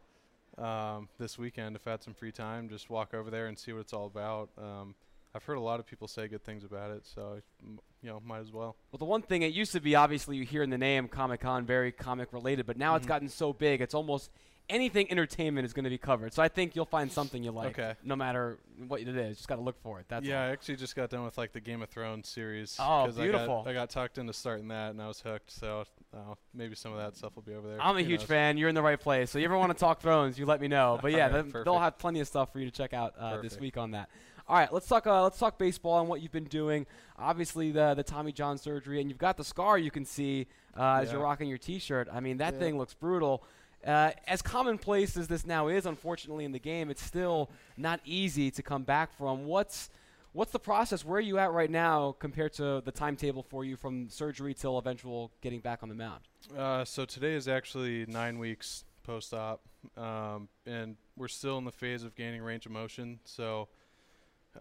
um, 0.57 1.09
this 1.19 1.37
weekend 1.37 1.75
if 1.75 1.87
I 1.87 1.91
had 1.91 2.03
some 2.03 2.13
free 2.13 2.31
time. 2.31 2.69
Just 2.69 2.89
walk 2.89 3.13
over 3.13 3.29
there 3.29 3.47
and 3.47 3.57
see 3.57 3.71
what 3.73 3.79
it's 3.79 3.93
all 3.93 4.05
about. 4.07 4.49
Um, 4.57 4.95
I've 5.35 5.43
heard 5.43 5.57
a 5.57 5.61
lot 5.61 5.79
of 5.79 5.87
people 5.87 6.07
say 6.07 6.27
good 6.27 6.43
things 6.43 6.63
about 6.63 6.91
it, 6.91 7.05
so 7.07 7.41
you 7.63 8.09
know, 8.09 8.21
might 8.23 8.39
as 8.39 8.51
well. 8.51 8.75
Well, 8.91 8.99
the 8.99 9.05
one 9.05 9.21
thing 9.23 9.41
it 9.41 9.53
used 9.53 9.71
to 9.71 9.79
be, 9.79 9.95
obviously, 9.95 10.37
you 10.37 10.43
hear 10.45 10.61
in 10.61 10.69
the 10.69 10.77
name 10.77 11.07
Comic 11.07 11.39
Con, 11.41 11.65
very 11.65 11.91
comic 11.91 12.33
related, 12.33 12.65
but 12.67 12.77
now 12.77 12.95
it's 12.95 13.05
Mhm. 13.05 13.09
gotten 13.09 13.29
so 13.29 13.51
big, 13.53 13.81
it's 13.81 13.95
almost 13.95 14.29
anything 14.69 15.11
entertainment 15.11 15.65
is 15.65 15.73
going 15.73 15.83
to 15.83 15.89
be 15.89 15.97
covered. 15.97 16.33
So 16.33 16.41
I 16.41 16.47
think 16.47 16.75
you'll 16.75 16.85
find 16.85 17.11
something 17.11 17.43
you 17.43 17.51
like, 17.51 17.77
Okay. 17.77 17.95
no 18.03 18.15
matter 18.15 18.59
what 18.87 19.01
it 19.01 19.07
is. 19.07 19.37
Just 19.37 19.47
got 19.49 19.55
to 19.57 19.61
look 19.61 19.79
for 19.81 19.99
it. 19.99 20.05
That's 20.07 20.25
yeah, 20.25 20.41
all. 20.43 20.49
I 20.49 20.51
actually 20.51 20.77
just 20.77 20.95
got 20.95 21.09
done 21.09 21.23
with 21.23 21.37
like 21.37 21.51
the 21.53 21.59
Game 21.59 21.81
of 21.81 21.89
Thrones 21.89 22.27
series. 22.27 22.77
Oh, 22.79 23.05
beautiful. 23.11 23.59
I 23.61 23.63
got, 23.63 23.67
I 23.67 23.73
got 23.73 23.89
tucked 23.89 24.17
into 24.17 24.33
starting 24.33 24.69
that, 24.69 24.91
and 24.91 25.01
I 25.01 25.07
was 25.07 25.19
hooked. 25.21 25.51
So 25.51 25.83
uh, 26.13 26.35
maybe 26.53 26.75
some 26.75 26.91
of 26.91 26.97
that 26.99 27.15
stuff 27.15 27.35
will 27.35 27.43
be 27.43 27.53
over 27.53 27.67
there. 27.67 27.81
I'm 27.81 27.97
a 27.97 28.01
huge 28.01 28.21
knows? 28.21 28.29
fan. 28.29 28.57
You're 28.57 28.69
in 28.69 28.75
the 28.75 28.81
right 28.81 28.99
place. 28.99 29.29
So 29.31 29.39
you 29.39 29.45
ever 29.45 29.57
want 29.57 29.71
to 29.71 29.77
talk 29.77 30.01
Thrones, 30.01 30.39
you 30.39 30.45
let 30.45 30.61
me 30.61 30.67
know. 30.67 30.97
But 31.01 31.11
yeah, 31.13 31.27
right, 31.33 31.43
th- 31.51 31.65
they'll 31.65 31.79
have 31.79 31.97
plenty 31.97 32.19
of 32.21 32.27
stuff 32.27 32.51
for 32.53 32.59
you 32.59 32.65
to 32.65 32.71
check 32.71 32.93
out 32.93 33.13
uh, 33.19 33.41
this 33.41 33.59
week 33.59 33.77
on 33.77 33.91
that. 33.91 34.09
All 34.47 34.57
right, 34.57 34.71
let's 34.73 34.87
talk. 34.87 35.07
Uh, 35.07 35.23
let's 35.23 35.37
talk 35.37 35.57
baseball 35.57 35.99
and 36.01 36.09
what 36.09 36.21
you've 36.21 36.31
been 36.33 36.43
doing. 36.45 36.85
Obviously, 37.17 37.71
the 37.71 37.93
the 37.93 38.03
Tommy 38.03 38.31
John 38.33 38.57
surgery, 38.57 38.99
and 38.99 39.09
you've 39.09 39.17
got 39.19 39.37
the 39.37 39.43
scar 39.43 39.77
you 39.77 39.91
can 39.91 40.03
see 40.03 40.47
uh, 40.77 40.95
as 41.01 41.07
Yeah. 41.07 41.13
you're 41.13 41.23
rocking 41.23 41.47
your 41.47 41.57
T-shirt. 41.57 42.09
I 42.11 42.19
mean, 42.19 42.37
that 42.37 42.53
Yeah. 42.53 42.59
thing 42.59 42.77
looks 42.77 42.93
brutal. 42.93 43.43
Uh, 43.85 44.11
as 44.27 44.41
commonplace 44.41 45.17
as 45.17 45.27
this 45.27 45.45
now 45.45 45.67
is, 45.67 45.85
unfortunately, 45.85 46.45
in 46.45 46.51
the 46.51 46.59
game, 46.59 46.89
it's 46.89 47.03
still 47.03 47.49
not 47.75 47.99
easy 48.05 48.49
to 48.51 48.63
come 48.63 48.83
back 48.83 49.13
from. 49.17 49.45
What's 49.45 49.89
what's 50.31 50.51
the 50.51 50.59
process? 50.59 51.03
Where 51.03 51.17
are 51.17 51.21
you 51.21 51.37
at 51.37 51.51
right 51.51 51.69
now 51.69 52.15
compared 52.17 52.53
to 52.53 52.81
the 52.83 52.91
timetable 52.91 53.43
for 53.43 53.65
you 53.65 53.75
from 53.75 54.09
surgery 54.09 54.53
till 54.53 54.77
eventual 54.77 55.31
getting 55.41 55.59
back 55.59 55.83
on 55.83 55.89
the 55.89 55.95
mound? 55.95 56.21
Uh, 56.57 56.85
so 56.85 57.05
today 57.05 57.33
is 57.33 57.47
actually 57.47 58.05
nine 58.07 58.39
weeks 58.39 58.85
post-op, 59.03 59.61
um, 59.97 60.47
and 60.65 60.95
we're 61.17 61.27
still 61.27 61.57
in 61.57 61.65
the 61.65 61.71
phase 61.71 62.03
of 62.03 62.15
gaining 62.15 62.41
range 62.41 62.65
of 62.65 62.71
motion. 62.71 63.19
So 63.25 63.67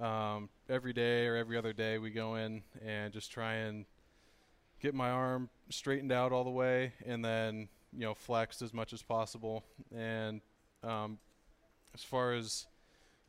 um, 0.01 0.49
every 0.69 0.93
day 0.93 1.27
or 1.27 1.37
every 1.37 1.57
other 1.57 1.73
day, 1.73 1.99
we 1.99 2.11
go 2.11 2.35
in 2.35 2.63
and 2.85 3.13
just 3.13 3.31
try 3.31 3.55
and 3.55 3.85
get 4.81 4.95
my 4.95 5.11
arm 5.11 5.49
straightened 5.71 6.11
out 6.11 6.33
all 6.33 6.43
the 6.43 6.51
way, 6.51 6.93
and 7.07 7.25
then 7.25 7.69
you 7.93 8.01
know 8.01 8.15
flexed 8.15 8.63
as 8.63 8.73
much 8.73 8.93
as 8.93 9.03
possible. 9.03 9.65
And 9.95 10.41
um, 10.83 11.19
as 11.95 12.03
far 12.03 12.33
as 12.33 12.67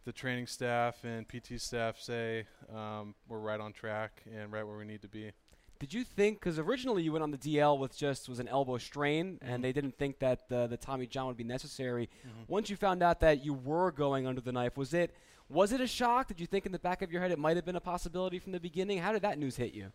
the 0.05 0.11
training 0.11 0.47
staff 0.47 1.03
and 1.03 1.27
PT 1.27 1.59
staff 1.61 1.99
say, 1.99 2.45
um, 2.73 3.15
we're 3.27 3.39
right 3.39 3.59
on 3.59 3.73
track 3.73 4.21
and 4.33 4.51
right 4.51 4.65
where 4.65 4.77
we 4.77 4.85
need 4.85 5.01
to 5.01 5.07
be. 5.07 5.31
Did 5.79 5.93
you 5.93 6.03
think 6.05 6.39
because 6.39 6.59
originally 6.59 7.03
you 7.03 7.11
went 7.11 7.23
on 7.23 7.31
the 7.31 7.37
DL 7.37 7.77
with 7.77 7.97
just 7.97 8.29
was 8.29 8.39
an 8.39 8.47
elbow 8.47 8.77
strain, 8.77 9.33
Mhm. 9.35 9.39
and 9.41 9.63
they 9.63 9.73
didn't 9.73 9.97
think 9.97 10.19
that 10.19 10.47
the, 10.47 10.67
the 10.67 10.77
Tommy 10.77 11.07
John 11.07 11.27
would 11.27 11.35
be 11.37 11.43
necessary. 11.43 12.09
Mhm. 12.25 12.47
Once 12.47 12.69
you 12.69 12.77
found 12.77 13.03
out 13.03 13.19
that 13.19 13.43
you 13.43 13.53
were 13.53 13.91
going 13.91 14.25
under 14.25 14.39
the 14.39 14.51
knife, 14.53 14.77
was 14.77 14.93
it 14.93 15.13
was 15.49 15.73
it 15.73 15.81
a 15.81 15.87
shock? 15.87 16.27
Did 16.29 16.39
you 16.39 16.47
think 16.47 16.65
in 16.65 16.71
the 16.71 16.79
back 16.79 17.01
of 17.01 17.11
your 17.11 17.21
head 17.21 17.31
it 17.31 17.37
might 17.37 17.57
have 17.57 17.65
been 17.65 17.75
a 17.75 17.81
possibility 17.81 18.39
from 18.39 18.53
the 18.53 18.59
beginning? 18.61 18.99
How 18.99 19.11
did 19.11 19.21
that 19.23 19.37
news 19.37 19.57
hit 19.57 19.73
you? 19.73 19.91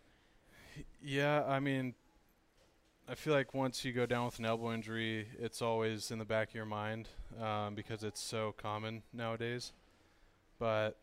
Yeah, 1.03 1.43
I 1.47 1.59
mean, 1.59 1.95
I 3.11 3.15
feel 3.15 3.33
like 3.33 3.55
once 3.55 3.87
you 3.87 3.93
go 3.93 4.05
down 4.05 4.27
with 4.27 4.39
an 4.39 4.45
elbow 4.45 4.71
injury, 4.75 5.29
it's 5.39 5.63
always 5.63 6.11
in 6.11 6.19
the 6.19 6.27
back 6.27 6.51
of 6.51 6.55
your 6.55 6.67
mind 6.67 7.09
um, 7.41 7.75
because 7.75 8.05
it's 8.05 8.21
so 8.21 8.55
common 8.59 9.03
nowadays. 9.15 9.73
But 10.59 10.99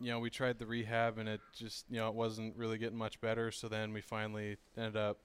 you 0.00 0.10
know, 0.10 0.18
we 0.18 0.30
tried 0.30 0.58
the 0.58 0.64
rehab 0.64 1.18
and 1.18 1.28
it 1.28 1.42
just 1.54 1.84
you 1.90 1.98
know 1.98 2.08
it 2.08 2.14
wasn't 2.14 2.56
really 2.56 2.78
getting 2.78 2.96
much 2.96 3.20
better. 3.20 3.50
So 3.50 3.68
then 3.68 3.92
we 3.92 4.00
finally 4.00 4.56
ended 4.78 4.96
up 4.96 5.18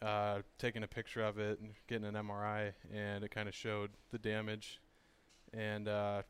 uh, 0.00 0.38
taking 0.58 0.82
a 0.82 0.88
picture 0.88 1.22
of 1.22 1.38
it 1.38 1.60
and 1.60 1.74
getting 1.88 2.06
an 2.06 2.14
MRI, 2.14 2.72
and 2.90 3.22
it 3.22 3.30
kind 3.30 3.46
of 3.46 3.54
showed 3.54 3.90
the 4.12 4.18
damage. 4.18 4.80
And 5.52 5.88
uh, 5.88 6.22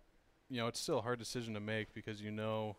you 0.51 0.57
know, 0.57 0.67
it's 0.67 0.81
still 0.81 0.99
a 0.99 1.03
hard 1.03 1.21
decision 1.21 1.55
to 1.55 1.61
make 1.61 1.95
because 1.95 2.21
you 2.21 2.33
know 2.33 2.75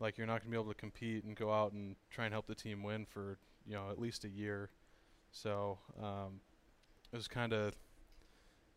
like 0.00 0.16
you're 0.16 0.26
not 0.26 0.40
going 0.40 0.50
to 0.50 0.50
be 0.50 0.56
able 0.56 0.72
to 0.72 0.80
compete 0.80 1.24
and 1.24 1.36
go 1.36 1.52
out 1.52 1.72
and 1.72 1.94
try 2.08 2.24
and 2.24 2.32
help 2.32 2.46
the 2.46 2.54
team 2.54 2.82
win 2.82 3.04
for 3.04 3.36
you 3.66 3.74
know 3.74 3.90
at 3.90 4.00
least 4.00 4.24
a 4.24 4.30
year. 4.30 4.70
So 5.32 5.78
um, 6.02 6.40
it 7.12 7.16
was 7.16 7.28
kind 7.28 7.52
of 7.52 7.74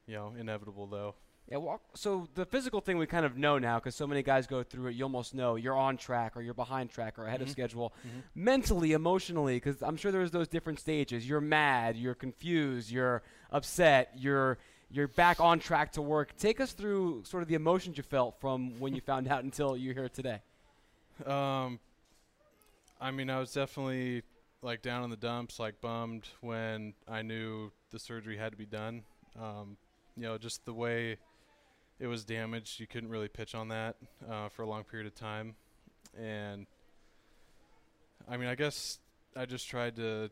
you 0.08 0.16
know 0.16 0.34
inevitable 0.38 0.88
though. 0.88 1.16
Yeah, 1.50 1.58
walk, 1.58 1.82
so 1.96 2.30
the 2.36 2.46
physical 2.46 2.80
thing 2.80 2.98
we 2.98 3.08
kind 3.08 3.26
of 3.26 3.36
know 3.36 3.58
now 3.58 3.78
because 3.80 3.96
so 3.96 4.08
many 4.08 4.22
guys 4.24 4.48
go 4.48 4.64
through 4.64 4.88
it. 4.88 4.96
You 4.96 5.04
almost 5.04 5.34
know 5.34 5.56
you're 5.56 5.76
on 5.76 5.98
track 5.98 6.38
or 6.38 6.42
you're 6.42 6.54
behind 6.54 6.92
track 6.92 7.18
or 7.20 7.26
ahead 7.26 7.42
of 7.42 7.48
Mhm. 7.48 7.52
schedule. 7.52 7.94
Mhm. 8.06 8.22
Mentally, 8.36 8.94
emotionally, 8.94 9.56
because 9.58 9.82
I'm 9.82 9.98
sure 9.98 10.12
there's 10.12 10.32
those 10.32 10.48
different 10.48 10.80
stages. 10.80 11.28
You're 11.28 11.42
mad, 11.42 11.98
you're 11.98 12.16
confused, 12.16 12.90
you're 12.92 13.22
upset, 13.52 14.12
you're 14.16 14.60
you're 14.94 15.08
back 15.08 15.40
on 15.40 15.60
track 15.60 15.94
to 15.94 16.02
work. 16.02 16.36
Take 16.38 16.60
us 16.62 16.74
through 16.74 17.24
sort 17.26 17.42
of 17.44 17.50
the 17.50 17.56
emotions 17.56 17.98
you 17.98 18.04
felt 18.04 18.40
from 18.40 18.78
when 18.80 18.94
you 18.94 19.02
found 19.02 19.28
out 19.28 19.44
until 19.44 19.76
you're 19.76 19.94
here 19.94 20.10
today. 20.10 20.42
Um, 21.26 21.80
I 23.00 23.12
mean, 23.12 23.30
I 23.30 23.40
was 23.40 23.52
definitely 23.54 24.22
like 24.62 24.82
down 24.82 25.04
in 25.04 25.10
the 25.10 25.17
dumps, 25.17 25.60
like 25.60 25.82
bummed 25.82 26.28
when 26.41 26.93
I 27.08 27.21
knew 27.21 27.71
the 27.91 28.00
surgery 28.00 28.38
had 28.38 28.52
to 28.52 28.58
be 28.58 28.65
done. 28.65 29.04
Um, 29.39 29.78
you 30.15 30.24
know, 30.24 30.38
just 30.38 30.65
the 30.65 30.74
way 30.74 31.17
it 32.00 32.08
was 32.08 32.24
damaged, 32.24 32.80
you 32.80 32.88
couldn't 32.88 33.10
really 33.10 33.28
pitch 33.28 33.56
on 33.56 33.69
that 33.69 33.95
uh, 34.30 34.50
for 34.50 34.63
a 34.63 34.67
long 34.67 34.84
period 34.84 35.08
of 35.08 35.15
time. 35.15 35.56
And 36.19 36.67
I 38.30 38.38
mean, 38.38 38.47
I 38.47 38.56
guess 38.56 39.00
I 39.36 39.45
just 39.45 39.67
tried 39.67 39.95
to 39.95 40.30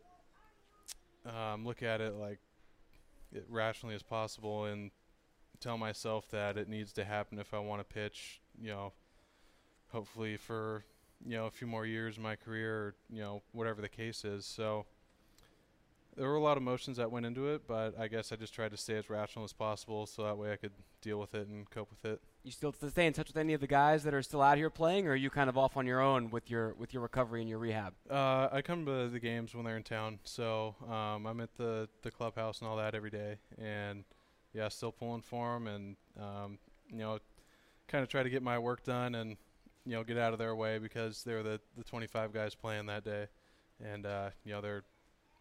um, 1.26 1.66
look 1.66 1.82
at 1.82 2.02
it 2.02 2.16
like 2.16 2.40
rationally 3.48 3.96
as 3.96 4.04
possible 4.04 4.66
and 4.66 4.92
tell 5.60 5.78
myself 5.78 6.30
that 6.32 6.58
it 6.58 6.70
needs 6.70 6.94
to 6.94 7.04
happen 7.04 7.40
if 7.40 7.54
I 7.54 7.60
want 7.60 7.82
to 7.82 7.94
pitch. 7.94 8.42
You 8.60 8.70
know, 8.70 8.94
hopefully 9.92 10.38
for 10.38 10.84
you 11.26 11.36
know 11.36 11.46
a 11.46 11.52
few 11.52 11.68
more 11.68 11.86
years 11.86 12.18
in 12.18 12.24
my 12.24 12.36
career, 12.36 12.76
or, 12.76 12.96
you 13.10 13.22
know 13.22 13.42
whatever 13.52 13.82
the 13.82 13.90
case 13.90 14.24
is. 14.26 14.46
So 14.46 14.86
there 16.16 16.28
were 16.28 16.36
a 16.36 16.42
lot 16.42 16.58
of 16.58 16.64
emotions 16.64 16.98
that 16.98 17.12
went 17.12 17.26
into 17.26 17.48
it, 17.48 17.62
but 17.68 17.98
I 17.98 18.08
guess 18.08 18.32
I 18.32 18.36
just 18.36 18.54
tried 18.54 18.72
to 18.72 18.78
stay 18.78 18.96
as 18.96 19.10
rational 19.10 19.46
as 19.46 19.54
possible, 19.54 20.06
so 20.06 20.24
that 20.24 20.38
way 20.38 20.52
I 20.52 20.58
could 20.58 20.74
deal 21.02 21.20
with 21.20 21.34
it 21.34 21.48
and 21.48 21.70
cope 21.70 21.90
with 21.90 22.04
it. 22.04 22.22
You 22.44 22.52
still 22.52 22.74
stay 22.74 23.06
in 23.06 23.14
touch 23.14 23.28
with 23.28 23.38
any 23.38 23.54
of 23.54 23.62
the 23.62 23.68
guys 23.68 24.04
that 24.04 24.14
are 24.14 24.22
still 24.22 24.42
out 24.42 24.58
here 24.58 24.70
playing, 24.70 25.08
or 25.08 25.12
are 25.12 25.16
you 25.16 25.30
kind 25.30 25.50
of 25.50 25.58
off 25.58 25.78
on 25.78 25.86
your 25.86 26.02
own 26.02 26.30
with 26.30 26.50
your 26.50 26.74
with 26.74 26.94
your 26.94 27.04
recovery 27.04 27.42
and 27.42 27.50
your 27.50 27.60
rehab? 27.60 27.94
Uh, 28.10 28.50
I 28.52 28.62
come 28.62 28.86
to 28.86 29.08
the 29.10 29.20
games 29.20 29.56
when 29.56 29.66
they're 29.66 29.78
in 29.78 29.84
town, 29.84 30.20
so 30.24 30.76
um, 30.90 31.26
I'm 31.26 31.40
at 31.42 31.56
the 31.56 31.88
the 32.02 32.12
clubhouse 32.12 32.60
and 32.60 32.68
all 32.68 32.78
that 32.78 32.96
every 32.96 33.12
day, 33.12 33.38
and 33.58 34.04
yeah, 34.54 34.68
still 34.70 34.92
pulling 34.92 35.22
for 35.22 35.54
them, 35.54 35.68
and 35.68 35.96
um, 36.20 36.60
you 36.90 36.98
know, 36.98 37.20
kind 37.88 38.04
of 38.04 38.10
try 38.10 38.24
to 38.24 38.30
get 38.30 38.42
my 38.42 38.58
work 38.58 38.84
done 38.84 39.16
and 39.16 39.38
you 39.90 39.96
know 39.96 40.04
get 40.04 40.18
out 40.18 40.34
of 40.34 40.40
their 40.40 40.56
way 40.56 40.78
because 40.78 41.24
they're 41.24 41.42
the 41.42 41.60
the 41.76 41.84
25 41.84 42.32
guys 42.32 42.54
playing 42.54 42.86
that 42.86 43.04
day, 43.04 43.28
and 43.84 44.06
uh, 44.06 44.30
you 44.46 44.52
know 44.52 44.62
they're 44.62 44.84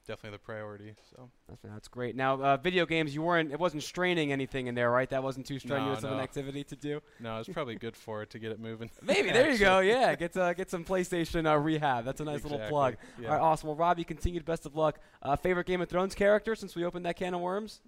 definitely 0.06 0.38
the 0.38 0.42
priority. 0.42 0.94
So 1.14 1.28
That's, 1.48 1.60
that's 1.62 1.88
great. 1.88 2.16
Now, 2.16 2.40
uh, 2.40 2.56
video 2.56 2.86
games, 2.86 3.14
you 3.14 3.20
weren't. 3.20 3.52
It 3.52 3.60
wasn't 3.60 3.82
straining 3.82 4.32
anything 4.32 4.66
in 4.66 4.74
there, 4.74 4.90
right? 4.90 5.08
That 5.10 5.22
wasn't 5.22 5.44
too 5.44 5.58
strenuous 5.58 6.02
of 6.02 6.12
an 6.12 6.20
activity 6.20 6.64
to 6.64 6.76
do. 6.76 7.02
no, 7.20 7.38
it's 7.38 7.48
probably 7.50 7.74
good 7.74 7.94
for 8.04 8.22
it 8.22 8.30
to 8.30 8.38
get 8.38 8.50
it 8.50 8.58
moving. 8.58 8.90
Maybe 9.02 9.30
there 9.30 9.52
you 9.52 9.58
go. 9.58 9.78
Yeah, 9.88 10.14
get 10.14 10.34
uh, 10.36 10.54
get 10.54 10.70
some 10.70 10.84
PlayStation 10.84 11.46
uh, 11.46 11.56
rehab. 11.58 12.06
That's 12.06 12.20
a 12.20 12.24
nice 12.24 12.42
little 12.42 12.58
plug. 12.68 12.96
yeah. 13.20 13.28
All 13.28 13.34
right, 13.34 13.40
awesome. 13.42 13.68
Well, 13.68 13.76
Robbie, 13.76 14.04
continued 14.04 14.46
best 14.46 14.64
of 14.64 14.74
luck. 14.74 14.98
Uh, 15.22 15.36
favorite 15.36 15.66
Game 15.66 15.82
of 15.82 15.88
Thrones 15.90 16.14
character 16.14 16.54
since 16.54 16.74
we 16.74 16.84
opened 16.84 17.04
that 17.04 17.16
can 17.16 17.34
of 17.34 17.40
worms? 17.42 17.80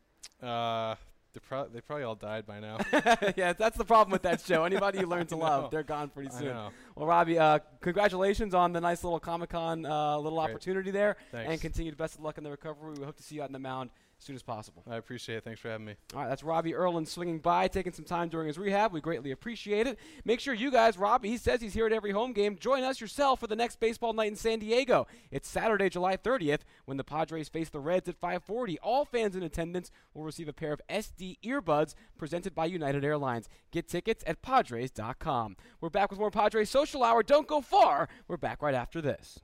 Uh, 0.42 0.94
they, 1.32 1.40
pro- 1.40 1.68
they 1.68 1.80
probably 1.80 2.04
all 2.04 2.14
died 2.14 2.46
by 2.46 2.60
now. 2.60 2.78
yeah, 3.36 3.52
that's 3.52 3.76
the 3.76 3.84
problem 3.84 4.10
with 4.12 4.22
that 4.22 4.40
show. 4.40 4.64
Anybody 4.64 4.98
you 4.98 5.06
learn 5.06 5.26
to 5.28 5.36
love, 5.36 5.70
they're 5.70 5.82
gone 5.82 6.08
pretty 6.08 6.30
soon. 6.30 6.56
Well, 6.96 7.06
Robbie, 7.06 7.38
uh, 7.38 7.60
congratulations 7.80 8.54
on 8.54 8.72
the 8.72 8.80
nice 8.80 9.04
little 9.04 9.20
Comic 9.20 9.50
Con 9.50 9.86
uh, 9.86 10.18
little 10.18 10.40
Great. 10.40 10.50
opportunity 10.52 10.90
there, 10.90 11.16
Thanks. 11.30 11.50
and 11.52 11.60
continued 11.60 11.96
best 11.96 12.16
of 12.16 12.22
luck 12.22 12.38
in 12.38 12.44
the 12.44 12.50
recovery. 12.50 12.94
We 12.98 13.04
hope 13.04 13.16
to 13.16 13.22
see 13.22 13.36
you 13.36 13.42
out 13.42 13.48
in 13.48 13.52
the 13.52 13.58
mound 13.58 13.90
as 14.20 14.26
soon 14.26 14.36
as 14.36 14.42
possible. 14.42 14.82
I 14.88 14.96
appreciate 14.96 15.36
it. 15.36 15.44
Thanks 15.44 15.60
for 15.60 15.70
having 15.70 15.86
me. 15.86 15.94
All 16.14 16.20
right, 16.20 16.28
that's 16.28 16.42
Robbie 16.42 16.74
Erlin 16.74 17.06
swinging 17.06 17.38
by, 17.38 17.68
taking 17.68 17.92
some 17.92 18.04
time 18.04 18.28
during 18.28 18.48
his 18.48 18.58
rehab. 18.58 18.92
We 18.92 19.00
greatly 19.00 19.30
appreciate 19.30 19.86
it. 19.86 19.98
Make 20.26 20.40
sure 20.40 20.52
you 20.52 20.70
guys, 20.70 20.98
Robbie, 20.98 21.30
he 21.30 21.38
says 21.38 21.62
he's 21.62 21.72
here 21.72 21.86
at 21.86 21.92
every 21.92 22.10
home 22.10 22.34
game. 22.34 22.56
Join 22.56 22.82
us 22.82 23.00
yourself 23.00 23.40
for 23.40 23.46
the 23.46 23.56
next 23.56 23.80
baseball 23.80 24.12
night 24.12 24.28
in 24.28 24.36
San 24.36 24.58
Diego. 24.58 25.06
It's 25.30 25.48
Saturday, 25.48 25.88
July 25.88 26.18
30th, 26.18 26.60
when 26.84 26.98
the 26.98 27.04
Padres 27.04 27.48
face 27.48 27.70
the 27.70 27.80
Reds 27.80 28.08
at 28.08 28.20
5:40. 28.20 28.76
All 28.82 29.06
fans 29.06 29.34
in 29.34 29.42
attendance 29.42 29.90
will 30.12 30.24
receive 30.24 30.48
a 30.48 30.52
pair 30.52 30.72
of 30.72 30.82
SD 30.90 31.38
earbuds 31.42 31.94
presented 32.18 32.54
by 32.54 32.66
United 32.66 33.04
Airlines. 33.04 33.48
Get 33.70 33.88
tickets 33.88 34.22
at 34.26 34.42
Padres.com. 34.42 35.56
We're 35.80 35.88
back 35.88 36.10
with 36.10 36.20
more 36.20 36.30
Padres 36.30 36.68
Social 36.68 37.02
Hour. 37.02 37.22
Don't 37.22 37.46
go 37.46 37.62
far. 37.62 38.08
We're 38.28 38.36
back 38.36 38.60
right 38.60 38.74
after 38.74 39.00
this. 39.00 39.40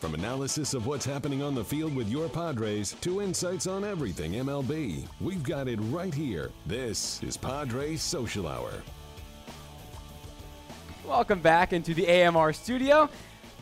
From 0.00 0.14
analysis 0.14 0.74
of 0.74 0.86
what's 0.86 1.04
happening 1.04 1.42
on 1.42 1.54
the 1.54 1.64
field 1.64 1.94
with 1.94 2.08
your 2.08 2.28
Padres 2.28 2.94
to 3.00 3.22
insights 3.22 3.66
on 3.66 3.84
everything 3.84 4.32
MLB, 4.32 5.06
we've 5.20 5.42
got 5.42 5.66
it 5.66 5.78
right 5.84 6.12
here. 6.12 6.50
This 6.66 7.22
is 7.22 7.36
Padres 7.36 8.02
Social 8.02 8.46
Hour. 8.46 8.70
Welcome 11.06 11.40
back 11.40 11.72
into 11.72 11.94
the 11.94 12.06
AMR 12.06 12.52
studio. 12.52 13.08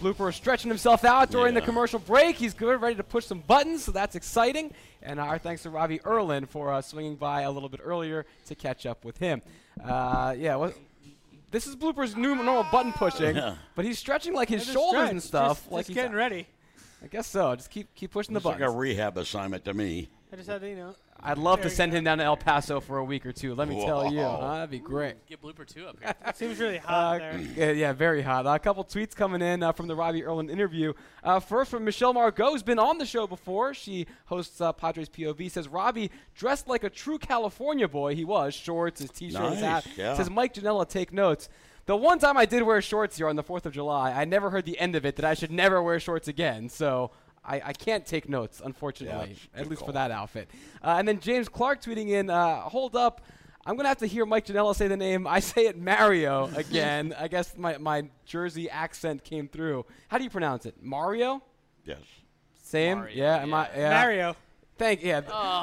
Blooper 0.01 0.35
stretching 0.35 0.68
himself 0.68 1.05
out 1.05 1.31
during 1.31 1.55
the 1.55 1.61
commercial 1.61 2.01
break. 2.01 2.35
He's 2.37 2.55
good, 2.55 2.81
ready 2.81 2.97
to 2.97 3.05
push 3.05 3.27
some 3.27 3.40
buttons, 3.40 3.85
so 3.85 3.92
that's 3.92 4.16
exciting. 4.16 4.73
And 5.01 5.21
our 5.21 5.38
thanks 5.38 5.62
to 5.62 5.71
Robbie 5.71 6.01
Erlin 6.05 6.47
for 6.47 6.73
uh, 6.73 6.83
swinging 6.83 7.14
by 7.14 7.42
a 7.42 7.51
little 7.51 7.68
bit 7.68 7.81
earlier 7.85 8.27
to 8.47 8.55
catch 8.57 8.85
up 8.85 9.05
with 9.05 9.18
him. 9.18 9.42
Uh, 9.83 10.35
yeah, 10.37 10.57
what, 10.57 10.77
this 11.53 11.67
is 11.69 11.77
Blooper's 11.77 12.17
new 12.17 12.35
normal 12.35 12.65
button 12.73 12.93
pushing, 12.93 13.37
Yeah. 13.37 13.55
but 13.77 13.85
he's 13.85 13.99
stretching 13.99 14.35
like 14.35 14.49
his 14.49 14.65
shoulders 14.65 14.99
stretch, 14.99 15.11
and 15.12 15.23
stuff. 15.23 15.59
Just, 15.61 15.73
like 15.73 15.81
just 15.87 15.88
he's- 15.91 16.03
getting 16.05 16.17
ready. 16.17 16.49
I 17.05 17.07
guess 17.09 17.27
so. 17.27 17.55
Just 17.57 17.71
keep 17.71 17.95
keep 17.95 18.11
pushing 18.12 18.33
the 18.35 18.38
It's 18.38 18.45
like 18.47 18.59
buttons. 18.59 18.75
a 18.75 18.79
rehab 18.79 19.17
assignment 19.19 19.65
to 19.67 19.75
me. 19.75 20.09
I 20.33 20.37
just 20.37 20.49
had 20.49 20.62
to, 20.62 20.68
you 20.68 20.77
know. 20.77 20.95
I'd 21.23 21.37
love 21.37 21.59
to 21.59 21.64
There 21.64 21.71
you 21.71 21.77
send 21.77 21.92
go. 21.92 21.99
him 21.99 22.05
down 22.05 22.18
to 22.18 22.25
El 22.25 22.38
Paso 22.38 22.81
for 22.81 22.97
a 22.97 23.05
week 23.05 23.27
or 23.27 23.33
two. 23.33 23.55
Let 23.55 23.68
me 23.68 23.85
tell 23.85 24.11
you, 24.11 24.23
huh? 24.23 24.55
that'd 24.55 24.71
be 24.71 24.79
great. 24.79 25.25
Get 25.29 25.42
blooper 25.42 25.66
two 25.66 25.87
up 25.87 25.99
here. 26.03 26.14
Seems 26.35 26.59
really 26.59 26.79
Uh, 26.79 26.83
hot 26.83 27.18
there. 27.18 27.40
yeah, 27.55 27.71
yeah, 27.73 27.92
very 27.92 28.23
hot. 28.23 28.47
a 28.47 28.59
couple 28.59 28.83
tweets 28.83 29.14
coming 29.14 29.42
in 29.42 29.62
uh, 29.62 29.73
from 29.73 29.88
the 29.88 29.95
Robbie 29.95 30.25
Erlin 30.25 30.49
interview. 30.49 30.95
Uh, 31.23 31.38
first 31.38 31.71
from 31.71 31.85
Michelle 31.85 32.14
Margot, 32.14 32.51
who's 32.51 32.62
been 32.62 32.79
on 32.79 32.97
the 32.99 33.05
show 33.07 33.27
before. 33.27 33.75
She 33.75 34.07
hosts 34.25 34.61
uh, 34.61 34.73
Padres 34.73 35.11
POV. 35.11 35.51
Says 35.51 35.68
Robbie 35.68 36.11
dressed 36.35 36.66
like 36.66 36.83
a 36.83 36.90
true 36.90 37.18
California 37.18 37.87
boy. 37.87 38.14
He 38.14 38.25
was 38.25 38.55
shorts, 38.55 39.01
his 39.03 39.11
t-shirt, 39.11 39.51
his 39.53 39.61
hat. 39.61 39.85
Nice, 39.87 39.99
yeah. 39.99 40.14
Says 40.16 40.31
Mike 40.31 40.55
Janella, 40.55 40.88
take 40.88 41.12
notes. 41.12 41.51
The 41.85 41.95
one 41.97 42.18
time 42.18 42.37
I 42.38 42.47
did 42.47 42.62
wear 42.62 42.81
shorts 42.81 43.16
here 43.18 43.29
on 43.29 43.37
the 43.37 43.42
Fourth 43.42 43.66
of 43.66 43.73
July, 43.75 44.12
I 44.12 44.25
never 44.25 44.49
heard 44.51 44.64
the 44.64 44.79
end 44.79 44.97
of 44.97 45.05
it 45.05 45.16
that 45.16 45.25
I 45.27 45.35
should 45.35 45.51
never 45.53 45.83
wear 45.83 46.01
shorts 46.01 46.27
again. 46.27 46.68
So. 46.71 47.11
I, 47.44 47.61
I 47.66 47.72
can't 47.72 48.07
take 48.07 48.28
notes, 48.28 48.62
unfortunately, 48.64 49.33
it's 49.33 49.48
at 49.55 49.62
good 49.64 49.70
least 49.70 49.85
for 49.85 49.92
that 49.92 50.11
outfit. 50.11 50.48
Uh, 50.83 50.96
and 50.98 51.09
then 51.09 51.18
James 51.18 51.48
Clark 51.48 51.83
tweeting 51.83 52.11
in, 52.11 52.31
uh, 52.31 52.61
hold 52.61 52.94
up, 52.94 53.20
I'm 53.64 53.74
going 53.74 53.85
to 53.85 53.88
have 53.88 53.98
to 53.98 54.07
hear 54.07 54.26
Mike 54.26 54.46
Janella 54.46 54.74
say 54.74 54.88
the 54.88 54.96
name. 54.96 55.26
I 55.26 55.40
say 55.40 55.66
it 55.66 55.78
Mario 55.78 56.50
again. 56.57 57.14
I 57.18 57.28
guess 57.28 57.57
my, 57.57 57.78
my 57.78 58.09
Jersey 58.26 58.68
accent 58.70 59.24
came 59.24 59.48
through. 59.48 59.87
How 60.09 60.18
do 60.18 60.24
you 60.24 60.31
pronounce 60.31 60.66
it? 60.66 60.76
Mario? 60.81 61.42
Yes. 61.85 61.98
Same? 62.62 62.98
Mario, 62.98 63.16
yeah, 63.16 63.42
am 63.42 63.55
I, 63.55 63.68
yeah. 63.70 63.78
yeah. 63.78 63.90
Mario. 63.90 64.37
Thank 64.83 65.05
yeah. 65.05 65.21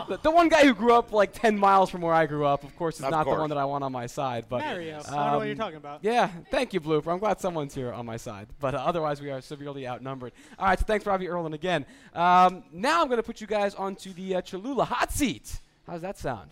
The, 0.08 0.18
the 0.18 0.32
one 0.32 0.48
guy 0.48 0.64
who 0.64 0.74
grew 0.74 0.94
up 0.94 1.12
like 1.12 1.34
10 1.34 1.58
miles 1.58 1.90
from 1.90 2.00
where 2.02 2.14
I 2.14 2.26
grew 2.26 2.46
up, 2.46 2.64
of 2.64 2.74
course, 2.78 3.00
is 3.00 3.04
Of 3.04 3.12
not 3.12 3.26
the 3.26 3.32
one 3.32 3.50
that 3.50 3.58
I 3.58 3.66
want 3.66 3.84
on 3.84 3.92
my 3.92 4.08
side. 4.08 4.46
But 4.48 4.62
Mario. 4.62 5.00
I 5.00 5.02
don't 5.02 5.12
know 5.12 5.38
what 5.38 5.44
you're 5.44 5.52
um, 5.52 5.58
talking 5.58 5.78
about. 5.78 6.00
yeah, 6.04 6.30
thank 6.50 6.74
you, 6.74 6.80
Blooper. 6.80 7.12
I'm 7.12 7.20
glad 7.20 7.42
someone's 7.42 7.76
here 7.76 7.92
on 7.92 8.06
my 8.06 8.16
side. 8.16 8.48
But 8.62 8.76
uh, 8.76 8.78
otherwise, 8.78 9.20
we 9.22 9.30
are 9.30 9.42
severely 9.42 9.86
outnumbered. 9.86 10.32
All 10.58 10.68
right, 10.68 10.80
so 10.80 10.86
thanks, 10.86 11.06
Robbie 11.06 11.28
Erlin, 11.28 11.54
again. 11.54 11.86
Um, 12.14 12.64
now 12.72 13.02
I'm 13.02 13.08
going 13.08 13.18
to 13.18 13.24
put 13.24 13.42
you 13.42 13.48
guys 13.48 13.76
onto 13.76 14.14
the 14.14 14.36
uh, 14.36 14.42
Cholula 14.42 14.86
hot 14.86 15.12
seat. 15.12 15.60
How 15.86 15.94
does 15.94 16.02
that 16.02 16.18
sound? 16.18 16.50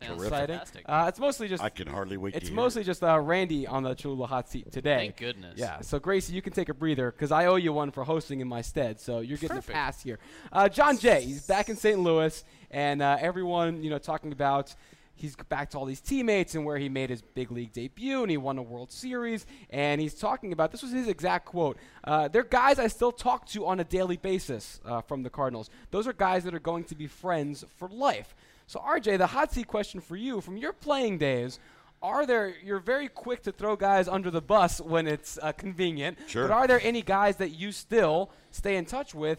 Sounds 0.00 0.22
Exciting. 0.22 0.60
Uh, 0.86 1.06
it's 1.08 1.18
mostly 1.18 1.48
just 1.48 1.62
I 1.62 1.70
can 1.70 1.88
hardly 1.88 2.16
wait 2.16 2.34
it's 2.34 2.44
to 2.44 2.50
hear 2.50 2.56
mostly 2.56 2.84
just 2.84 3.02
uh, 3.02 3.18
Randy 3.18 3.66
on 3.66 3.82
the 3.82 3.94
Cholula 3.94 4.26
hot 4.26 4.48
seat 4.48 4.70
today. 4.70 4.96
Thank 4.96 5.16
goodness. 5.16 5.54
Yeah, 5.56 5.80
so 5.80 5.98
Gracie, 5.98 6.32
you 6.32 6.42
can 6.42 6.52
take 6.52 6.68
a 6.68 6.74
breather 6.74 7.10
because 7.10 7.32
I 7.32 7.46
owe 7.46 7.56
you 7.56 7.72
one 7.72 7.90
for 7.90 8.04
hosting 8.04 8.40
in 8.40 8.48
my 8.48 8.62
stead. 8.62 9.00
So 9.00 9.18
you're 9.20 9.38
getting 9.38 9.56
Perfect. 9.56 9.70
a 9.70 9.72
pass 9.72 10.02
here. 10.02 10.18
Uh, 10.52 10.68
Jon 10.68 10.98
Jay, 10.98 11.22
he's 11.22 11.46
back 11.46 11.68
in 11.68 11.76
St. 11.76 11.98
Louis, 11.98 12.44
and 12.70 13.02
uh, 13.02 13.18
everyone, 13.20 13.82
you 13.82 13.90
know, 13.90 13.98
talking 13.98 14.30
about 14.30 14.74
he's 15.20 15.36
back 15.48 15.70
to 15.70 15.78
all 15.78 15.84
these 15.84 16.00
teammates 16.00 16.54
and 16.54 16.64
where 16.64 16.78
he 16.78 16.88
made 16.88 17.10
his 17.10 17.22
big 17.22 17.50
league 17.50 17.72
debut 17.72 18.22
and 18.22 18.30
he 18.30 18.36
won 18.36 18.56
a 18.58 18.62
World 18.62 18.90
Series. 18.90 19.46
And 19.70 20.00
he's 20.00 20.14
talking 20.14 20.52
about 20.52 20.70
this 20.70 20.82
was 20.82 20.92
his 20.92 21.08
exact 21.08 21.46
quote. 21.46 21.76
Uh, 22.04 22.28
they're 22.28 22.44
guys 22.44 22.78
I 22.78 22.86
still 22.86 23.12
talk 23.12 23.46
to 23.48 23.66
on 23.66 23.80
a 23.80 23.84
daily 23.84 24.16
basis 24.16 24.80
uh, 24.84 25.00
from 25.00 25.22
the 25.22 25.30
Cardinals. 25.30 25.70
Those 25.90 26.06
are 26.06 26.12
guys 26.12 26.44
that 26.44 26.54
are 26.54 26.60
going 26.60 26.84
to 26.84 26.94
be 26.94 27.06
friends 27.06 27.64
for 27.76 27.88
life. 27.88 28.34
So 28.68 28.80
RJ, 28.80 29.16
the 29.16 29.26
hot 29.26 29.50
seat 29.50 29.66
question 29.66 29.98
for 29.98 30.14
you 30.14 30.42
from 30.42 30.58
your 30.58 30.74
playing 30.74 31.16
days. 31.16 31.58
Are 32.02 32.26
there? 32.26 32.54
You're 32.62 32.80
very 32.80 33.08
quick 33.08 33.42
to 33.44 33.50
throw 33.50 33.76
guys 33.76 34.08
under 34.08 34.30
the 34.30 34.42
bus 34.42 34.78
when 34.78 35.06
it's 35.06 35.38
uh, 35.42 35.52
convenient. 35.52 36.18
Sure. 36.26 36.46
But 36.46 36.54
are 36.54 36.66
there 36.66 36.80
any 36.82 37.00
guys 37.00 37.36
that 37.36 37.48
you 37.48 37.72
still 37.72 38.30
stay 38.50 38.76
in 38.76 38.84
touch 38.84 39.14
with 39.14 39.38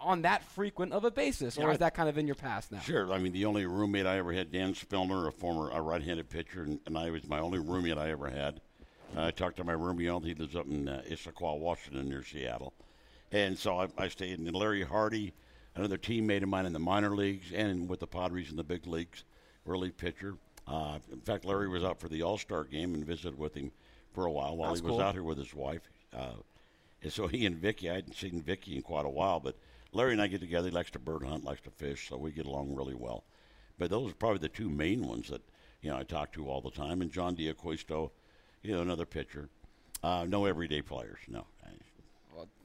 on 0.00 0.22
that 0.22 0.42
frequent 0.42 0.94
of 0.94 1.04
a 1.04 1.10
basis, 1.10 1.58
or 1.58 1.70
is 1.70 1.78
that 1.78 1.94
kind 1.94 2.08
of 2.08 2.16
in 2.16 2.26
your 2.26 2.34
past 2.34 2.72
now? 2.72 2.80
Sure. 2.80 3.12
I 3.12 3.18
mean, 3.18 3.32
the 3.32 3.44
only 3.44 3.66
roommate 3.66 4.06
I 4.06 4.16
ever 4.16 4.32
had, 4.32 4.50
Dan 4.50 4.72
Spillner, 4.72 5.28
a 5.28 5.30
former 5.30 5.70
a 5.70 5.82
right-handed 5.82 6.30
pitcher, 6.30 6.62
and, 6.62 6.80
and 6.86 6.96
I 6.96 7.10
was 7.10 7.28
my 7.28 7.38
only 7.38 7.58
roommate 7.58 7.98
I 7.98 8.10
ever 8.10 8.30
had. 8.30 8.62
Uh, 9.14 9.26
I 9.26 9.30
talked 9.30 9.58
to 9.58 9.64
my 9.64 9.74
roommate. 9.74 10.24
He 10.24 10.34
lives 10.34 10.56
up 10.56 10.66
in 10.66 10.88
uh, 10.88 11.02
Issaquah, 11.06 11.58
Washington, 11.58 12.08
near 12.08 12.24
Seattle, 12.24 12.72
and 13.30 13.58
so 13.58 13.78
I, 13.78 13.88
I 13.98 14.08
stayed. 14.08 14.38
in 14.38 14.50
Larry 14.54 14.84
Hardy, 14.84 15.34
another 15.80 15.96
teammate 15.96 16.42
of 16.42 16.48
mine 16.48 16.66
in 16.66 16.74
the 16.74 16.78
minor 16.78 17.16
leagues 17.16 17.52
and 17.54 17.88
with 17.88 18.00
the 18.00 18.06
Padres 18.06 18.50
in 18.50 18.56
the 18.56 18.62
big 18.62 18.86
leagues, 18.86 19.24
early 19.66 19.90
pitcher. 19.90 20.34
Uh, 20.68 20.98
in 21.10 21.20
fact, 21.20 21.44
Larry 21.44 21.68
was 21.68 21.82
out 21.82 21.98
for 21.98 22.08
the 22.08 22.22
All 22.22 22.36
Star 22.36 22.64
game 22.64 22.94
and 22.94 23.04
visited 23.04 23.38
with 23.38 23.54
him 23.54 23.72
for 24.12 24.26
a 24.26 24.30
while 24.30 24.56
while 24.56 24.70
That's 24.70 24.80
he 24.80 24.86
was 24.86 24.92
cool. 24.92 25.00
out 25.00 25.14
here 25.14 25.22
with 25.22 25.38
his 25.38 25.54
wife. 25.54 25.88
Uh, 26.14 26.34
and 27.02 27.10
so 27.10 27.26
he 27.26 27.46
and 27.46 27.56
Vicky, 27.56 27.90
I 27.90 27.94
hadn't 27.94 28.14
seen 28.14 28.42
Vicky 28.42 28.76
in 28.76 28.82
quite 28.82 29.06
a 29.06 29.10
while, 29.10 29.40
but 29.40 29.56
Larry 29.92 30.12
and 30.12 30.20
I 30.20 30.26
get 30.26 30.40
together. 30.40 30.68
He 30.68 30.74
likes 30.74 30.90
to 30.90 30.98
bird 30.98 31.24
hunt, 31.24 31.44
likes 31.44 31.62
to 31.62 31.70
fish, 31.70 32.08
so 32.08 32.18
we 32.18 32.30
get 32.30 32.44
along 32.46 32.74
really 32.74 32.94
well. 32.94 33.24
But 33.78 33.88
those 33.88 34.10
are 34.10 34.14
probably 34.14 34.40
the 34.40 34.48
two 34.50 34.68
main 34.68 35.06
ones 35.06 35.28
that 35.28 35.40
you 35.80 35.90
know 35.90 35.96
I 35.96 36.02
talk 36.02 36.32
to 36.34 36.46
all 36.48 36.60
the 36.60 36.70
time. 36.70 37.00
And 37.00 37.10
John 37.10 37.34
D'Acquisto, 37.34 38.10
you 38.62 38.72
know, 38.72 38.82
another 38.82 39.06
pitcher. 39.06 39.48
Uh, 40.02 40.26
no 40.28 40.44
everyday 40.44 40.82
players, 40.82 41.18
no. 41.26 41.46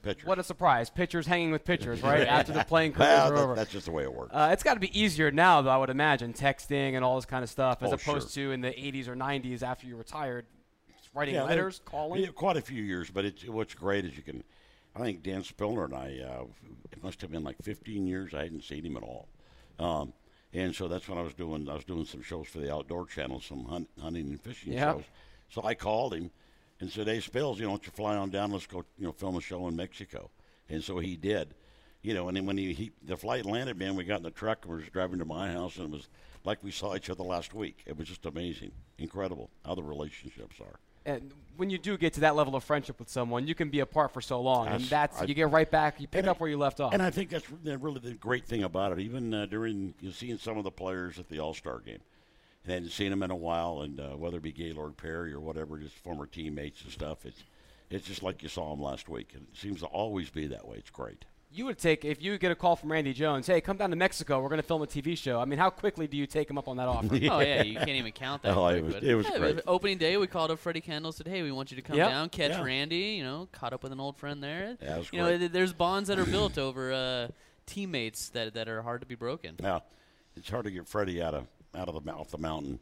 Pitchers. 0.02 0.24
What 0.26 0.38
a 0.38 0.44
surprise! 0.44 0.88
Pitchers 0.88 1.26
hanging 1.26 1.50
with 1.50 1.64
pitchers, 1.64 2.00
right 2.02 2.26
after 2.28 2.52
the 2.52 2.62
playing 2.64 2.92
careers 2.92 3.08
Well, 3.10 3.32
are 3.32 3.36
over. 3.36 3.54
that's 3.56 3.72
just 3.72 3.86
the 3.86 3.92
way 3.92 4.04
it 4.04 4.14
works. 4.14 4.32
Uh, 4.32 4.50
it's 4.52 4.62
got 4.62 4.74
to 4.74 4.80
be 4.80 4.96
easier 4.98 5.30
now, 5.32 5.62
though. 5.62 5.70
I 5.70 5.76
would 5.76 5.90
imagine 5.90 6.32
texting 6.32 6.94
and 6.94 7.04
all 7.04 7.16
this 7.16 7.24
kind 7.26 7.42
of 7.42 7.50
stuff, 7.50 7.82
as 7.82 7.90
Oh, 7.90 7.94
opposed 7.94 8.32
to 8.34 8.52
in 8.52 8.60
the 8.60 8.68
'80s 8.70 9.08
or 9.08 9.16
'90s 9.16 9.62
after 9.62 9.86
you 9.86 9.96
retired, 9.96 10.46
writing 11.12 11.34
Yeah, 11.34 11.42
letters, 11.42 11.80
calling. 11.84 12.22
Yeah, 12.22 12.28
quite 12.28 12.56
a 12.56 12.60
few 12.60 12.82
years, 12.82 13.10
but 13.10 13.24
it's 13.24 13.44
what's 13.48 13.74
great 13.74 14.04
is 14.04 14.16
you 14.16 14.22
can. 14.22 14.44
I 14.94 15.00
think 15.00 15.22
Dan 15.24 15.42
Spillner 15.42 15.84
and 15.86 15.94
I, 15.94 16.20
uh, 16.24 16.44
it 16.92 17.02
must 17.02 17.20
have 17.20 17.30
been 17.32 17.42
like 17.44 17.56
15 17.62 18.06
years. 18.06 18.32
I 18.32 18.44
hadn't 18.44 18.62
seen 18.64 18.84
him 18.86 18.96
at 18.96 19.02
all, 19.02 19.28
um, 19.80 20.12
and 20.54 20.74
so 20.74 20.86
that's 20.88 21.08
when 21.08 21.18
I 21.18 21.22
was 21.22 21.34
doing. 21.34 21.68
I 21.68 21.74
was 21.74 21.84
doing 21.84 22.04
some 22.04 22.22
shows 22.22 22.46
for 22.46 22.58
the 22.60 22.72
Outdoor 22.72 23.06
Channel, 23.06 23.40
some 23.40 23.64
hunt, 23.64 23.88
hunting 24.00 24.28
and 24.28 24.40
fishing 24.40 24.72
shows. 24.78 25.02
So 25.48 25.62
I 25.64 25.74
called 25.74 26.14
him 26.14 26.30
and 26.80 26.90
said, 26.90 27.06
"Hey, 27.06 27.20
Spills, 27.20 27.58
you 27.58 27.64
know, 27.64 27.70
don't 27.72 27.86
you 27.86 27.92
fly 27.92 28.16
on 28.16 28.30
down? 28.30 28.52
Let's 28.52 28.66
go, 28.66 28.84
you 28.98 29.06
know, 29.06 29.12
film 29.12 29.36
a 29.36 29.40
show 29.40 29.66
in 29.68 29.76
Mexico." 29.76 30.30
And 30.68 30.82
so 30.82 30.98
he 30.98 31.16
did. 31.16 31.54
You 32.02 32.14
know, 32.14 32.28
and 32.28 32.36
then 32.36 32.46
when 32.46 32.56
he, 32.56 32.72
he 32.72 32.92
the 33.02 33.16
flight 33.16 33.44
landed, 33.46 33.78
man, 33.78 33.96
we 33.96 34.04
got 34.04 34.18
in 34.18 34.22
the 34.22 34.30
truck 34.30 34.64
and 34.64 34.74
we 34.74 34.80
was 34.82 34.90
driving 34.90 35.18
to 35.18 35.24
my 35.24 35.50
house, 35.52 35.76
and 35.76 35.86
it 35.86 35.90
was 35.90 36.08
like 36.44 36.62
we 36.62 36.70
saw 36.70 36.94
each 36.94 37.10
other 37.10 37.24
last 37.24 37.52
week. 37.54 37.82
It 37.86 37.96
was 37.96 38.06
just 38.06 38.26
amazing, 38.26 38.70
incredible 38.98 39.50
how 39.64 39.74
the 39.74 39.82
relationships 39.82 40.56
are. 40.60 40.78
and 41.04 41.32
when 41.56 41.70
you 41.70 41.78
do 41.78 41.96
get 41.96 42.12
to 42.12 42.20
that 42.20 42.34
level 42.36 42.54
of 42.56 42.62
friendship 42.64 42.98
with 42.98 43.08
someone, 43.08 43.46
you 43.46 43.54
can 43.54 43.70
be 43.70 43.78
apart 43.80 44.12
for 44.12 44.20
so 44.20 44.40
long, 44.40 44.66
and 44.66 44.74
That's- 44.84 44.90
that's 44.90 45.22
I- 45.22 45.24
you 45.24 45.34
get 45.34 45.50
right 45.50 45.70
back. 45.70 46.00
You 46.00 46.06
pick 46.08 46.26
up 46.26 46.36
I- 46.36 46.40
where 46.40 46.50
you 46.50 46.58
left 46.58 46.80
off. 46.80 46.92
And 46.92 47.00
I 47.02 47.10
think 47.10 47.30
that's 47.30 47.48
really 47.64 48.00
the 48.00 48.12
great 48.14 48.44
thing 48.44 48.62
about 48.64 48.92
it. 48.92 48.98
Even 48.98 49.32
uh, 49.32 49.46
during 49.46 49.94
you're 50.00 50.12
seeing 50.12 50.36
some 50.38 50.58
of 50.58 50.64
the 50.64 50.70
players 50.70 51.18
at 51.18 51.28
the 51.28 51.38
All 51.38 51.54
Star 51.54 51.78
game, 51.78 52.00
and 52.66 52.74
hadn't 52.74 52.90
seen 52.90 53.12
him 53.12 53.22
in 53.22 53.30
a 53.30 53.36
while, 53.36 53.80
and 53.82 53.98
uh, 54.00 54.10
whether 54.10 54.36
it 54.38 54.42
be 54.42 54.52
Gaylord 54.52 54.96
Perry 54.96 55.32
or 55.32 55.40
whatever, 55.40 55.78
just 55.78 55.94
former 55.96 56.26
teammates 56.26 56.82
and 56.82 56.92
stuff. 56.92 57.24
It's 57.24 57.42
it's 57.88 58.06
just 58.06 58.22
like 58.22 58.42
you 58.42 58.48
saw 58.48 58.72
him 58.72 58.82
last 58.82 59.08
week, 59.08 59.30
and 59.34 59.46
it 59.52 59.56
seems 59.56 59.80
to 59.80 59.86
always 59.86 60.28
be 60.30 60.46
that 60.48 60.66
way. 60.66 60.76
It's 60.78 60.90
great. 60.90 61.24
you 61.52 61.64
would 61.66 61.78
take 61.78 62.04
if 62.04 62.20
you 62.20 62.36
get 62.38 62.50
a 62.50 62.56
call 62.56 62.74
from 62.74 62.90
Randy 62.90 63.12
Jones, 63.12 63.46
hey, 63.46 63.60
come 63.60 63.76
down 63.76 63.90
to 63.90 63.96
Mexico. 63.96 64.40
We're 64.42 64.48
going 64.48 64.60
to 64.60 64.66
film 64.66 64.82
a 64.82 64.86
TV 64.86 65.16
show. 65.16 65.40
I 65.40 65.44
mean, 65.44 65.58
how 65.60 65.70
quickly 65.70 66.08
do 66.08 66.16
you 66.16 66.26
take 66.26 66.50
him 66.50 66.58
up 66.58 66.66
on 66.66 66.76
that 66.78 66.88
offer? 66.88 67.14
Oh 67.30 67.38
yeah, 67.38 67.62
you 67.62 67.76
can't 67.76 67.88
even 67.90 68.10
count 68.12 68.42
that. 68.42 68.54
Oh, 68.56 68.64
quick, 68.68 68.76
it 68.78 68.82
was- 68.84 68.94
it 69.04 69.14
was 69.14 69.26
yeah, 69.28 69.38
great. 69.38 69.54
but 69.56 69.64
Opening 69.68 69.98
day, 69.98 70.16
we 70.16 70.26
called 70.26 70.50
up 70.50 70.58
Freddie 70.58 70.80
Kendall. 70.80 71.12
Said, 71.12 71.28
"Hey, 71.28 71.42
we 71.42 71.52
want 71.52 71.70
you 71.70 71.76
to 71.76 71.82
come 71.82 71.96
Yep. 71.96 72.08
down, 72.10 72.28
catch 72.30 72.50
Yeah. 72.50 72.64
Randy. 72.64 72.96
You 73.18 73.22
know, 73.22 73.48
caught 73.52 73.72
up 73.72 73.84
with 73.84 73.92
an 73.92 74.00
old 74.00 74.16
friend 74.16 74.42
there. 74.42 74.76
Yeah, 74.82 74.96
it 74.96 74.98
was 74.98 75.12
you 75.12 75.20
know, 75.20 75.28
great. 75.28 75.38
th- 75.38 75.52
there's 75.52 75.72
bonds 75.72 76.08
that 76.08 76.18
are 76.18 76.26
built 76.26 76.58
over 76.66 76.92
uh, 76.92 77.28
teammates 77.66 78.28
that 78.30 78.54
that 78.54 78.68
are 78.68 78.82
hard 78.82 79.00
to 79.02 79.06
be 79.06 79.14
broken. 79.14 79.54
Now, 79.60 79.84
it's 80.36 80.50
hard 80.50 80.64
to 80.64 80.70
get 80.72 80.88
Freddie 80.88 81.22
out 81.22 81.34
of 81.34 81.46
out 81.76 81.88
of 81.88 81.94
the 81.94 82.00
mou- 82.00 82.18
off 82.18 82.30
the 82.30 82.38
mountain. 82.38 82.78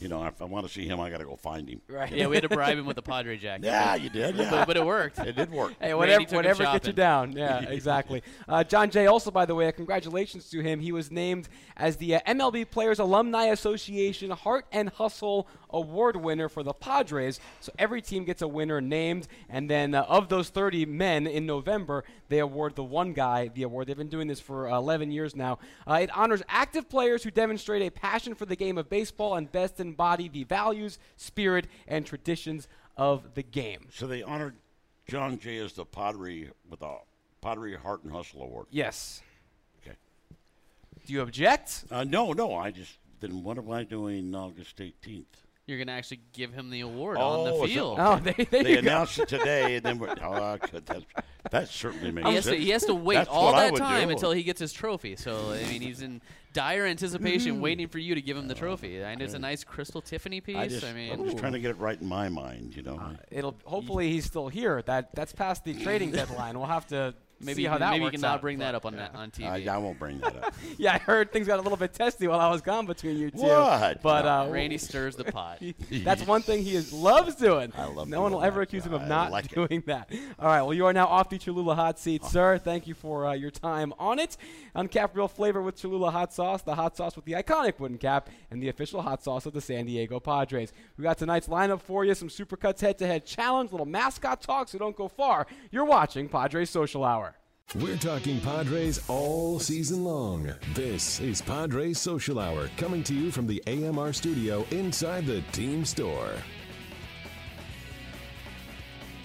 You 0.00 0.08
know, 0.08 0.24
if 0.24 0.40
I 0.40 0.44
want 0.44 0.66
to 0.66 0.72
see 0.72 0.86
him, 0.86 1.00
I 1.00 1.10
got 1.10 1.18
to 1.18 1.24
go 1.24 1.36
find 1.36 1.68
him. 1.68 1.80
Right. 1.88 2.10
Yeah, 2.12 2.28
we 2.28 2.36
had 2.36 2.42
to 2.42 2.48
bribe 2.48 2.78
him 2.78 2.86
with 2.86 2.96
the 2.96 3.02
Padre 3.02 3.36
jacket. 3.36 3.64
Yeah, 3.66 3.96
you 3.96 4.08
did. 4.08 4.36
Yeah. 4.36 4.50
but, 4.50 4.66
but 4.68 4.76
it 4.76 4.84
worked. 4.86 5.18
it 5.18 5.34
did 5.34 5.50
work. 5.50 5.72
Hey, 5.80 5.92
Randy 5.92 5.94
whatever, 5.96 6.20
took 6.20 6.30
him 6.30 6.36
whatever 6.36 6.64
gets 6.64 6.86
you 6.86 6.92
down. 6.92 7.32
Yeah, 7.32 7.60
exactly. 7.68 8.22
Uh, 8.48 8.62
Jon 8.64 8.90
Jay, 8.90 9.06
also, 9.06 9.30
by 9.30 9.44
the 9.46 9.54
way, 9.54 9.70
congratulations 9.72 10.48
to 10.50 10.60
him. 10.60 10.80
He 10.80 10.92
was 10.92 11.10
named 11.10 11.48
as 11.76 11.96
the 11.96 12.14
uh, 12.16 12.20
MLB 12.26 12.70
Players 12.70 12.98
Alumni 12.98 13.46
Association 13.46 14.30
Heart 14.30 14.66
and 14.72 14.88
Hustle 14.90 15.48
Award 15.74 16.16
winner 16.16 16.48
for 16.48 16.62
the 16.62 16.72
Padres. 16.72 17.40
So 17.60 17.72
every 17.78 18.00
team 18.00 18.24
gets 18.24 18.42
a 18.42 18.48
winner 18.48 18.80
named, 18.80 19.28
and 19.48 19.68
then 19.68 19.94
uh, 19.94 20.02
of 20.02 20.28
those 20.28 20.48
30 20.48 20.86
men 20.86 21.26
in 21.26 21.46
November, 21.46 22.04
they 22.28 22.38
award 22.38 22.76
the 22.76 22.84
one 22.84 23.12
guy 23.12 23.48
the 23.48 23.64
award. 23.64 23.86
They've 23.86 23.96
been 23.96 24.08
doing 24.08 24.28
this 24.28 24.40
for 24.40 24.70
uh, 24.70 24.76
11 24.76 25.10
years 25.10 25.34
now. 25.36 25.58
Uh, 25.86 25.94
it 26.02 26.16
honors 26.16 26.42
active 26.48 26.88
players 26.88 27.22
who 27.22 27.30
demonstrate 27.30 27.82
a 27.82 27.90
passion 27.90 28.34
for 28.34 28.46
the 28.46 28.56
game 28.56 28.78
of 28.78 28.88
baseball 28.88 29.34
and 29.34 29.50
best 29.50 29.80
embody 29.80 30.28
the 30.28 30.44
values, 30.44 30.98
spirit, 31.16 31.66
and 31.86 32.06
traditions 32.06 32.68
of 32.96 33.34
the 33.34 33.42
game. 33.42 33.88
So 33.92 34.06
they 34.06 34.22
honored 34.22 34.56
Jon 35.08 35.38
Jay 35.38 35.58
as 35.58 35.72
the 35.74 35.84
Padre 35.84 36.50
with 36.68 36.82
a 36.82 36.96
Padre 37.40 37.76
Heart 37.76 38.04
and 38.04 38.12
Hustle 38.12 38.42
Award. 38.42 38.66
Yes. 38.70 39.22
Okay. 39.82 39.96
Do 41.06 41.12
you 41.12 41.20
object? 41.20 41.84
Uh, 41.90 42.04
no, 42.04 42.32
no. 42.32 42.54
I 42.54 42.70
just 42.70 42.98
then 43.20 43.42
what 43.42 43.58
am 43.58 43.70
I 43.70 43.84
doing 43.84 44.34
August 44.34 44.78
18th? 44.78 45.24
You're 45.66 45.78
gonna 45.78 45.92
actually 45.92 46.20
give 46.34 46.52
him 46.52 46.68
the 46.68 46.80
award 46.82 47.16
Oh, 47.18 47.22
on 47.22 47.44
the 47.46 47.54
is 47.54 47.62
it- 47.70 47.74
field. 47.74 47.98
Oh, 47.98 48.16
there, 48.18 48.34
there 48.50 48.62
They 48.62 48.76
announced 48.76 49.18
it 49.18 49.28
today, 49.28 49.76
and 49.76 49.84
then 49.84 49.98
we're, 49.98 50.14
oh, 50.22 50.32
uh. 50.32 50.56
That, 50.72 51.04
that 51.50 51.68
certainly 51.68 52.10
makes 52.10 52.28
He 52.28 52.34
has, 52.34 52.44
sense. 52.44 52.56
to, 52.56 52.62
he 52.62 52.70
has 52.70 52.84
to 52.84 52.94
wait 52.94 53.14
That's 53.16 53.28
all 53.30 53.52
that 53.52 53.74
time 53.76 54.08
do. 54.08 54.12
until 54.12 54.32
he 54.32 54.42
gets 54.42 54.60
his 54.60 54.72
trophy. 54.74 55.16
So 55.16 55.52
I 55.52 55.62
mean, 55.68 55.80
he's 55.80 56.02
in 56.02 56.20
dire 56.52 56.84
anticipation, 56.84 57.60
waiting 57.60 57.88
for 57.88 57.98
you 57.98 58.14
to 58.14 58.20
give 58.20 58.36
him 58.36 58.46
the 58.48 58.54
trophy. 58.54 59.00
And 59.00 59.22
it's 59.22 59.34
a 59.34 59.38
nice 59.38 59.64
crystal 59.64 60.00
Tiffany 60.02 60.40
piece. 60.40 60.56
I 60.56 60.68
just, 60.68 60.84
I 60.84 60.92
mean, 60.92 61.12
I'm 61.12 61.24
just 61.24 61.38
trying 61.38 61.52
to 61.52 61.60
get 61.60 61.70
it 61.70 61.78
right 61.78 62.00
in 62.00 62.06
my 62.06 62.28
mind, 62.28 62.76
you 62.76 62.82
know. 62.82 63.00
It'll 63.30 63.56
hopefully 63.64 64.10
he's 64.10 64.24
still 64.26 64.48
here. 64.48 64.82
That 64.82 65.14
that's 65.14 65.32
past 65.32 65.64
the 65.64 65.74
trading 65.82 66.10
deadline. 66.12 66.58
We'll 66.58 66.68
have 66.68 66.86
to 66.88 67.14
maybe 67.44 67.56
see 67.56 67.62
you 67.62 67.68
how 67.68 67.74
can, 67.74 67.80
that 67.80 67.90
maybe 67.90 67.98
you 67.98 68.04
works 68.04 68.12
can 68.14 68.20
not 68.22 68.34
out. 68.34 68.40
bring 68.40 68.58
that 68.58 68.74
up 68.74 68.86
on 68.86 68.96
that 68.96 69.14
on 69.14 69.30
TV. 69.30 69.68
I, 69.68 69.74
I 69.74 69.78
won't 69.78 69.98
bring 69.98 70.18
that 70.20 70.36
up. 70.44 70.54
Yeah, 70.78 70.94
I 70.94 70.98
heard 70.98 71.32
things 71.32 71.46
got 71.46 71.58
a 71.58 71.62
little 71.62 71.76
bit 71.78 71.92
testy 71.92 72.26
while 72.26 72.40
I 72.40 72.50
was 72.50 72.60
gone 72.60 72.86
between 72.86 73.16
you 73.18 73.30
two. 73.30 73.38
What? 73.38 74.02
But 74.02 74.26
uh, 74.26 74.48
Randy 74.50 74.78
stirs 74.78 75.14
the 75.16 75.24
pot. 75.24 75.62
That's 75.90 76.26
one 76.26 76.42
thing 76.42 76.62
he 76.62 76.74
is, 76.74 76.92
loves 76.92 77.34
doing. 77.36 77.72
I 77.76 77.84
love 77.86 78.08
no 78.08 78.20
one 78.22 78.32
will 78.32 78.42
ever 78.42 78.62
accuse 78.62 78.84
him 78.84 78.92
of 78.94 79.02
I 79.02 79.08
not 79.08 79.30
like 79.30 79.46
it. 79.46 79.54
doing 79.54 79.82
that. 79.86 80.10
All 80.38 80.46
right. 80.48 80.62
Well, 80.62 80.74
you 80.74 80.86
are 80.86 80.92
now 80.92 81.06
off 81.06 81.28
the 81.28 81.38
Cholula 81.38 81.74
hot 81.74 81.98
seat, 81.98 82.22
Oh. 82.24 82.28
sir. 82.28 82.58
Thank 82.58 82.86
you 82.86 82.94
for 82.94 83.26
uh, 83.26 83.32
your 83.34 83.50
time 83.50 83.92
on 83.98 84.18
it. 84.18 84.36
Uncap 84.74 85.10
real 85.14 85.28
flavor 85.28 85.62
with 85.62 85.76
Cholula 85.80 86.10
hot 86.10 86.32
sauce, 86.32 86.62
the 86.62 86.74
hot 86.74 86.96
sauce 86.96 87.14
with 87.16 87.24
the 87.24 87.32
iconic 87.32 87.78
wooden 87.78 87.98
cap, 87.98 88.28
and 88.50 88.62
the 88.62 88.68
official 88.68 89.02
hot 89.02 89.22
sauce 89.22 89.46
of 89.46 89.52
the 89.52 89.60
San 89.60 89.86
Diego 89.86 90.18
Padres. 90.18 90.72
We 90.96 91.02
got 91.04 91.18
tonight's 91.18 91.46
lineup 91.48 91.80
for 91.80 92.04
you: 92.04 92.14
some 92.14 92.28
Supercuts 92.28 92.80
head-to-head 92.80 93.24
challenge, 93.26 93.70
little 93.70 93.86
mascot 93.86 94.42
talk. 94.42 94.68
So 94.68 94.78
don't 94.78 94.96
go 94.96 95.08
far. 95.08 95.46
You're 95.70 95.84
watching 95.84 96.28
Padres 96.28 96.70
Social 96.70 97.04
Hour. 97.04 97.33
We're 97.72 97.96
talking 97.96 98.40
Padres 98.40 99.00
all 99.08 99.58
season 99.58 100.04
long. 100.04 100.52
This 100.74 101.18
is 101.18 101.42
Padres 101.42 101.98
Social 101.98 102.38
Hour 102.38 102.70
coming 102.76 103.02
to 103.02 103.14
you 103.14 103.32
from 103.32 103.48
the 103.48 103.60
AMR 103.66 104.12
studio 104.12 104.64
inside 104.70 105.26
the 105.26 105.40
team 105.50 105.84
store. 105.84 106.30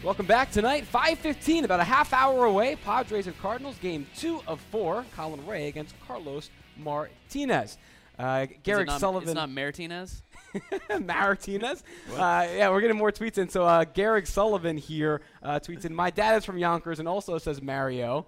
Welcome 0.03 0.25
back 0.25 0.49
tonight, 0.49 0.87
5:15, 0.87 1.63
about 1.63 1.79
a 1.79 1.83
half 1.83 2.11
hour 2.11 2.45
away. 2.45 2.75
Padres 2.77 3.27
and 3.27 3.37
Cardinals, 3.37 3.77
game 3.77 4.07
two 4.17 4.41
of 4.47 4.59
four. 4.71 5.05
Colin 5.15 5.45
Rea 5.45 5.67
against 5.67 5.93
Carlos 6.07 6.49
Martinez. 6.75 7.77
Uh, 8.19 8.47
Is 8.49 8.57
Garrick 8.63 8.87
not, 8.87 8.99
Sullivan, 8.99 9.29
It's 9.29 9.35
not 9.35 9.49
Martinez. 9.49 10.21
Martinez. 11.01 11.83
Uh, 12.11 12.47
yeah, 12.53 12.69
we're 12.69 12.81
getting 12.81 12.97
more 12.97 13.11
tweets 13.11 13.37
in. 13.37 13.47
So 13.49 13.63
uh, 13.63 13.85
Garrick 13.85 14.27
Sullivan 14.27 14.77
here 14.77 15.21
uh, 15.41 15.59
tweets 15.59 15.85
in. 15.85 15.95
My 15.95 16.09
dad 16.09 16.35
is 16.35 16.45
from 16.45 16.57
Yonkers 16.57 16.99
and 16.99 17.07
also 17.07 17.37
says 17.37 17.61
Mario, 17.61 18.25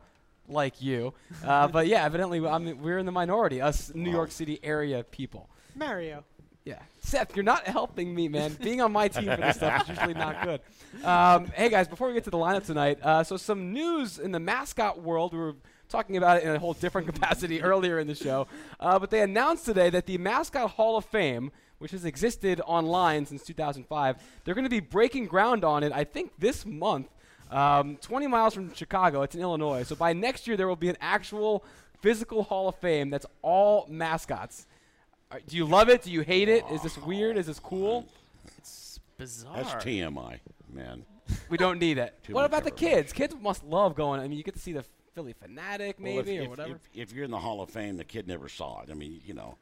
like 0.47 0.81
you. 0.81 1.13
Uh, 1.43 1.67
but 1.67 1.87
yeah, 1.87 2.05
evidently 2.05 2.45
I'm, 2.45 2.81
we're 2.81 2.99
in 2.99 3.05
the 3.05 3.11
minority, 3.11 3.61
us 3.61 3.91
New 3.93 4.11
York 4.11 4.31
City 4.31 4.59
area 4.63 5.03
people. 5.03 5.49
Mario. 5.75 6.23
Yeah. 6.63 6.79
Seth, 6.99 7.35
you're 7.35 7.43
not 7.43 7.65
helping 7.65 8.13
me, 8.13 8.27
man. 8.27 8.55
Being 8.61 8.81
on 8.81 8.91
my 8.91 9.07
team 9.07 9.25
for 9.25 9.37
this 9.37 9.57
stuff 9.57 9.83
is 9.83 9.89
usually 9.89 10.13
not 10.13 10.43
good. 10.43 10.61
Um, 11.05 11.45
hey, 11.55 11.69
guys, 11.69 11.87
before 11.87 12.09
we 12.09 12.13
get 12.13 12.25
to 12.25 12.29
the 12.29 12.37
lineup 12.37 12.65
tonight, 12.65 12.99
uh, 13.01 13.23
so 13.23 13.37
some 13.37 13.71
news 13.71 14.19
in 14.19 14.33
the 14.33 14.41
mascot 14.41 15.01
world. 15.01 15.31
We 15.31 15.39
were 15.39 15.55
talking 15.91 16.17
about 16.17 16.37
it 16.37 16.43
in 16.43 16.55
a 16.55 16.59
whole 16.59 16.73
different 16.73 17.07
capacity 17.13 17.61
earlier 17.61 17.99
in 17.99 18.07
the 18.07 18.15
show. 18.15 18.47
Uh, 18.79 18.97
but 18.97 19.09
they 19.09 19.21
announced 19.21 19.65
today 19.65 19.89
that 19.89 20.05
the 20.05 20.17
Mascot 20.17 20.71
Hall 20.71 20.97
of 20.97 21.05
Fame, 21.05 21.51
which 21.79 21.91
has 21.91 22.05
existed 22.05 22.61
online 22.65 23.25
since 23.25 23.43
2005, 23.43 24.15
they're 24.43 24.55
going 24.55 24.63
to 24.65 24.69
be 24.69 24.79
breaking 24.79 25.25
ground 25.25 25.63
on 25.63 25.83
it, 25.83 25.91
I 25.91 26.03
think, 26.03 26.31
this 26.39 26.65
month. 26.65 27.07
Um, 27.49 27.97
20 27.97 28.27
miles 28.27 28.53
from 28.53 28.73
Chicago. 28.73 29.23
It's 29.23 29.35
in 29.35 29.41
Illinois. 29.41 29.83
So 29.83 29.95
by 29.95 30.13
next 30.13 30.47
year, 30.47 30.55
there 30.55 30.67
will 30.67 30.77
be 30.77 30.89
an 30.89 30.97
actual 31.01 31.65
physical 31.99 32.43
Hall 32.43 32.69
of 32.69 32.75
Fame 32.75 33.09
that's 33.09 33.25
all 33.41 33.85
mascots. 33.89 34.67
Do 35.47 35.55
you 35.55 35.65
love 35.65 35.89
it? 35.89 36.01
Do 36.03 36.11
you 36.11 36.21
hate 36.21 36.49
it? 36.49 36.63
Is 36.71 36.81
this 36.81 36.97
weird? 36.97 37.37
Is 37.37 37.47
this 37.47 37.59
cool? 37.59 38.05
It's 38.57 38.99
bizarre. 39.17 39.55
That's 39.57 39.73
TMI, 39.83 40.39
man. 40.71 41.05
We 41.49 41.57
don't 41.57 41.79
need 41.79 41.97
it. 41.97 42.13
What 42.29 42.45
about 42.45 42.63
the 42.63 42.71
kids? 42.71 43.13
Kids 43.13 43.35
must 43.41 43.63
love 43.63 43.95
going. 43.95 44.19
I 44.19 44.27
mean, 44.27 44.37
you 44.37 44.43
get 44.43 44.55
to 44.55 44.59
see 44.59 44.73
the 44.73 44.83
Phillie 45.13 45.33
Phanatic, 45.35 45.95
Well, 45.99 46.15
maybe, 46.15 46.35
if, 46.37 46.41
or 46.41 46.43
if- 46.43 46.49
whatever. 46.49 46.75
If, 46.93 47.09
if 47.09 47.13
you're 47.13 47.25
in 47.25 47.31
the 47.31 47.39
Hall 47.39 47.61
of 47.61 47.69
Fame, 47.69 47.97
the 47.97 48.03
kid 48.03 48.27
never 48.27 48.47
saw 48.49 48.81
it. 48.81 48.89
I 48.89 48.93
mean, 48.93 49.21
you 49.25 49.33
know, 49.33 49.57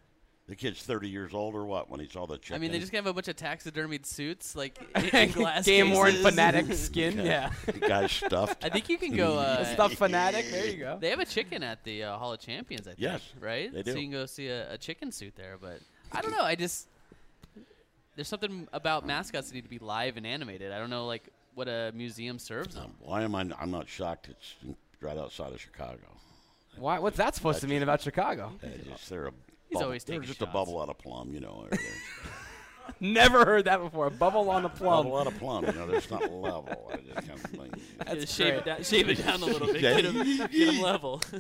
the 0.48 0.56
kid's 0.56 0.82
30 0.82 1.08
years 1.10 1.34
old 1.34 1.54
or 1.56 1.64
what 1.66 1.90
when 1.92 2.00
he 2.00 2.08
saw 2.08 2.26
the 2.26 2.38
chicken. 2.38 2.56
I 2.56 2.60
mean, 2.60 2.72
they 2.72 2.80
just 2.80 2.92
gonna 2.92 3.00
have 3.04 3.08
a 3.08 3.14
bunch 3.14 3.28
of 3.28 3.36
taxidermied 3.36 4.06
suits, 4.06 4.56
like 4.56 4.80
in, 4.96 5.06
in 5.16 5.32
glass 5.32 5.66
Game 5.66 5.92
worn 5.92 6.12
fanatic 6.14 6.74
skin. 6.74 7.20
yeah. 7.20 7.52
the 7.66 7.74
guy's 7.74 8.12
stuffed. 8.12 8.64
I 8.64 8.70
think 8.70 8.90
you 8.90 8.98
can 8.98 9.16
go. 9.16 9.38
Uh, 9.38 9.60
The 9.60 9.66
stuff 9.74 9.94
fanatic. 9.94 10.50
There 10.50 10.66
you 10.68 10.78
go. 10.78 10.98
They 11.00 11.10
have 11.12 11.20
a 11.20 11.26
chicken 11.26 11.62
at 11.64 11.84
the 11.84 12.04
uh, 12.04 12.18
Hall 12.18 12.34
of 12.34 12.40
Champions, 12.40 12.88
I 12.88 12.92
think. 12.92 13.00
Yes, 13.02 13.22
right. 13.40 13.72
they 13.72 13.80
So 13.84 13.94
do. 13.94 14.00
you 14.02 14.06
can 14.08 14.12
go 14.12 14.26
see 14.26 14.48
a, 14.48 14.74
a 14.74 14.78
chicken 14.78 15.12
suit 15.12 15.36
there, 15.36 15.58
but 15.62 15.80
I 16.12 16.22
don't 16.22 16.32
know. 16.32 16.44
I 16.44 16.56
just 16.56 16.88
there's 18.16 18.28
something 18.28 18.68
about 18.74 19.06
mascots 19.06 19.50
that 19.50 19.56
need 19.56 19.64
to 19.64 19.70
be 19.70 19.80
live 19.80 20.18
and 20.18 20.26
animated. 20.28 20.72
I 20.72 20.80
don't 20.80 20.90
know, 20.90 21.06
like 21.06 21.30
what 21.56 21.68
a 21.68 21.92
museum 21.94 22.38
serves 22.40 22.74
them. 22.76 22.86
Um, 22.86 22.92
why 23.00 23.22
am 23.22 23.36
I? 23.36 23.42
I'm 23.60 23.72
not 23.72 23.88
shocked. 23.88 24.30
It's 24.30 24.56
in- 24.64 24.76
right 25.02 25.18
outside 25.18 25.52
of 25.54 25.62
Chicago. 25.62 25.98
Why? 26.78 27.00
What's 27.00 27.18
that 27.18 27.36
supposed 27.36 27.62
to 27.62 27.68
mean 27.68 27.84
about 27.84 28.02
Chicago? 28.02 28.54
They 28.62 28.80
just, 28.90 29.10
they're 29.10 29.28
a 29.28 29.32
He's 29.68 29.76
bubble- 29.76 29.86
always 29.86 30.04
they're 30.04 30.16
taking 30.18 30.28
just 30.28 30.42
a 30.42 30.46
shots. 30.46 30.54
bubble 30.54 30.82
out 30.82 30.90
of 30.90 30.98
plum, 30.98 31.34
you 31.34 31.40
know. 31.42 31.68
They're- 33.00 33.12
Never 33.14 33.46
heard 33.46 33.66
that 33.66 33.82
before. 33.82 34.10
Bubble 34.10 34.50
on 34.50 34.66
a 34.66 34.70
plum. 34.70 35.04
bubble 35.06 35.18
out 35.18 35.28
of 35.28 35.38
plum, 35.38 35.66
you 35.66 35.72
know. 35.74 35.88
They're 35.88 36.02
not 36.12 36.32
level. 36.34 36.92
I 36.94 36.98
just 36.98 37.28
kind 37.28 37.32
of 37.46 37.54
like, 37.58 37.72
That's 38.06 38.22
Just 38.22 38.36
shave 38.36 38.48
great. 38.48 38.58
it 38.60 38.66
down, 38.66 38.84
shave 38.84 39.10
it 39.10 39.16
down 39.26 39.42
a 39.42 39.46
little 39.46 39.68
bit, 39.68 39.82
Yeah. 39.82 40.02
get 40.02 40.06
him, 40.06 40.38
get 40.38 40.52
him 40.76 40.82
level. 40.82 41.22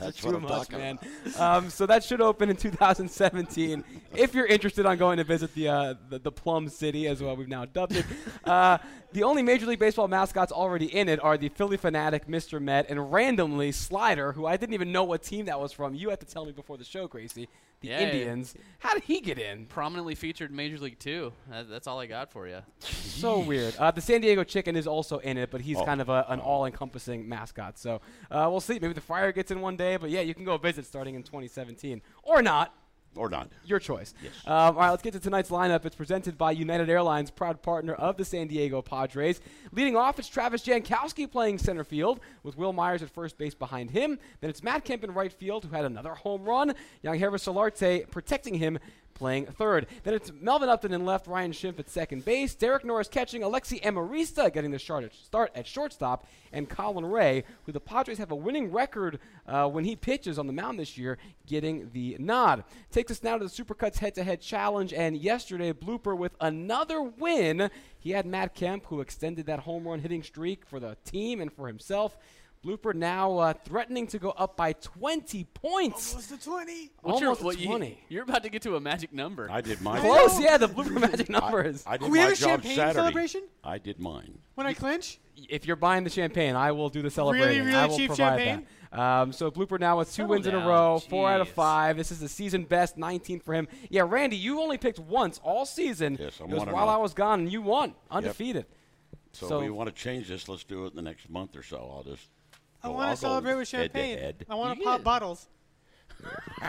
that's 0.00 0.20
too 0.20 0.26
what 0.28 0.36
I'm 0.36 0.42
much, 0.42 0.50
talking 0.50 0.78
man. 0.78 0.98
about. 1.26 1.40
Um, 1.64 1.70
so 1.70 1.86
that 1.86 2.04
should 2.04 2.20
open 2.20 2.50
in 2.50 2.56
2017. 2.56 3.84
if 4.14 4.34
you're 4.34 4.46
interested 4.46 4.86
on 4.86 4.96
going 4.98 5.18
to 5.18 5.24
visit 5.24 5.54
the 5.54 5.68
uh, 5.68 5.94
the, 6.08 6.18
the 6.18 6.32
Plum 6.32 6.68
City, 6.68 7.06
as 7.06 7.22
well 7.22 7.36
we've 7.36 7.48
now 7.48 7.64
dubbed 7.64 7.96
it, 7.96 8.04
uh, 8.44 8.78
the 9.12 9.22
only 9.22 9.42
Major 9.42 9.66
League 9.66 9.78
Baseball 9.78 10.08
mascots 10.08 10.52
already 10.52 10.86
in 10.94 11.08
it 11.08 11.22
are 11.22 11.38
the 11.38 11.48
Phillie 11.48 11.78
Phanatic 11.78 12.26
Mr. 12.26 12.60
Met 12.60 12.86
and 12.90 13.10
randomly 13.12 13.72
Slider, 13.72 14.32
who 14.32 14.44
I 14.46 14.56
didn't 14.56 14.74
even 14.74 14.92
know 14.92 15.04
what 15.04 15.22
team 15.22 15.46
that 15.46 15.58
was 15.58 15.72
from. 15.72 15.94
You 15.94 16.10
had 16.10 16.20
to 16.20 16.26
tell 16.26 16.44
me 16.44 16.52
before 16.52 16.76
the 16.76 16.84
show, 16.84 17.06
Gracie. 17.06 17.48
The 17.80 17.88
Yeah, 17.88 18.00
yeah. 18.00 18.06
Indians. 18.08 18.54
How 18.80 18.92
did 18.92 19.04
he 19.04 19.20
get 19.20 19.38
in? 19.38 19.66
Prominently 19.66 20.14
featured 20.16 20.50
in 20.50 20.56
Major 20.58 20.76
League 20.78 20.98
Two. 20.98 21.32
That, 21.50 21.70
that's 21.70 21.86
all 21.86 21.98
I 21.98 22.06
got 22.06 22.30
for 22.30 22.46
you. 22.46 22.58
So 22.80 23.38
weird. 23.38 23.74
Uh, 23.76 23.90
the 23.90 24.00
San 24.02 24.20
Diego 24.20 24.44
Chicken 24.44 24.76
is 24.76 24.86
also 24.86 25.18
in 25.18 25.38
it, 25.38 25.50
but 25.50 25.60
he's 25.62 25.78
Oh. 25.78 25.84
kind 25.84 26.00
of 26.02 26.08
a, 26.08 26.26
an 26.28 26.40
all-encompassing 26.40 27.26
mascot. 27.28 27.78
So 27.78 28.00
uh, 28.30 28.46
we'll 28.50 28.60
see. 28.60 28.78
Maybe 28.78 28.92
the 28.92 29.00
Friar 29.00 29.32
gets 29.32 29.50
in 29.50 29.60
one 29.60 29.76
day, 29.76 29.96
but 29.96 30.10
yeah, 30.10 30.20
you 30.20 30.34
can 30.34 30.44
go 30.44 30.56
visit 30.58 30.84
starting 30.84 31.14
in 31.14 31.22
2017 31.22 32.02
or 32.24 32.42
not. 32.42 32.74
Or 33.16 33.30
not. 33.30 33.48
Your 33.64 33.78
choice. 33.78 34.12
Yes. 34.22 34.32
Um, 34.46 34.52
all 34.52 34.72
right, 34.74 34.90
let's 34.90 35.02
get 35.02 35.14
to 35.14 35.18
tonight's 35.18 35.48
lineup. 35.50 35.84
It's 35.86 35.96
presented 35.96 36.36
by 36.36 36.52
United 36.52 36.90
Airlines, 36.90 37.30
proud 37.30 37.62
partner 37.62 37.94
of 37.94 38.16
the 38.18 38.24
San 38.24 38.48
Diego 38.48 38.82
Padres. 38.82 39.40
Leading 39.72 39.96
off, 39.96 40.18
it's 40.18 40.28
Travis 40.28 40.62
Jankowski 40.62 41.28
playing 41.28 41.58
center 41.58 41.84
field, 41.84 42.20
with 42.42 42.56
Wil 42.58 42.74
Myers 42.74 43.02
at 43.02 43.08
first 43.10 43.38
base 43.38 43.54
behind 43.54 43.90
him. 43.90 44.18
Then 44.40 44.50
it's 44.50 44.62
Matt 44.62 44.84
Kemp 44.84 45.02
in 45.04 45.14
right 45.14 45.32
field, 45.32 45.64
who 45.64 45.74
had 45.74 45.86
another 45.86 46.14
home 46.14 46.44
run. 46.44 46.74
Yangervis 47.02 47.42
Solarte 47.50 48.08
protecting 48.10 48.54
him, 48.54 48.78
playing 49.18 49.46
third. 49.46 49.86
Then 50.04 50.14
it's 50.14 50.30
Melvin 50.40 50.68
Upton 50.68 50.92
in 50.92 51.04
left, 51.04 51.26
Ryan 51.26 51.52
Schimpf 51.52 51.78
at 51.78 51.90
second 51.90 52.24
base, 52.24 52.54
Derek 52.54 52.84
Norris 52.84 53.08
catching, 53.08 53.42
Alexi 53.42 53.82
Amarista 53.82 54.52
getting 54.52 54.70
the 54.70 54.78
start 54.78 55.04
at, 55.04 55.14
start 55.14 55.50
at 55.54 55.66
shortstop, 55.66 56.26
and 56.52 56.68
Colin 56.68 57.04
Rea, 57.04 57.44
who 57.66 57.72
the 57.72 57.80
Padres 57.80 58.18
have 58.18 58.30
a 58.30 58.36
winning 58.36 58.70
record 58.72 59.18
uh, 59.46 59.68
when 59.68 59.84
he 59.84 59.96
pitches 59.96 60.38
on 60.38 60.46
the 60.46 60.52
mound 60.52 60.78
this 60.78 60.96
year, 60.96 61.18
getting 61.46 61.90
the 61.92 62.16
nod. 62.18 62.64
Takes 62.90 63.10
us 63.10 63.22
now 63.22 63.36
to 63.36 63.44
the 63.44 63.50
Supercuts 63.50 63.98
head-to-head 63.98 64.40
challenge, 64.40 64.92
and 64.92 65.16
yesterday 65.16 65.72
Blooper 65.72 66.16
with 66.16 66.36
another 66.40 67.02
win. 67.02 67.70
He 67.98 68.12
had 68.12 68.26
Matt 68.26 68.54
Kemp, 68.54 68.86
who 68.86 69.00
extended 69.00 69.46
that 69.46 69.60
home 69.60 69.86
run 69.86 70.00
hitting 70.00 70.22
streak 70.22 70.64
for 70.64 70.78
the 70.78 70.96
team 71.04 71.40
and 71.40 71.52
for 71.52 71.66
himself. 71.66 72.16
Blooper 72.64 72.92
now 72.94 73.38
uh, 73.38 73.52
threatening 73.64 74.06
to 74.08 74.18
go 74.18 74.30
up 74.30 74.56
by 74.56 74.72
20 74.72 75.44
points. 75.54 76.12
Almost 76.12 76.30
to 76.30 76.42
20. 76.44 76.90
What's 77.02 77.20
your- 77.20 77.28
Almost 77.30 77.42
a 77.42 77.44
what 77.44 77.58
you- 77.58 77.66
20. 77.68 77.98
You're 78.08 78.24
about 78.24 78.42
to 78.42 78.48
get 78.48 78.62
to 78.62 78.76
a 78.76 78.80
magic 78.80 79.12
number. 79.12 79.48
I 79.50 79.60
did 79.60 79.80
mine. 79.80 80.00
Close, 80.00 80.40
yeah. 80.40 80.58
The 80.58 80.68
Blooper 80.68 81.00
magic 81.00 81.28
number 81.28 81.62
is. 81.62 81.84
I 81.86 81.96
did 81.96 82.10
we 82.10 82.18
my 82.18 82.24
have 82.24 82.32
a 82.32 82.36
champagne 82.36 82.76
Saturday. 82.76 82.94
celebration? 82.94 83.42
I 83.62 83.78
did 83.78 84.00
mine. 84.00 84.38
When 84.54 84.66
I 84.66 84.74
clinch? 84.74 85.18
if 85.48 85.66
you're 85.66 85.76
buying 85.76 86.02
the 86.02 86.10
champagne, 86.10 86.56
I 86.56 86.72
will 86.72 86.88
do 86.88 87.00
the 87.00 87.10
celebration. 87.10 87.64
really 87.64 87.76
I 87.76 87.86
will 87.86 87.96
cheap 87.96 88.08
provide 88.08 88.38
champagne? 88.40 88.66
that. 88.90 88.98
Um, 88.98 89.32
so 89.32 89.50
Blooper 89.52 89.78
now 89.78 89.98
with 89.98 90.08
two 90.08 90.12
Settle 90.14 90.30
wins 90.30 90.46
in 90.48 90.54
a 90.54 90.58
down. 90.58 90.66
row, 90.66 90.98
four 90.98 91.30
out 91.30 91.40
of 91.40 91.48
five. 91.50 91.96
This 91.96 92.10
is 92.10 92.18
the 92.18 92.28
season 92.28 92.64
best, 92.64 92.96
19 92.98 93.38
for 93.40 93.54
him. 93.54 93.68
Yeah, 93.90 94.02
Randy, 94.08 94.36
you 94.36 94.60
only 94.60 94.78
picked 94.78 94.98
once 94.98 95.38
all 95.44 95.64
season. 95.64 96.16
Yes, 96.18 96.40
I'm 96.40 96.50
it 96.50 96.54
was 96.54 96.66
while 96.66 96.88
oh. 96.88 96.92
I 96.92 96.96
was 96.96 97.14
gone, 97.14 97.40
and 97.40 97.52
you 97.52 97.62
won, 97.62 97.94
undefeated. 98.10 98.66
So, 99.32 99.46
So- 99.48 99.56
if 99.58 99.64
we 99.64 99.70
want 99.70 99.88
to 99.88 99.94
change 99.94 100.26
this, 100.28 100.48
let's 100.48 100.64
do 100.64 100.86
it 100.86 100.90
in 100.90 100.96
the 100.96 101.02
next 101.02 101.28
month 101.30 101.54
or 101.56 101.62
so. 101.62 101.76
I'll 101.94 102.02
just. 102.02 102.28
I 102.82 102.88
want 102.88 103.10
to 103.10 103.16
celebrate 103.16 103.54
with 103.56 103.68
champagne. 103.68 104.18
head. 104.18 104.46
I 104.48 104.54
want 104.54 104.78
You 104.78 104.84
to 104.84 104.90
pop 104.90 105.02
bottles. 105.02 105.48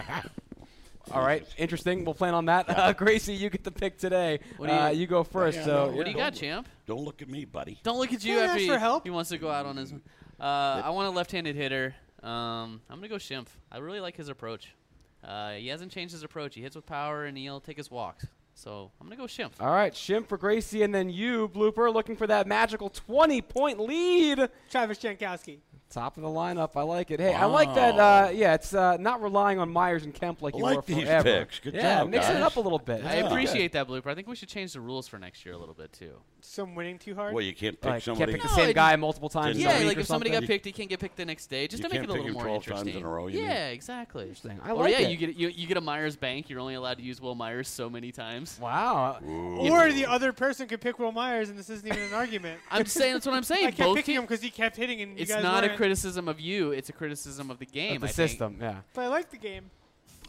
All 1.12 1.22
right, 1.24 1.43
interesting. 1.57 2.05
We'll 2.05 2.14
plan 2.14 2.36
on 2.36 2.45
that. 2.45 2.70
Uh, 2.70 2.93
Gracie, 2.93 3.34
you 3.34 3.49
get 3.49 3.64
the 3.64 3.72
pick 3.72 3.97
today. 3.97 4.39
What 4.57 4.68
do 4.68 4.74
you- 4.74 4.80
uh, 4.80 4.89
you 4.89 5.07
go 5.07 5.24
first. 5.24 5.57
Yeah, 5.57 5.66
so 5.66 5.86
no, 5.89 5.95
what 5.97 6.05
do 6.05 6.12
you 6.12 6.18
got, 6.18 6.36
champ? 6.36 6.68
Don't 6.86 7.03
look 7.03 7.22
at 7.24 7.30
me, 7.30 7.45
buddy. 7.45 7.80
Don't 7.84 7.97
look 7.97 8.14
at 8.14 8.24
you 8.24 8.36
Don't 8.36 8.49
after 8.49 8.60
he, 8.60 8.68
for 8.68 8.78
help. 8.78 9.03
he 9.05 9.10
wants 9.10 9.30
to 9.32 9.39
go 9.39 9.49
out 9.49 9.66
on 9.66 9.78
his. 9.78 9.91
Uh, 9.91 10.43
I 10.43 10.89
want 10.91 11.07
a 11.07 11.12
left-handed 11.12 11.55
hitter. 11.55 11.95
Um, 12.22 12.82
I'm 12.89 12.97
gonna 12.97 13.07
go 13.07 13.16
Schimpf. 13.16 13.47
I 13.72 13.80
really 13.80 13.99
like 14.01 14.16
his 14.18 14.30
approach. 14.30 14.74
Uh, 15.24 15.53
he 15.53 15.68
hasn't 15.70 15.91
changed 15.91 16.12
his 16.14 16.22
approach. 16.24 16.53
He 16.53 16.62
hits 16.62 16.76
with 16.76 16.86
power 16.86 17.26
and 17.26 17.36
he'll 17.38 17.60
take 17.60 17.78
his 17.78 17.89
walks. 17.89 18.26
So 18.53 18.91
I'm 19.01 19.07
gonna 19.07 19.16
go 19.18 19.24
Schimpf. 19.26 19.53
All 19.60 19.72
right, 19.72 19.93
Shim 19.93 20.28
for 20.28 20.38
Gracie, 20.38 20.84
and 20.84 20.93
then 20.93 21.10
you, 21.10 21.47
Blooper, 21.49 21.91
looking 21.93 22.16
for 22.18 22.28
that 22.28 22.45
magical 22.45 22.89
20-point 22.89 23.80
lead. 23.80 24.49
Travis 24.70 24.99
Jankowski. 24.99 25.60
Top 25.92 26.18
of 26.18 26.24
the 26.24 26.30
lineup. 26.30 26.72
I 26.76 26.84
like 26.84 27.10
it. 27.10 27.20
Hey, 27.20 27.34
I 27.34 27.46
like 27.46 27.74
that. 27.74 27.98
Uh, 28.00 28.30
yeah, 28.32 28.54
it's 28.54 28.76
uh, 28.76 28.98
not 28.98 29.24
relying 29.24 29.58
on 29.58 29.72
Myers 29.72 30.04
and 30.04 30.14
Kemp 30.14 30.44
like 30.44 30.54
I 30.54 30.58
you 30.60 30.64
like 30.64 30.76
were 30.76 30.82
these 30.84 31.04
forever. 31.04 31.24
picks. 31.40 31.60
Good 31.60 31.74
yeah, 31.74 32.00
job, 32.02 32.10
mixing 32.10 32.36
it 32.36 32.44
up 32.44 32.58
a 32.58 32.60
little 32.60 32.78
bit. 32.78 33.04
I 33.04 33.16
appreciate 33.16 33.72
that, 33.72 33.88
Blooper. 33.88 34.06
I 34.08 34.14
think 34.16 34.28
we 34.28 34.36
should 34.36 34.50
change 34.50 34.74
the 34.74 34.82
rules 34.82 35.08
for 35.08 35.18
next 35.18 35.44
year 35.46 35.56
a 35.56 35.58
little 35.58 35.74
bit 35.74 35.92
too. 35.92 36.12
Some 36.42 36.74
winning 36.76 37.00
too 37.00 37.16
hard. 37.16 37.34
Well, 37.34 37.44
you 37.44 37.54
can't 37.54 37.76
pick 37.82 37.86
Like, 37.90 37.94
can't 38.04 38.18
somebody. 38.18 38.34
pick 38.34 38.44
the 38.44 38.48
No, 38.48 38.54
same 38.56 38.74
guy 38.74 38.96
multiple 38.98 39.30
times. 39.30 39.58
Yeah, 39.58 39.78
week 39.80 39.88
like 39.88 39.98
or 39.98 40.00
if 40.02 40.06
somebody 40.06 40.30
got 40.30 40.44
picked, 40.44 40.64
he 40.66 40.72
can't 40.72 40.90
get 40.90 41.00
picked 41.00 41.18
the 41.18 41.26
next 41.26 41.48
day, 41.48 41.68
just 41.68 41.84
You 41.84 41.90
to 41.90 41.94
make 41.96 42.02
can't 42.02 42.10
it 42.10 42.14
a 42.14 42.24
pick 42.24 42.24
little 42.24 42.28
him 42.28 42.34
more 42.34 42.44
12 42.44 42.66
times 42.66 42.80
interesting. 42.88 43.02
in 43.02 43.06
a 43.08 43.10
row, 43.10 43.28
you 43.28 43.40
mean? 43.40 43.48
yeah, 43.50 43.68
exactly. 43.70 44.22
Interesting. 44.24 44.60
I 44.64 44.72
or 44.72 44.84
like 44.84 44.92
yeah, 44.94 45.00
it. 45.00 45.10
you 45.12 45.18
get 45.18 45.36
you, 45.36 45.48
you 45.50 45.68
get 45.68 45.76
a 45.78 45.82
Myers 45.82 46.16
bank. 46.16 46.50
You're 46.50 46.60
only 46.62 46.76
allowed 46.76 46.98
to 46.98 47.04
use 47.04 47.20
Wil 47.20 47.36
Myers 47.36 47.68
so 47.68 47.90
many 47.90 48.12
times. 48.12 48.58
Wow. 48.62 49.18
Or 49.26 49.92
the 49.92 50.06
other 50.06 50.32
person 50.34 50.68
could 50.68 50.80
pick 50.82 50.98
Wil 51.00 51.12
Myers, 51.12 51.50
and 51.50 51.58
this 51.60 51.70
isn't 51.70 51.88
even 51.88 52.04
an 52.04 52.14
argument. 52.14 52.60
I'm 52.72 52.86
saying 52.86 53.14
that's 53.14 53.26
what 53.26 53.36
I'm 53.36 53.44
saying. 53.44 53.66
I 53.68 53.72
kept 53.72 53.80
Both 53.80 53.98
picking 53.98 54.16
him 54.16 54.22
because 54.22 54.42
he 54.42 54.50
kept 54.52 54.78
hitting, 54.78 55.02
and 55.02 55.18
you 55.18 55.24
It's 55.24 55.32
guys 55.34 55.44
not 55.44 55.64
a 55.64 55.68
weren't. 55.68 55.78
Criticism 55.80 56.27
of 56.27 56.39
you. 56.39 56.71
It's 56.71 56.89
a 56.89 56.93
criticism 56.93 57.49
of 57.49 57.57
the 57.59 57.65
game. 57.65 57.95
Of 57.95 58.01
the 58.01 58.07
I 58.07 58.11
think. 58.11 58.30
system, 58.30 58.57
yeah. 58.59 58.82
But 58.93 59.01
I 59.05 59.07
like 59.07 59.30
the 59.32 59.38
game. 59.38 59.71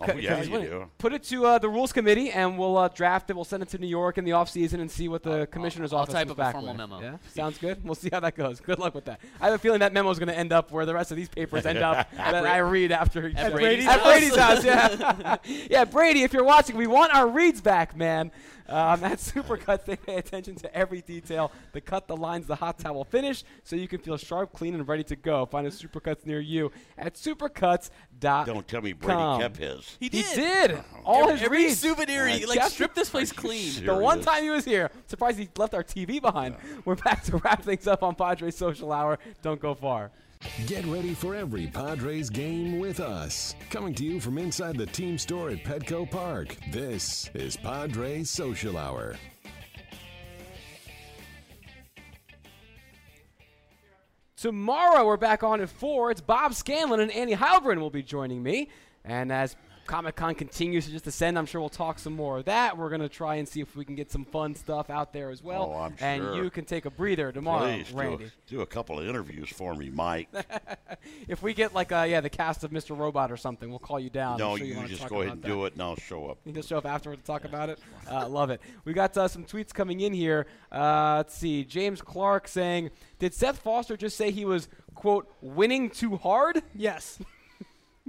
Oh, 0.00 0.14
yeah, 0.14 0.42
you 0.42 0.60
do. 0.60 0.90
Put 0.98 1.12
it 1.12 1.22
to 1.24 1.44
uh, 1.46 1.58
the 1.58 1.68
rules 1.68 1.92
committee, 1.92 2.30
and 2.30 2.58
we'll 2.58 2.78
uh, 2.78 2.88
draft 2.88 3.28
it. 3.28 3.36
We'll 3.36 3.44
send 3.44 3.62
it 3.62 3.68
to 3.70 3.78
New 3.78 3.86
York 3.86 4.16
in 4.18 4.24
the 4.24 4.30
offseason 4.30 4.80
and 4.80 4.90
see 4.90 5.08
what 5.08 5.22
the 5.22 5.46
commissioner's 5.48 5.92
I'll 5.92 6.00
office 6.00 6.14
type 6.14 6.28
comes 6.28 6.38
up 6.38 6.48
a 6.48 6.52
formal 6.52 6.70
with. 6.70 6.78
memo. 6.78 7.00
Yeah, 7.00 7.16
sounds 7.34 7.58
good. 7.58 7.84
We'll 7.84 7.94
see 7.94 8.08
how 8.10 8.20
that 8.20 8.34
goes. 8.34 8.60
Good 8.60 8.78
luck 8.78 8.94
with 8.94 9.04
that. 9.06 9.20
I 9.40 9.46
have 9.46 9.54
a 9.54 9.58
feeling 9.58 9.80
that 9.80 9.92
memo 9.92 10.10
is 10.10 10.18
going 10.18 10.28
to 10.28 10.36
end 10.36 10.52
up 10.52 10.72
where 10.72 10.86
the 10.86 10.94
rest 10.94 11.10
of 11.10 11.16
these 11.16 11.28
papers 11.28 11.66
end 11.66 11.78
up 11.78 12.10
that 12.16 12.46
I 12.46 12.58
read 12.58 12.92
after 12.92 13.28
each 13.28 13.36
At 13.36 13.50
show. 13.50 13.56
Brady's 13.56 13.86
At 13.86 14.00
house? 14.00 14.08
Brady's 14.08 14.36
house, 14.36 14.64
yeah. 14.64 15.36
yeah, 15.70 15.84
Brady, 15.84 16.22
if 16.22 16.32
you're 16.32 16.44
watching, 16.44 16.76
we 16.76 16.86
want 16.86 17.14
our 17.14 17.28
reads 17.28 17.60
back, 17.60 17.96
man. 17.96 18.30
Um, 18.70 19.02
at 19.02 19.18
Supercuts, 19.18 19.84
they 19.84 19.96
pay 19.96 20.14
attention 20.16 20.54
to 20.56 20.72
every 20.72 21.02
detail 21.02 21.50
the 21.72 21.80
cut, 21.80 22.06
the 22.06 22.16
lines, 22.16 22.46
the 22.46 22.54
hot 22.54 22.78
towel 22.78 23.02
finish, 23.02 23.42
so 23.64 23.74
you 23.74 23.88
can 23.88 23.98
feel 23.98 24.16
sharp, 24.16 24.52
clean, 24.52 24.74
and 24.74 24.86
ready 24.86 25.02
to 25.04 25.16
go. 25.16 25.44
Find 25.44 25.66
a 25.66 25.70
Supercuts 25.70 26.24
near 26.24 26.38
you 26.38 26.70
at 26.96 27.14
supercuts.com. 27.14 28.46
Don't 28.46 28.68
tell 28.68 28.80
me 28.80 28.92
Brady 28.92 29.40
kept 29.40 29.56
his. 29.56 29.89
He 29.98 30.06
He 30.06 30.22
did. 30.22 30.34
did. 30.70 30.84
All 31.04 31.28
his 31.28 31.42
Every 31.42 31.64
reads. 31.64 31.78
souvenir, 31.80 32.28
he 32.28 32.46
like 32.46 32.58
Jeff- 32.58 32.72
stripped 32.72 32.94
this 32.94 33.10
place 33.10 33.32
clean. 33.32 33.70
serious? 33.70 33.92
The 33.92 33.98
one 33.98 34.20
time 34.20 34.42
he 34.44 34.50
was 34.50 34.64
here, 34.64 34.90
surprised 35.06 35.38
he 35.38 35.48
left 35.56 35.74
our 35.74 35.82
TV 35.82 36.20
behind. 36.20 36.56
We're 36.84 36.94
back 36.96 37.24
to 37.24 37.38
wrap 37.38 37.62
things 37.62 37.86
up 37.86 38.02
on 38.02 38.14
Padres 38.14 38.56
Social 38.56 38.92
Hour. 38.92 39.18
Don't 39.42 39.60
go 39.60 39.74
far. 39.74 40.10
Get 40.66 40.86
ready 40.86 41.12
for 41.12 41.34
every 41.34 41.66
Padres 41.66 42.30
game 42.30 42.78
with 42.78 42.98
us. 43.00 43.54
Coming 43.68 43.94
to 43.96 44.04
you 44.04 44.20
from 44.20 44.38
inside 44.38 44.76
the 44.78 44.86
team 44.86 45.18
store 45.18 45.50
at 45.50 45.62
Petco 45.64 46.10
Park. 46.10 46.56
This 46.70 47.28
is 47.34 47.56
Padres 47.56 48.30
Social 48.30 48.78
Hour. 48.78 49.16
Tomorrow 54.36 55.04
we're 55.06 55.16
back 55.18 55.42
on 55.42 55.60
at 55.60 55.68
four. 55.68 56.10
It's 56.10 56.20
Bob 56.20 56.54
Scanlan 56.54 57.00
and 57.00 57.10
Annie 57.10 57.34
Heilbrunn 57.36 57.78
will 57.78 57.90
be 57.90 58.02
joining 58.02 58.42
me. 58.42 58.70
And 59.04 59.30
as 59.30 59.54
Comic 59.90 60.14
Con 60.14 60.36
continues 60.36 60.84
to 60.86 60.92
just 60.92 61.08
ascend, 61.08 61.36
I'm 61.36 61.46
sure 61.46 61.60
we'll 61.60 61.68
talk 61.68 61.98
some 61.98 62.12
more 62.14 62.38
of 62.38 62.44
that. 62.44 62.78
We're 62.78 62.90
gonna 62.90 63.08
try 63.08 63.34
and 63.34 63.48
see 63.48 63.60
if 63.60 63.74
we 63.74 63.84
can 63.84 63.96
get 63.96 64.08
some 64.08 64.24
fun 64.24 64.54
stuff 64.54 64.88
out 64.88 65.12
there 65.12 65.30
as 65.30 65.42
well. 65.42 65.72
Oh, 65.74 65.80
I'm 65.80 65.96
and 65.98 66.22
sure. 66.22 66.44
you 66.44 66.48
can 66.48 66.64
take 66.64 66.84
a 66.84 66.90
breather 66.90 67.32
tomorrow, 67.32 67.66
Please 67.72 67.88
do 67.88 67.98
a, 67.98 68.00
Randy. 68.00 68.30
do 68.46 68.60
a 68.60 68.66
couple 68.66 69.00
of 69.00 69.08
interviews 69.08 69.48
for 69.48 69.74
me, 69.74 69.90
Mike. 69.90 70.28
If 71.28 71.42
we 71.42 71.54
get 71.54 71.74
like 71.74 71.92
uh, 71.92 72.06
yeah 72.08 72.20
the 72.20 72.28
cast 72.30 72.62
of 72.62 72.70
Mr. 72.72 72.96
Robot 72.96 73.32
or 73.32 73.36
something, 73.36 73.68
we'll 73.70 73.78
call 73.78 73.98
you 73.98 74.10
down. 74.10 74.38
no, 74.38 74.56
sure 74.56 74.66
you 74.66 74.76
wanna 74.76 74.88
just 74.88 75.08
go 75.08 75.22
ahead 75.22 75.32
and 75.34 75.42
that. 75.42 75.48
do 75.48 75.64
it, 75.64 75.72
and 75.72 75.82
I'll 75.82 75.96
show 75.96 76.28
up. 76.28 76.38
You 76.44 76.52
can 76.52 76.62
show 76.62 76.78
up 76.78 76.86
afterward 76.86 77.18
to 77.18 77.24
talk 77.24 77.44
about 77.44 77.68
it. 77.68 77.78
Uh, 78.10 78.28
love 78.28 78.50
it. 78.50 78.60
We 78.84 78.92
got 78.92 79.16
uh, 79.16 79.26
some 79.28 79.44
tweets 79.44 79.72
coming 79.72 80.00
in 80.00 80.12
here. 80.12 80.46
Uh, 80.70 81.16
let's 81.18 81.34
see. 81.34 81.64
James 81.64 82.02
Clark 82.02 82.48
saying, 82.48 82.90
"Did 83.18 83.32
Seth 83.34 83.58
Foster 83.58 83.96
just 83.96 84.16
say 84.16 84.30
he 84.30 84.44
was 84.44 84.68
quote 84.94 85.32
winning 85.40 85.90
too 85.90 86.16
hard?" 86.16 86.62
Yes. 86.74 87.18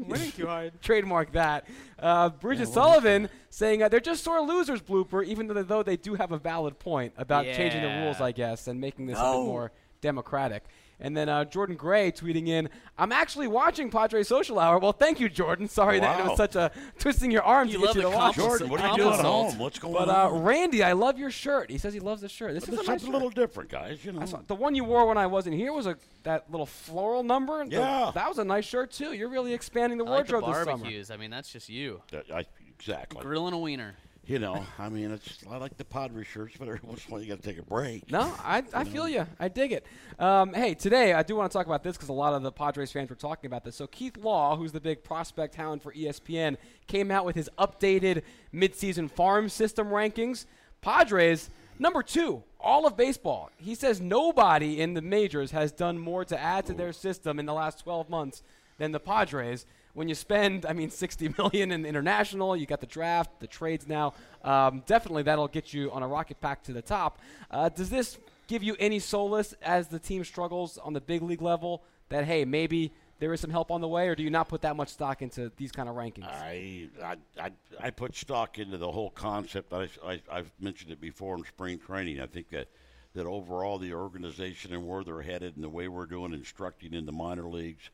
winning 0.08 0.32
too 0.32 0.48
hard. 0.48 0.82
Trademark 0.82 1.32
that. 1.34 1.68
Uh, 2.00 2.30
Bridget 2.30 2.68
Sullivan 2.68 3.30
saying 3.50 3.84
uh, 3.84 3.90
they're 3.90 4.00
just 4.00 4.24
sore 4.24 4.42
losers. 4.42 4.82
Blooper, 4.82 5.26
even 5.26 5.48
though, 5.48 5.64
though 5.64 5.84
they 5.84 5.98
do 5.98 6.16
have 6.16 6.32
a 6.32 6.38
valid 6.38 6.80
point 6.80 7.14
about 7.18 7.46
changing 7.46 7.82
the 7.82 8.04
rules, 8.04 8.20
I 8.22 8.32
guess, 8.32 8.68
and 8.68 8.80
making 8.80 9.08
this 9.08 9.18
a 9.18 9.22
bit 9.22 9.46
more 9.46 9.72
democratic. 10.02 10.64
And 11.04 11.18
then 11.18 11.30
uh, 11.30 11.46
Jordan 11.46 11.76
Gray 11.76 12.12
tweeting 12.12 12.48
in, 12.48 12.70
"I'm 12.98 13.12
actually 13.12 13.48
watching 13.48 13.90
Padre 13.90 14.22
Social 14.22 14.60
Hour." 14.60 14.78
Well, 14.78 14.92
thank 14.94 15.20
you, 15.20 15.30
Jordan. 15.30 15.68
Sorry 15.68 16.00
that 16.00 16.20
it 16.20 16.26
was 16.28 16.38
such 16.38 16.56
a 16.56 16.70
twisting 17.00 17.32
your 17.32 17.42
arm 17.42 17.68
You 17.68 17.80
to 17.80 17.86
get 17.88 17.96
you 17.96 18.02
to 18.04 18.10
watch. 18.10 18.36
compliment. 18.36 18.50
Jordan, 18.60 18.70
what 18.70 18.80
are 18.82 18.84
you 18.84 18.90
Compliment. 18.90 19.16
doing 19.24 19.26
at 19.26 19.32
home? 19.52 19.58
What's 19.60 19.80
going 19.80 19.94
But 19.96 20.10
uh. 20.10 20.30
Randy, 20.32 20.84
I 20.84 20.92
love 20.94 21.18
your 21.18 21.32
shirt. 21.32 21.72
He 21.72 21.80
says 21.80 21.94
he 21.96 22.00
loves 22.00 22.22
the 22.22 22.30
shirt. 22.30 22.54
This 22.54 22.66
This 22.66 22.76
is 22.76 22.82
is 22.82 22.88
a 22.88 22.92
nice 22.92 23.02
something 23.02 23.08
shirt. 23.08 23.14
a 23.14 23.18
little 23.18 23.30
different, 23.32 23.70
guys. 23.72 24.06
You 24.06 24.12
know. 24.12 24.24
Saw- 24.26 24.42
the 24.46 24.54
one 24.56 24.76
you 24.76 24.84
wore 24.84 25.08
when 25.08 25.18
I 25.18 25.26
wasn't 25.26 25.56
here 25.56 25.74
was 25.74 25.88
a 25.88 25.98
that 26.24 26.52
little 26.52 26.68
floral 26.68 27.24
number. 27.24 27.66
The- 27.66 27.72
Yeah. 27.72 28.12
that 28.14 28.30
was 28.30 28.38
a 28.38 28.44
nice 28.46 28.66
shirt 28.66 28.92
too. 28.92 29.14
You're 29.14 29.30
really 29.30 29.54
expanding 29.54 29.98
the 29.98 30.06
I 30.06 30.10
like 30.10 30.28
the 30.28 30.34
wardrobe 30.34 30.54
this 30.54 30.64
summer. 30.66 30.78
barbecues. 30.78 31.10
I 31.10 31.18
mean, 31.18 31.32
that's 31.32 31.52
just 31.52 31.68
you. 31.68 32.02
That- 32.12 32.26
I, 32.32 32.46
exactly. 32.78 33.22
Grilling 33.24 33.56
a 33.56 33.58
wiener. 33.60 33.96
You 34.26 34.38
know, 34.38 34.64
I 34.78 34.88
mean, 34.90 35.12
it's 35.12 35.40
I 35.50 35.58
like 35.58 35.78
the 35.78 35.84
Padre 35.84 36.24
shirts, 36.24 36.56
but 36.58 36.68
every 36.68 36.80
once 36.84 37.06
in 37.06 37.10
a 37.10 37.12
while 37.12 37.22
you 37.24 37.28
got 37.28 37.42
to 37.42 37.48
take 37.48 37.58
a 37.58 37.64
break. 37.64 38.10
No, 38.12 38.22
I, 38.44 38.64
I 38.72 38.84
feel 38.84 39.10
you. 39.10 39.26
I 39.40 39.48
dig 39.48 39.72
it. 39.72 39.86
Um, 40.20 40.54
hey, 40.54 40.76
today 40.76 41.14
I 41.14 41.24
do 41.24 41.36
want 41.36 41.52
to 41.52 41.58
talk 41.58 41.66
about 41.66 41.84
this 41.84 41.98
because 41.98 42.10
a 42.10 42.14
lot 42.14 42.34
of 42.34 42.44
the 42.44 42.52
Padres 42.52 42.92
fans 42.92 43.10
were 43.10 43.16
talking 43.16 43.48
about 43.48 43.64
this. 43.64 43.76
So 43.76 43.88
Keith 43.88 44.18
Law, 44.18 44.56
who's 44.56 44.72
the 44.72 44.80
big 44.80 45.04
prospect 45.04 45.56
hound 45.56 45.82
for 45.82 45.92
ESPN, 45.92 46.58
came 46.86 47.10
out 47.10 47.26
with 47.26 47.36
his 47.36 47.50
updated 47.58 48.22
midseason 48.54 49.10
farm 49.10 49.50
system 49.50 49.88
rankings. 49.88 50.46
Padres 50.82 51.50
number 51.80 52.04
two, 52.04 52.44
all 52.60 52.86
of 52.86 52.96
baseball. 52.96 53.50
He 53.58 53.74
says 53.74 54.00
nobody 54.00 54.80
in 54.80 54.94
the 54.94 55.02
majors 55.02 55.50
has 55.50 55.72
done 55.72 55.98
more 55.98 56.24
to 56.26 56.40
add 56.40 56.68
to 56.68 56.74
their 56.74 56.94
system 56.94 57.40
in 57.40 57.48
the 57.48 57.54
last 57.54 57.80
12 57.80 58.08
months 58.08 58.44
than 58.78 58.92
the 58.92 59.00
Padres. 59.00 59.66
When 59.94 60.08
you 60.08 60.16
spend, 60.16 60.66
I 60.66 60.74
mean, 60.74 60.90
60 60.90 61.36
million 61.38 61.72
in 61.72 61.86
international, 61.86 62.56
you 62.56 62.66
got 62.66 62.82
the 62.82 62.88
draft, 62.88 63.40
the 63.40 63.48
trades 63.48 63.88
now. 63.88 64.14
Um, 64.44 64.84
definitely, 64.86 65.24
that'll 65.24 65.48
get 65.48 65.74
you 65.74 65.92
on 65.92 66.04
a 66.04 66.08
rocket 66.08 66.40
pack 66.42 66.64
to 66.64 66.74
the 66.74 66.82
top. 66.82 67.20
Uh, 67.50 67.70
does 67.70 67.90
this 67.90 68.18
give 68.48 68.64
you 68.64 68.76
any 68.80 69.00
solace 69.00 69.54
as 69.62 69.88
the 69.88 70.00
team 70.00 70.24
struggles 70.24 70.78
on 70.78 70.94
the 70.94 71.02
big 71.02 71.22
league 71.22 71.42
level? 71.42 71.84
That 72.10 72.26
hey, 72.26 72.44
maybe 72.44 72.92
there 73.20 73.32
is 73.34 73.40
some 73.40 73.52
help 73.52 73.72
on 73.72 73.82
the 73.82 73.88
way, 73.88 74.08
or 74.08 74.16
do 74.16 74.24
you 74.24 74.30
not 74.30 74.50
put 74.50 74.62
that 74.64 74.76
much 74.76 74.90
stock 74.90 75.22
into 75.22 75.52
these 75.56 75.72
kind 75.72 75.88
of 75.88 75.96
rankings? 75.96 76.26
I, 76.26 76.90
I, 77.04 77.16
I, 77.40 77.52
I 77.80 77.90
put 77.92 78.16
stock 78.16 78.58
into 78.60 78.78
the 78.78 78.92
whole 78.92 79.12
concept. 79.12 79.72
I, 79.72 79.88
I, 80.04 80.22
I've 80.30 80.52
mentioned 80.60 80.92
it 80.92 81.00
before 81.00 81.38
in 81.38 81.46
spring 81.46 81.78
training. 81.78 82.20
I 82.20 82.26
think 82.26 82.50
that, 82.50 82.68
that 83.14 83.28
overall 83.28 83.78
the 83.78 83.94
organization 83.94 84.74
and 84.74 84.88
where 84.88 85.04
they're 85.04 85.22
headed 85.22 85.56
and 85.56 85.64
the 85.64 85.70
way 85.70 85.88
we're 85.88 86.08
doing 86.08 86.34
instructing 86.34 86.94
in 86.94 87.06
the 87.06 87.12
minor 87.12 87.48
leagues 87.48 87.92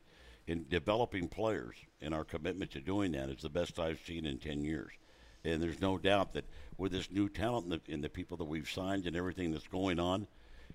and 0.48 0.68
developing 0.68 1.28
players 1.28 1.76
and 2.00 2.14
our 2.14 2.24
commitment 2.24 2.70
to 2.72 2.80
doing 2.80 3.12
that 3.12 3.28
is 3.28 3.42
the 3.42 3.48
best 3.48 3.78
I've 3.78 4.00
seen 4.06 4.26
in 4.26 4.38
10 4.38 4.64
years. 4.64 4.92
And 5.44 5.62
there's 5.62 5.80
no 5.80 5.98
doubt 5.98 6.34
that 6.34 6.44
with 6.76 6.92
this 6.92 7.10
new 7.10 7.28
talent 7.28 7.66
and 7.66 7.72
the, 7.72 7.92
and 7.92 8.02
the 8.02 8.08
people 8.08 8.36
that 8.38 8.44
we've 8.44 8.68
signed 8.68 9.06
and 9.06 9.14
everything 9.14 9.52
that's 9.52 9.68
going 9.68 10.00
on, 10.00 10.26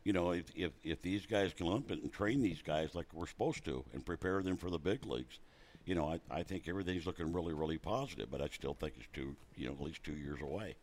you 0.03 0.13
know, 0.13 0.31
if, 0.31 0.45
if, 0.55 0.71
if 0.83 1.01
these 1.01 1.25
guys 1.25 1.53
can 1.53 1.67
lump 1.67 1.91
it 1.91 2.01
and 2.01 2.11
train 2.11 2.41
these 2.41 2.61
guys 2.61 2.95
like 2.95 3.07
we're 3.13 3.27
supposed 3.27 3.65
to 3.65 3.83
and 3.93 4.05
prepare 4.05 4.41
them 4.41 4.57
for 4.57 4.69
the 4.69 4.79
big 4.79 5.05
leagues, 5.05 5.39
you 5.85 5.95
know, 5.95 6.07
I, 6.07 6.19
I 6.31 6.43
think 6.43 6.67
everything's 6.67 7.05
looking 7.05 7.33
really, 7.33 7.53
really 7.53 7.77
positive. 7.77 8.31
But 8.31 8.41
I 8.41 8.47
still 8.47 8.73
think 8.73 8.93
it's 8.97 9.07
two, 9.13 9.35
you 9.55 9.67
know, 9.67 9.73
at 9.73 9.81
least 9.81 10.03
two 10.03 10.15
years 10.15 10.41
away. 10.41 10.75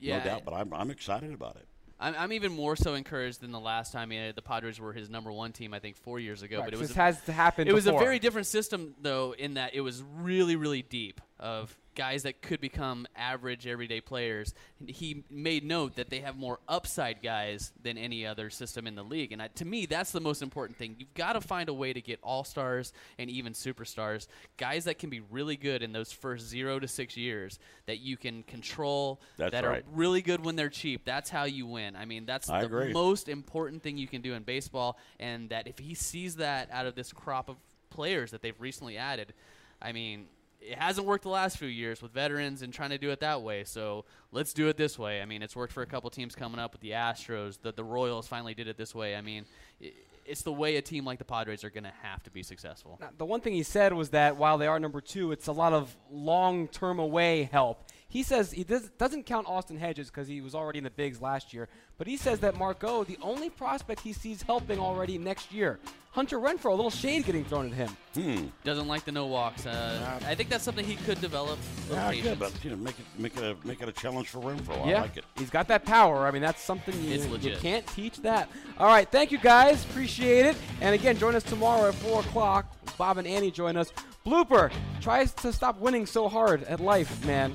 Yeah. 0.00 0.18
no 0.18 0.24
doubt. 0.24 0.44
But 0.44 0.54
I'm, 0.54 0.72
I'm 0.72 0.90
excited 0.90 1.32
about 1.32 1.56
it. 1.56 1.66
I'm, 2.04 2.14
I'm 2.18 2.32
even 2.32 2.52
more 2.52 2.76
so 2.76 2.94
encouraged 2.94 3.40
than 3.40 3.50
the 3.50 3.60
last 3.60 3.92
time 3.92 4.12
uh, 4.12 4.32
the 4.34 4.42
Padres 4.42 4.78
were 4.78 4.92
his 4.92 5.08
number 5.08 5.32
one 5.32 5.52
team. 5.52 5.72
I 5.72 5.78
think 5.78 5.96
four 5.96 6.20
years 6.20 6.42
ago. 6.42 6.58
Right, 6.58 6.66
but 6.66 6.74
it 6.74 6.78
was 6.78 6.88
this 6.88 6.96
a- 6.96 7.00
has 7.00 7.20
to 7.22 7.32
happen 7.32 7.66
It 7.66 7.74
was 7.74 7.86
a 7.86 7.92
very 7.92 8.18
different 8.18 8.46
system 8.46 8.94
though, 9.00 9.34
in 9.36 9.54
that 9.54 9.74
it 9.74 9.80
was 9.80 10.02
really 10.02 10.56
really 10.56 10.82
deep 10.82 11.20
of 11.40 11.74
guys 11.94 12.24
that 12.24 12.42
could 12.42 12.60
become 12.60 13.06
average 13.16 13.66
everyday 13.66 14.00
players. 14.00 14.54
He 14.86 15.24
made 15.30 15.64
note 15.64 15.96
that 15.96 16.10
they 16.10 16.20
have 16.20 16.36
more 16.36 16.58
upside 16.68 17.22
guys 17.22 17.72
than 17.82 17.96
any 17.98 18.26
other 18.26 18.50
system 18.50 18.86
in 18.86 18.94
the 18.94 19.02
league, 19.02 19.32
and 19.32 19.40
I, 19.40 19.48
to 19.48 19.64
me, 19.64 19.86
that's 19.86 20.12
the 20.12 20.20
most 20.20 20.42
important 20.42 20.78
thing. 20.78 20.96
You've 20.98 21.14
got 21.14 21.34
to 21.34 21.40
find 21.40 21.68
a 21.68 21.74
way 21.74 21.92
to 21.92 22.00
get 22.00 22.18
all 22.22 22.44
stars 22.44 22.92
and 23.18 23.30
even 23.30 23.52
superstars, 23.52 24.26
guys 24.56 24.84
that 24.84 24.98
can 24.98 25.10
be 25.10 25.20
really 25.20 25.56
good 25.56 25.82
in 25.82 25.92
those 25.92 26.12
first 26.12 26.46
zero 26.46 26.78
to 26.78 26.88
six 26.88 27.16
years 27.16 27.58
that 27.86 28.00
you 28.00 28.16
can 28.16 28.42
control, 28.44 29.20
That's 29.36 29.52
that 29.52 29.64
right. 29.64 29.80
are 29.80 29.84
really 29.92 30.22
good 30.22 30.44
when 30.44 30.56
they're 30.56 30.68
cheap. 30.68 31.04
That's 31.04 31.30
how 31.30 31.44
you 31.44 31.66
win. 31.66 31.96
I 31.96 32.04
mean, 32.04 32.26
that's 32.26 32.48
I 32.50 32.60
the 32.60 32.66
agree. 32.66 32.92
most 32.92 33.28
important 33.28 33.82
thing 33.82 33.96
you 33.98 34.08
can 34.08 34.22
do 34.22 34.34
in 34.34 34.42
baseball, 34.42 34.98
and 35.20 35.48
that 35.50 35.66
if 35.66 35.78
he 35.78 35.94
sees 35.94 36.36
that 36.36 36.68
out 36.72 36.86
of 36.86 36.94
this 36.94 37.12
crop 37.12 37.48
of 37.48 37.56
players 37.90 38.30
that 38.32 38.42
they've 38.42 38.60
recently 38.60 38.96
added, 38.96 39.32
I 39.80 39.92
mean, 39.92 40.26
it 40.64 40.78
hasn't 40.78 41.06
worked 41.06 41.24
the 41.24 41.30
last 41.30 41.58
few 41.58 41.68
years 41.68 42.00
with 42.00 42.12
veterans 42.12 42.62
and 42.62 42.72
trying 42.72 42.90
to 42.90 42.98
do 42.98 43.10
it 43.10 43.20
that 43.20 43.42
way. 43.42 43.64
So 43.64 44.04
let's 44.32 44.54
do 44.54 44.68
it 44.68 44.76
this 44.76 44.98
way. 44.98 45.20
I 45.20 45.26
mean, 45.26 45.42
it's 45.42 45.54
worked 45.54 45.72
for 45.72 45.82
a 45.82 45.86
couple 45.86 46.08
teams 46.10 46.34
coming 46.34 46.58
up 46.58 46.72
with 46.72 46.80
the 46.80 46.92
Astros. 46.92 47.58
The 47.60 47.72
the 47.72 47.84
Royals 47.84 48.26
finally 48.26 48.54
did 48.54 48.68
it 48.68 48.76
this 48.76 48.94
way. 48.94 49.14
I 49.16 49.20
mean, 49.20 49.44
i 49.82 49.92
it's 50.26 50.40
the 50.40 50.52
way 50.52 50.76
a 50.76 50.82
team 50.82 51.04
like 51.04 51.18
the 51.18 51.24
Padres 51.24 51.64
are 51.64 51.70
going 51.70 51.84
to 51.84 51.92
have 52.02 52.22
to 52.22 52.30
be 52.30 52.42
successful. 52.42 52.96
Now, 52.98 53.10
the 53.18 53.26
one 53.26 53.42
thing 53.42 53.52
he 53.52 53.62
said 53.62 53.92
was 53.92 54.08
that 54.10 54.38
while 54.38 54.56
they 54.56 54.66
are 54.66 54.80
number 54.80 55.02
two, 55.02 55.32
it's 55.32 55.48
a 55.48 55.52
lot 55.52 55.74
of 55.74 55.94
long-term 56.10 56.98
away 56.98 57.42
help. 57.52 57.83
He 58.08 58.22
says 58.22 58.52
he 58.52 58.62
does, 58.62 58.90
doesn't 58.90 59.24
count 59.26 59.48
Austin 59.48 59.76
Hedges 59.76 60.08
because 60.08 60.28
he 60.28 60.40
was 60.40 60.54
already 60.54 60.78
in 60.78 60.84
the 60.84 60.90
bigs 60.90 61.20
last 61.20 61.52
year, 61.52 61.68
but 61.98 62.06
he 62.06 62.16
says 62.16 62.38
that 62.40 62.56
Marco, 62.56 63.02
the 63.02 63.18
only 63.20 63.50
prospect 63.50 64.00
he 64.02 64.12
sees 64.12 64.40
helping 64.42 64.78
already 64.78 65.18
next 65.18 65.52
year, 65.52 65.80
Hunter 66.12 66.38
Renfroe, 66.38 66.70
a 66.70 66.74
little 66.74 66.90
shade 66.92 67.24
getting 67.24 67.44
thrown 67.44 67.66
at 67.66 67.72
him. 67.72 67.96
Hmm. 68.14 68.46
Doesn't 68.62 68.86
like 68.86 69.04
the 69.04 69.10
no 69.10 69.26
walks. 69.26 69.66
Uh, 69.66 70.20
I 70.26 70.36
think 70.36 70.48
that's 70.48 70.62
something 70.62 70.84
he 70.84 70.94
could 70.94 71.20
develop. 71.20 71.58
A 71.90 71.94
Yeah, 71.94 72.10
patience. 72.10 72.28
good, 72.28 72.38
but 72.38 72.64
you 72.64 72.70
know, 72.70 72.76
make 72.76 72.94
it 73.00 73.04
make 73.18 73.36
it 73.36 73.42
a 73.42 73.66
make 73.66 73.82
it 73.82 73.88
a 73.88 73.92
challenge 73.92 74.28
for 74.28 74.38
Renfroe. 74.38 74.86
yeah, 74.86 74.98
I 74.98 75.02
like 75.02 75.16
it. 75.16 75.24
he's 75.36 75.50
got 75.50 75.66
that 75.66 75.84
power. 75.84 76.24
I 76.24 76.30
mean, 76.30 76.42
that's 76.42 76.62
something 76.62 76.94
you, 77.02 77.14
It's 77.14 77.26
you 77.44 77.56
can't 77.56 77.84
teach 77.88 78.18
that. 78.18 78.48
All 78.78 78.86
right, 78.86 79.10
thank 79.10 79.32
you 79.32 79.38
guys, 79.38 79.84
appreciate 79.86 80.46
it. 80.46 80.56
And 80.80 80.94
again, 80.94 81.18
join 81.18 81.34
us 81.34 81.42
tomorrow 81.42 81.88
at 81.88 81.96
four 81.96 82.20
o'clock. 82.20 82.66
Bob 82.96 83.18
and 83.18 83.26
Annie 83.26 83.50
join 83.50 83.76
us. 83.76 83.92
Blooper 84.24 84.70
tries 85.00 85.32
to 85.32 85.52
stop 85.52 85.80
winning 85.80 86.06
so 86.06 86.28
hard 86.28 86.62
at 86.64 86.78
life, 86.78 87.26
man. 87.26 87.52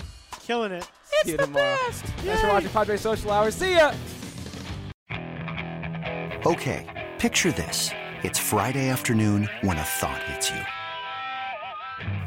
Killing 0.50 0.72
it. 0.72 0.90
See 1.04 1.34
you 1.34 1.38
tomorrow. 1.38 1.78
Thanks 1.92 2.42
for 2.42 2.48
watching 2.48 2.72
Padre 2.72 2.98
Social 2.98 3.30
Hour. 3.30 3.52
See 3.52 3.76
ya. 3.76 3.94
Okay, 6.44 6.88
picture 7.20 7.52
this. 7.52 7.92
It's 8.24 8.40
Friday 8.40 8.90
afternoon 8.90 9.48
when 9.62 9.78
a 9.78 9.84
thought 9.84 10.24
hits 10.24 10.50
you. 10.50 10.58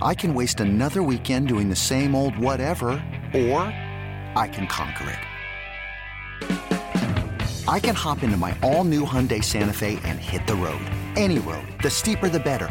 I 0.00 0.14
can 0.14 0.34
waste 0.34 0.60
another 0.60 1.02
weekend 1.02 1.48
doing 1.48 1.68
the 1.68 1.74
same 1.74 2.14
old 2.14 2.38
whatever, 2.38 2.90
or 3.34 3.62
I 4.36 4.48
can 4.52 4.68
conquer 4.68 5.18
it. 6.40 7.66
I 7.66 7.80
can 7.80 7.96
hop 7.96 8.22
into 8.22 8.36
my 8.36 8.56
all 8.62 8.84
new 8.84 9.04
Hyundai 9.04 9.42
Santa 9.42 9.72
Fe 9.72 9.98
and 10.04 10.20
hit 10.20 10.46
the 10.46 10.54
road. 10.54 10.84
Any 11.16 11.40
road. 11.40 11.66
The 11.82 11.90
steeper, 11.90 12.28
the 12.28 12.38
better. 12.38 12.70